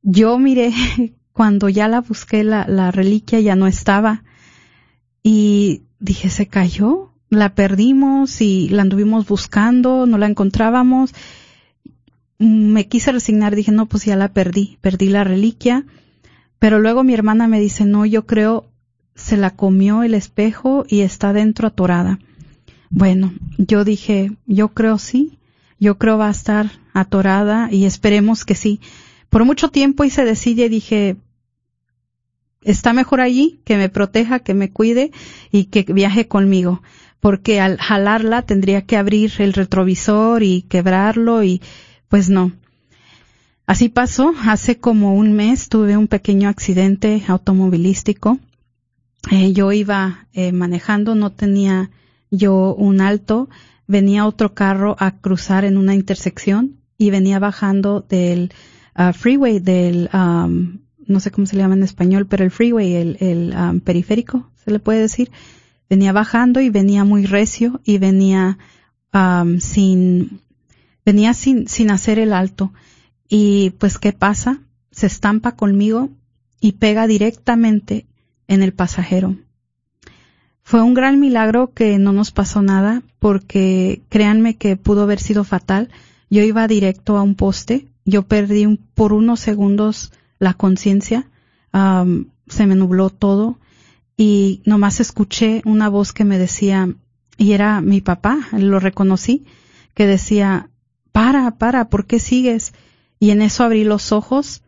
Yo 0.03 0.39
miré 0.39 0.73
cuando 1.33 1.69
ya 1.69 1.89
la 1.89 2.03
busqué, 2.03 2.45
la, 2.45 2.65
la 2.69 2.93
reliquia 2.93 3.41
ya 3.41 3.57
no 3.57 3.67
estaba 3.67 4.23
y 5.25 5.83
dije, 5.99 6.29
¿se 6.29 6.47
cayó? 6.47 7.09
la 7.31 7.57
perdimos 7.57 8.41
y 8.41 8.69
la 8.69 8.83
anduvimos 8.83 9.27
buscando, 9.27 10.07
no 10.07 10.19
la 10.19 10.27
encontrábamos. 10.27 11.13
Me 12.39 12.87
quise 12.87 13.11
resignar, 13.11 13.57
dije, 13.57 13.73
no, 13.73 13.87
pues 13.87 14.05
ya 14.05 14.15
la 14.15 14.33
perdí, 14.33 14.79
perdí 14.83 15.09
la 15.09 15.25
reliquia. 15.25 15.85
Pero 16.63 16.79
luego 16.79 17.03
mi 17.03 17.13
hermana 17.13 17.49
me 17.49 17.59
dice, 17.59 17.85
no, 17.85 18.07
yo 18.07 18.25
creo 18.25 18.67
se 19.17 19.37
la 19.37 19.51
comió 19.51 20.05
el 20.05 20.15
espejo 20.15 20.85
y 20.89 21.01
está 21.01 21.33
dentro 21.33 21.67
atorada. 21.67 22.21
Bueno, 22.89 23.33
yo 23.59 23.83
dije, 23.83 24.31
yo 24.47 24.69
creo 24.69 25.01
sí, 25.01 25.41
yo 25.81 25.99
creo 25.99 26.19
va 26.19 26.29
a 26.29 26.31
estar 26.31 26.71
atorada 26.93 27.69
y 27.73 27.85
esperemos 27.85 28.45
que 28.45 28.55
sí. 28.55 28.81
Por 29.29 29.45
mucho 29.45 29.71
tiempo 29.71 30.05
hice 30.05 30.25
decide 30.25 30.67
y 30.67 30.69
dije, 30.69 31.17
está 32.61 32.93
mejor 32.93 33.21
allí, 33.21 33.59
que 33.65 33.77
me 33.77 33.89
proteja, 33.89 34.39
que 34.39 34.55
me 34.55 34.71
cuide 34.71 35.11
y 35.51 35.65
que 35.65 35.83
viaje 35.83 36.29
conmigo 36.29 36.81
porque 37.19 37.61
al 37.61 37.77
jalarla 37.79 38.43
tendría 38.43 38.83
que 38.83 38.97
abrir 38.97 39.33
el 39.39 39.53
retrovisor 39.53 40.45
y 40.45 40.63
quebrarlo 40.63 41.43
y 41.43 41.61
pues 42.09 42.31
no. 42.31 42.53
Así 43.67 43.89
pasó, 43.89 44.35
hace 44.45 44.79
como 44.79 45.15
un 45.15 45.33
mes 45.33 45.69
tuve 45.69 45.97
un 45.97 46.09
pequeño 46.09 46.49
accidente 46.49 47.23
automovilístico. 47.29 48.39
Eh, 49.31 49.53
yo 49.53 49.71
iba 49.73 50.27
eh, 50.33 50.53
manejando, 50.53 51.15
no 51.15 51.31
tenía 51.31 51.91
yo 52.31 52.75
un 52.75 53.01
alto, 53.01 53.49
venía 53.87 54.27
otro 54.27 54.55
carro 54.55 54.97
a 54.99 55.13
cruzar 55.13 55.65
en 55.65 55.77
una 55.77 55.95
intersección 55.95 56.81
y 56.99 57.11
venía 57.11 57.39
bajando 57.39 58.05
del 58.09 58.53
uh, 58.97 59.13
freeway, 59.13 59.61
del, 59.61 60.11
um, 60.13 60.81
no 61.07 61.21
sé 61.21 61.31
cómo 61.31 61.47
se 61.47 61.57
le 61.57 61.63
llama 61.63 61.75
en 61.75 61.83
español, 61.85 62.27
pero 62.27 62.43
el 62.45 62.51
freeway, 62.51 62.95
el, 62.95 63.17
el 63.21 63.55
um, 63.57 63.81
periférico, 63.81 64.51
se 64.65 64.73
le 64.73 64.81
puede 64.81 65.01
decir. 65.01 65.31
Venía 65.89 66.13
bajando 66.13 66.61
y 66.61 66.71
venía 66.71 67.05
muy 67.05 67.27
recio 67.27 67.81
y 67.85 67.99
venía 67.99 68.59
sin 69.59 70.41
venía 71.05 71.35
sin 71.35 71.69
sin 71.69 71.91
hacer 71.91 72.19
el 72.19 72.33
alto 72.33 72.73
y 73.35 73.71
pues 73.79 73.97
¿qué 73.97 74.13
pasa? 74.13 74.61
Se 74.91 75.07
estampa 75.07 75.57
conmigo 75.57 76.11
y 76.61 76.73
pega 76.73 77.07
directamente 77.07 78.05
en 78.47 78.63
el 78.63 78.75
pasajero. 78.75 79.39
Fue 80.63 80.83
un 80.83 80.93
gran 80.93 81.19
milagro 81.19 81.73
que 81.73 81.97
no 81.97 82.13
nos 82.13 82.31
pasó 82.31 82.61
nada 82.61 83.03
porque 83.21 84.03
créanme 84.11 84.59
que 84.59 84.77
pudo 84.77 85.05
haber 85.05 85.19
sido 85.19 85.45
fatal. 85.45 85.89
Yo 86.29 86.43
iba 86.43 86.69
directo 86.69 87.17
a 87.17 87.23
un 87.23 87.35
poste, 87.35 87.89
yo 88.05 88.25
perdí 88.25 88.79
por 88.93 89.15
unos 89.15 89.41
segundos 89.41 90.13
la 90.39 90.53
conciencia, 90.53 91.31
se 91.73 92.67
me 92.67 92.75
nubló 92.75 93.09
todo 93.09 93.59
y 94.15 94.61
nomás 94.67 95.01
escuché 95.01 95.63
una 95.65 95.89
voz 95.89 96.13
que 96.13 96.27
me 96.27 96.37
decía, 96.37 96.95
y 97.39 97.53
era 97.53 97.81
mi 97.81 98.03
papá, 98.03 98.41
lo 98.53 98.79
reconocí, 98.79 99.47
que 99.95 100.07
decía, 100.07 100.69
para, 101.13 101.53
para, 101.53 101.89
¿por 101.89 102.05
qué 102.05 102.19
sigues? 102.19 102.75
Y 103.23 103.31
en 103.31 103.41
eso 103.41 103.63
abrí 103.63 103.85
los 103.85 104.11
ojos, 104.11 104.63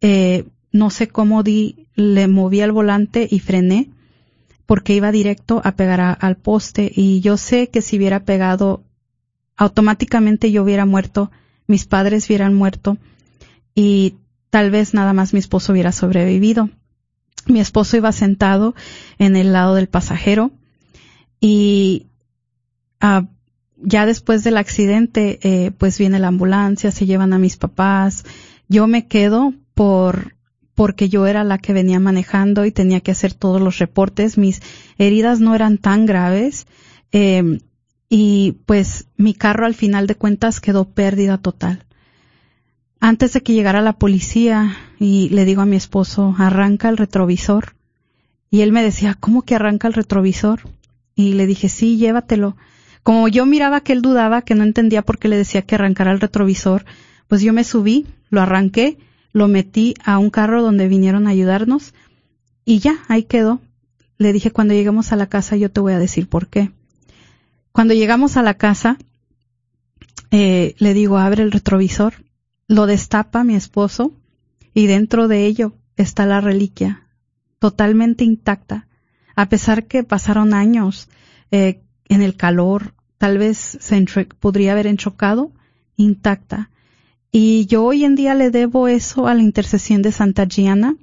eh, 0.00 0.46
no 0.72 0.90
sé 0.90 1.06
cómo 1.06 1.44
di, 1.44 1.86
le 1.94 2.26
moví 2.26 2.60
al 2.60 2.72
volante 2.72 3.28
y 3.30 3.38
frené, 3.38 3.90
porque 4.66 4.96
iba 4.96 5.12
directo 5.12 5.62
a 5.62 5.76
pegar 5.76 6.18
al 6.20 6.36
poste 6.36 6.90
y 6.92 7.20
yo 7.20 7.36
sé 7.36 7.68
que 7.68 7.80
si 7.80 7.98
hubiera 7.98 8.24
pegado, 8.24 8.82
automáticamente 9.56 10.50
yo 10.50 10.64
hubiera 10.64 10.84
muerto, 10.84 11.30
mis 11.68 11.86
padres 11.86 12.26
hubieran 12.26 12.54
muerto 12.54 12.98
y 13.72 14.16
tal 14.50 14.72
vez 14.72 14.94
nada 14.94 15.12
más 15.12 15.32
mi 15.32 15.38
esposo 15.38 15.70
hubiera 15.70 15.92
sobrevivido. 15.92 16.70
Mi 17.46 17.60
esposo 17.60 17.96
iba 17.96 18.10
sentado 18.10 18.74
en 19.18 19.36
el 19.36 19.52
lado 19.52 19.76
del 19.76 19.86
pasajero 19.86 20.50
y 21.38 22.08
ah, 23.00 23.28
ya 23.82 24.06
después 24.06 24.44
del 24.44 24.56
accidente, 24.56 25.38
eh, 25.42 25.72
pues 25.76 25.98
viene 25.98 26.18
la 26.18 26.28
ambulancia, 26.28 26.90
se 26.90 27.06
llevan 27.06 27.32
a 27.32 27.38
mis 27.38 27.56
papás. 27.56 28.24
Yo 28.68 28.86
me 28.86 29.06
quedo 29.06 29.52
por 29.74 30.34
porque 30.74 31.08
yo 31.08 31.26
era 31.26 31.44
la 31.44 31.58
que 31.58 31.74
venía 31.74 32.00
manejando 32.00 32.64
y 32.64 32.72
tenía 32.72 33.00
que 33.00 33.10
hacer 33.10 33.34
todos 33.34 33.60
los 33.60 33.78
reportes. 33.78 34.38
Mis 34.38 34.62
heridas 34.96 35.38
no 35.38 35.54
eran 35.54 35.76
tan 35.78 36.06
graves 36.06 36.66
eh, 37.12 37.58
y 38.08 38.58
pues 38.66 39.06
mi 39.16 39.34
carro 39.34 39.66
al 39.66 39.74
final 39.74 40.06
de 40.06 40.14
cuentas 40.14 40.60
quedó 40.60 40.86
pérdida 40.86 41.38
total. 41.38 41.84
Antes 43.00 43.32
de 43.32 43.42
que 43.42 43.52
llegara 43.52 43.80
la 43.80 43.94
policía 43.94 44.76
y 44.98 45.28
le 45.30 45.44
digo 45.44 45.62
a 45.62 45.66
mi 45.66 45.76
esposo, 45.76 46.34
arranca 46.38 46.88
el 46.88 46.96
retrovisor. 46.96 47.74
Y 48.50 48.60
él 48.60 48.70
me 48.70 48.82
decía, 48.82 49.16
¿cómo 49.18 49.42
que 49.42 49.54
arranca 49.54 49.88
el 49.88 49.94
retrovisor? 49.94 50.60
Y 51.14 51.32
le 51.32 51.46
dije, 51.46 51.68
sí, 51.68 51.96
llévatelo. 51.96 52.56
Como 53.02 53.28
yo 53.28 53.46
miraba 53.46 53.80
que 53.80 53.92
él 53.92 54.02
dudaba, 54.02 54.42
que 54.42 54.54
no 54.54 54.64
entendía 54.64 55.02
por 55.02 55.18
qué 55.18 55.28
le 55.28 55.36
decía 55.36 55.62
que 55.62 55.74
arrancara 55.74 56.12
el 56.12 56.20
retrovisor, 56.20 56.84
pues 57.28 57.42
yo 57.42 57.52
me 57.52 57.64
subí, 57.64 58.06
lo 58.30 58.40
arranqué, 58.40 58.98
lo 59.32 59.48
metí 59.48 59.94
a 60.04 60.18
un 60.18 60.30
carro 60.30 60.62
donde 60.62 60.88
vinieron 60.88 61.26
a 61.26 61.30
ayudarnos 61.30 61.94
y 62.64 62.78
ya, 62.78 62.98
ahí 63.08 63.24
quedó. 63.24 63.60
Le 64.18 64.32
dije, 64.32 64.50
cuando 64.50 64.74
lleguemos 64.74 65.12
a 65.12 65.16
la 65.16 65.26
casa 65.26 65.56
yo 65.56 65.70
te 65.70 65.80
voy 65.80 65.94
a 65.94 65.98
decir 65.98 66.28
por 66.28 66.48
qué. 66.48 66.70
Cuando 67.72 67.94
llegamos 67.94 68.36
a 68.36 68.42
la 68.42 68.54
casa, 68.54 68.98
eh, 70.30 70.74
le 70.78 70.94
digo, 70.94 71.18
abre 71.18 71.42
el 71.42 71.50
retrovisor 71.50 72.14
lo 72.72 72.86
destapa 72.86 73.44
mi 73.44 73.54
esposo 73.54 74.12
y 74.74 74.86
dentro 74.86 75.28
de 75.28 75.46
ello 75.46 75.74
está 75.96 76.26
la 76.26 76.40
reliquia, 76.40 77.06
totalmente 77.58 78.24
intacta, 78.24 78.88
a 79.36 79.48
pesar 79.48 79.84
que 79.84 80.04
pasaron 80.04 80.54
años 80.54 81.08
eh, 81.50 81.82
en 82.12 82.22
el 82.22 82.36
calor, 82.36 82.94
tal 83.18 83.38
vez 83.38 83.78
se 83.80 84.06
podría 84.40 84.72
haber 84.72 84.86
enchocado, 84.86 85.52
intacta. 85.96 86.70
Y 87.30 87.66
yo 87.66 87.84
hoy 87.84 88.04
en 88.04 88.14
día 88.14 88.34
le 88.34 88.50
debo 88.50 88.88
eso 88.88 89.26
a 89.26 89.34
la 89.34 89.42
intercesión 89.42 90.02
de 90.02 90.12
Santa 90.12 90.46
Gianna, 90.46 90.96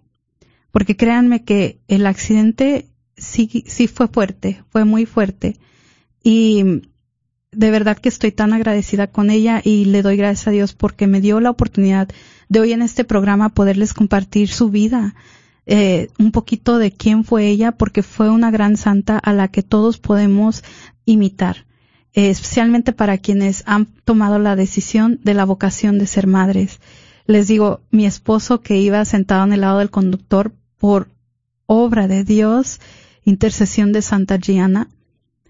porque 0.72 0.96
créanme 0.96 1.44
que 1.44 1.80
el 1.88 2.06
accidente 2.06 2.88
sí, 3.18 3.64
sí 3.66 3.88
fue 3.88 4.08
fuerte, 4.08 4.64
fue 4.70 4.86
muy 4.86 5.06
fuerte. 5.06 5.58
Y 6.24 6.82
de 7.52 7.72
verdad 7.72 7.98
que 7.98 8.10
estoy 8.10 8.32
tan 8.32 8.54
agradecida 8.54 9.08
con 9.08 9.32
ella 9.32 9.62
y 9.64 9.86
le 9.86 10.02
doy 10.02 10.18
gracias 10.18 10.48
a 10.48 10.52
Dios 10.52 10.74
porque 10.74 11.08
me 11.08 11.22
dio 11.22 11.40
la 11.40 11.50
oportunidad 11.50 12.10
de 12.48 12.60
hoy 12.60 12.74
en 12.74 12.82
este 12.82 13.04
programa 13.04 13.50
poderles 13.50 13.94
compartir 13.94 14.50
su 14.50 14.70
vida, 14.70 15.16
eh, 15.72 16.10
un 16.18 16.32
poquito 16.32 16.80
de 16.80 16.92
quién 16.92 17.24
fue 17.24 17.48
ella, 17.48 17.72
porque 17.72 18.02
fue 18.02 18.32
una 18.32 18.50
gran 18.50 18.76
santa 18.76 19.20
a 19.20 19.34
la 19.34 19.50
que 19.50 19.62
todos 19.62 20.00
podemos 20.00 20.64
imitar, 21.06 21.68
eh, 22.14 22.32
especialmente 22.32 22.92
para 22.92 23.20
quienes 23.20 23.62
han 23.68 23.86
tomado 23.86 24.40
la 24.40 24.56
decisión 24.56 25.20
de 25.24 25.36
la 25.36 25.46
vocación 25.46 26.00
de 26.00 26.08
ser 26.08 26.26
madres. 26.26 26.80
Les 27.28 27.48
digo, 27.48 27.82
mi 27.92 28.08
esposo 28.08 28.62
que 28.62 28.78
iba 28.80 29.06
sentado 29.06 29.44
en 29.44 29.54
el 29.54 29.62
lado 29.62 29.78
del 29.78 29.92
conductor 29.92 30.56
por 30.80 31.10
obra 31.68 32.08
de 32.08 32.24
Dios, 32.24 32.82
intercesión 33.24 33.92
de 33.92 34.02
Santa 34.02 34.40
Gianna, 34.40 34.88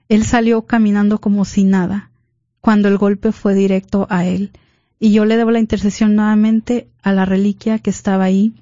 él 0.09 0.26
salió 0.26 0.63
caminando 0.63 1.22
como 1.22 1.45
si 1.45 1.63
nada, 1.63 2.11
cuando 2.59 2.89
el 2.89 2.97
golpe 2.97 3.32
fue 3.32 3.55
directo 3.55 4.05
a 4.09 4.26
él. 4.26 4.51
Y 4.99 5.13
yo 5.13 5.24
le 5.24 5.38
debo 5.38 5.51
la 5.51 5.59
intercesión 5.59 6.13
nuevamente 6.13 6.89
a 7.03 7.13
la 7.13 7.24
reliquia 7.24 7.80
que 7.80 7.89
estaba 7.89 8.26
ahí. 8.26 8.53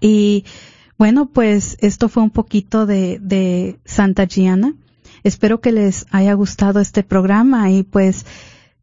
Y 0.00 0.44
bueno, 0.98 1.30
pues 1.30 1.76
esto 1.80 2.08
fue 2.08 2.22
un 2.22 2.30
poquito 2.30 2.86
de, 2.86 3.18
de 3.20 3.78
Santa 3.84 4.26
Gianna. 4.26 4.74
Espero 5.22 5.60
que 5.60 5.72
les 5.72 6.06
haya 6.10 6.34
gustado 6.34 6.80
este 6.80 7.02
programa 7.02 7.70
y 7.70 7.82
pues 7.82 8.24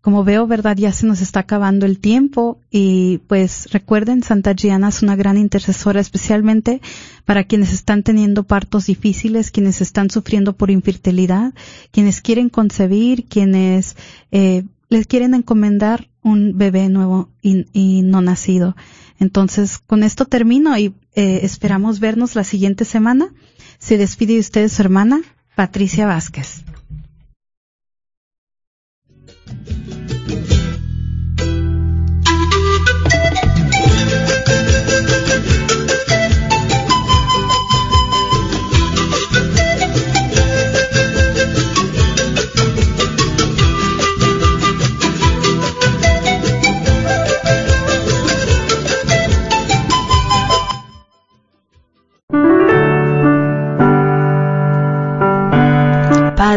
como 0.07 0.23
veo, 0.23 0.47
¿verdad? 0.47 0.77
Ya 0.77 0.93
se 0.93 1.05
nos 1.05 1.19
está 1.19 1.41
acabando 1.41 1.85
el 1.85 1.99
tiempo 1.99 2.61
y 2.71 3.17
pues 3.27 3.67
recuerden, 3.73 4.23
Santa 4.23 4.53
Gianna 4.53 4.87
es 4.87 5.03
una 5.03 5.17
gran 5.17 5.37
intercesora, 5.37 5.99
especialmente 5.99 6.79
para 7.25 7.43
quienes 7.43 7.73
están 7.73 8.03
teniendo 8.03 8.43
partos 8.43 8.85
difíciles, 8.85 9.51
quienes 9.51 9.81
están 9.81 10.09
sufriendo 10.09 10.55
por 10.55 10.71
infertilidad, 10.71 11.53
quienes 11.91 12.21
quieren 12.21 12.47
concebir, 12.47 13.25
quienes 13.25 13.97
eh, 14.31 14.63
les 14.87 15.07
quieren 15.07 15.33
encomendar 15.33 16.07
un 16.21 16.57
bebé 16.57 16.87
nuevo 16.87 17.29
y, 17.41 18.01
no 18.03 18.21
nacido. 18.21 18.77
Entonces, 19.19 19.79
con 19.79 20.03
esto 20.03 20.25
termino 20.25 20.77
y 20.77 20.93
eh, 21.15 21.39
esperamos 21.43 21.99
vernos 21.99 22.35
la 22.35 22.43
siguiente 22.43 22.85
semana. 22.85 23.33
Se 23.79 23.97
despide 23.97 24.33
de 24.33 24.39
ustedes 24.39 24.73
su 24.73 24.81
hermana, 24.81 25.21
Patricia 25.55 26.05
Vázquez. 26.05 26.63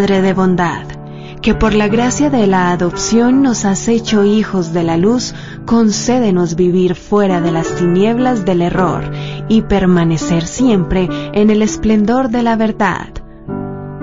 Padre 0.01 0.23
de 0.23 0.33
bondad, 0.33 0.87
que 1.43 1.55
por 1.55 1.75
la 1.75 1.87
gracia 1.87 2.31
de 2.31 2.47
la 2.47 2.73
adopción 2.73 3.43
nos 3.43 3.67
has 3.67 3.87
hecho 3.87 4.25
hijos 4.25 4.73
de 4.73 4.83
la 4.83 4.97
luz, 4.97 5.35
concédenos 5.67 6.57
vivir 6.57 6.95
fuera 6.95 7.43
de 7.43 7.53
las 7.53 7.75
tinieblas 7.77 8.47
del 8.47 8.63
error 8.63 9.13
y 9.47 9.61
permanecer 9.61 10.47
siempre 10.47 11.07
en 11.35 11.51
el 11.51 11.61
esplendor 11.61 12.31
de 12.31 12.43
la 12.43 12.57
verdad. 12.57 13.11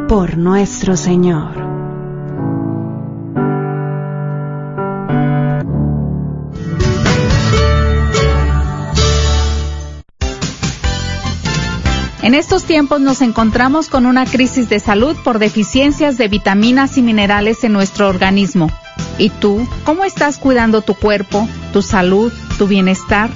Por 0.08 0.38
nuestro 0.38 0.96
Señor. 0.96 1.67
En 12.28 12.36
estos 12.36 12.66
tiempos 12.66 13.00
nos 13.00 13.22
encontramos 13.22 13.88
con 13.88 14.06
una 14.06 14.26
crisis 14.26 14.68
de 14.68 14.82
salud 14.82 15.16
por 15.24 15.40
deficiencias 15.40 16.18
de 16.18 16.28
vitaminas 16.28 16.98
y 16.98 17.02
minerales 17.02 17.64
en 17.64 17.72
nuestro 17.72 18.10
organismo. 18.10 18.70
¿Y 19.18 19.30
tú, 19.30 19.66
cómo 19.86 20.04
estás 20.04 20.38
cuidando 20.38 20.82
tu 20.82 20.94
cuerpo, 20.94 21.48
tu 21.72 21.82
salud, 21.82 22.34
tu 22.58 22.68
bienestar? 22.68 23.30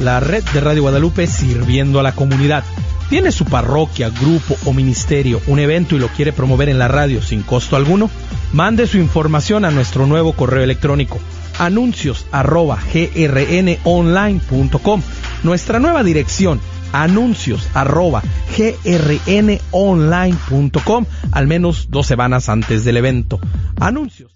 la 0.00 0.20
red 0.20 0.44
de 0.52 0.60
Radio 0.60 0.82
Guadalupe 0.82 1.26
sirviendo 1.26 2.00
a 2.00 2.02
la 2.02 2.12
comunidad. 2.12 2.64
¿Tiene 3.08 3.32
su 3.32 3.44
parroquia, 3.44 4.10
grupo 4.10 4.56
o 4.64 4.72
ministerio 4.72 5.40
un 5.46 5.58
evento 5.58 5.94
y 5.94 5.98
lo 5.98 6.08
quiere 6.08 6.32
promover 6.32 6.68
en 6.68 6.78
la 6.78 6.88
radio 6.88 7.22
sin 7.22 7.42
costo 7.42 7.76
alguno? 7.76 8.10
Mande 8.52 8.86
su 8.86 8.98
información 8.98 9.64
a 9.64 9.70
nuestro 9.70 10.06
nuevo 10.06 10.32
correo 10.32 10.64
electrónico 10.64 11.18
anuncios 11.58 12.26
grnonline.com. 12.32 15.02
Nuestra 15.42 15.78
nueva 15.78 16.02
dirección 16.02 16.60
anuncios 16.92 17.68
arroba 17.74 18.22
grnonline.com 18.56 21.04
al 21.32 21.46
menos 21.46 21.90
dos 21.90 22.06
semanas 22.06 22.48
antes 22.48 22.84
del 22.84 22.96
evento. 22.96 23.38
Anuncios. 23.78 24.35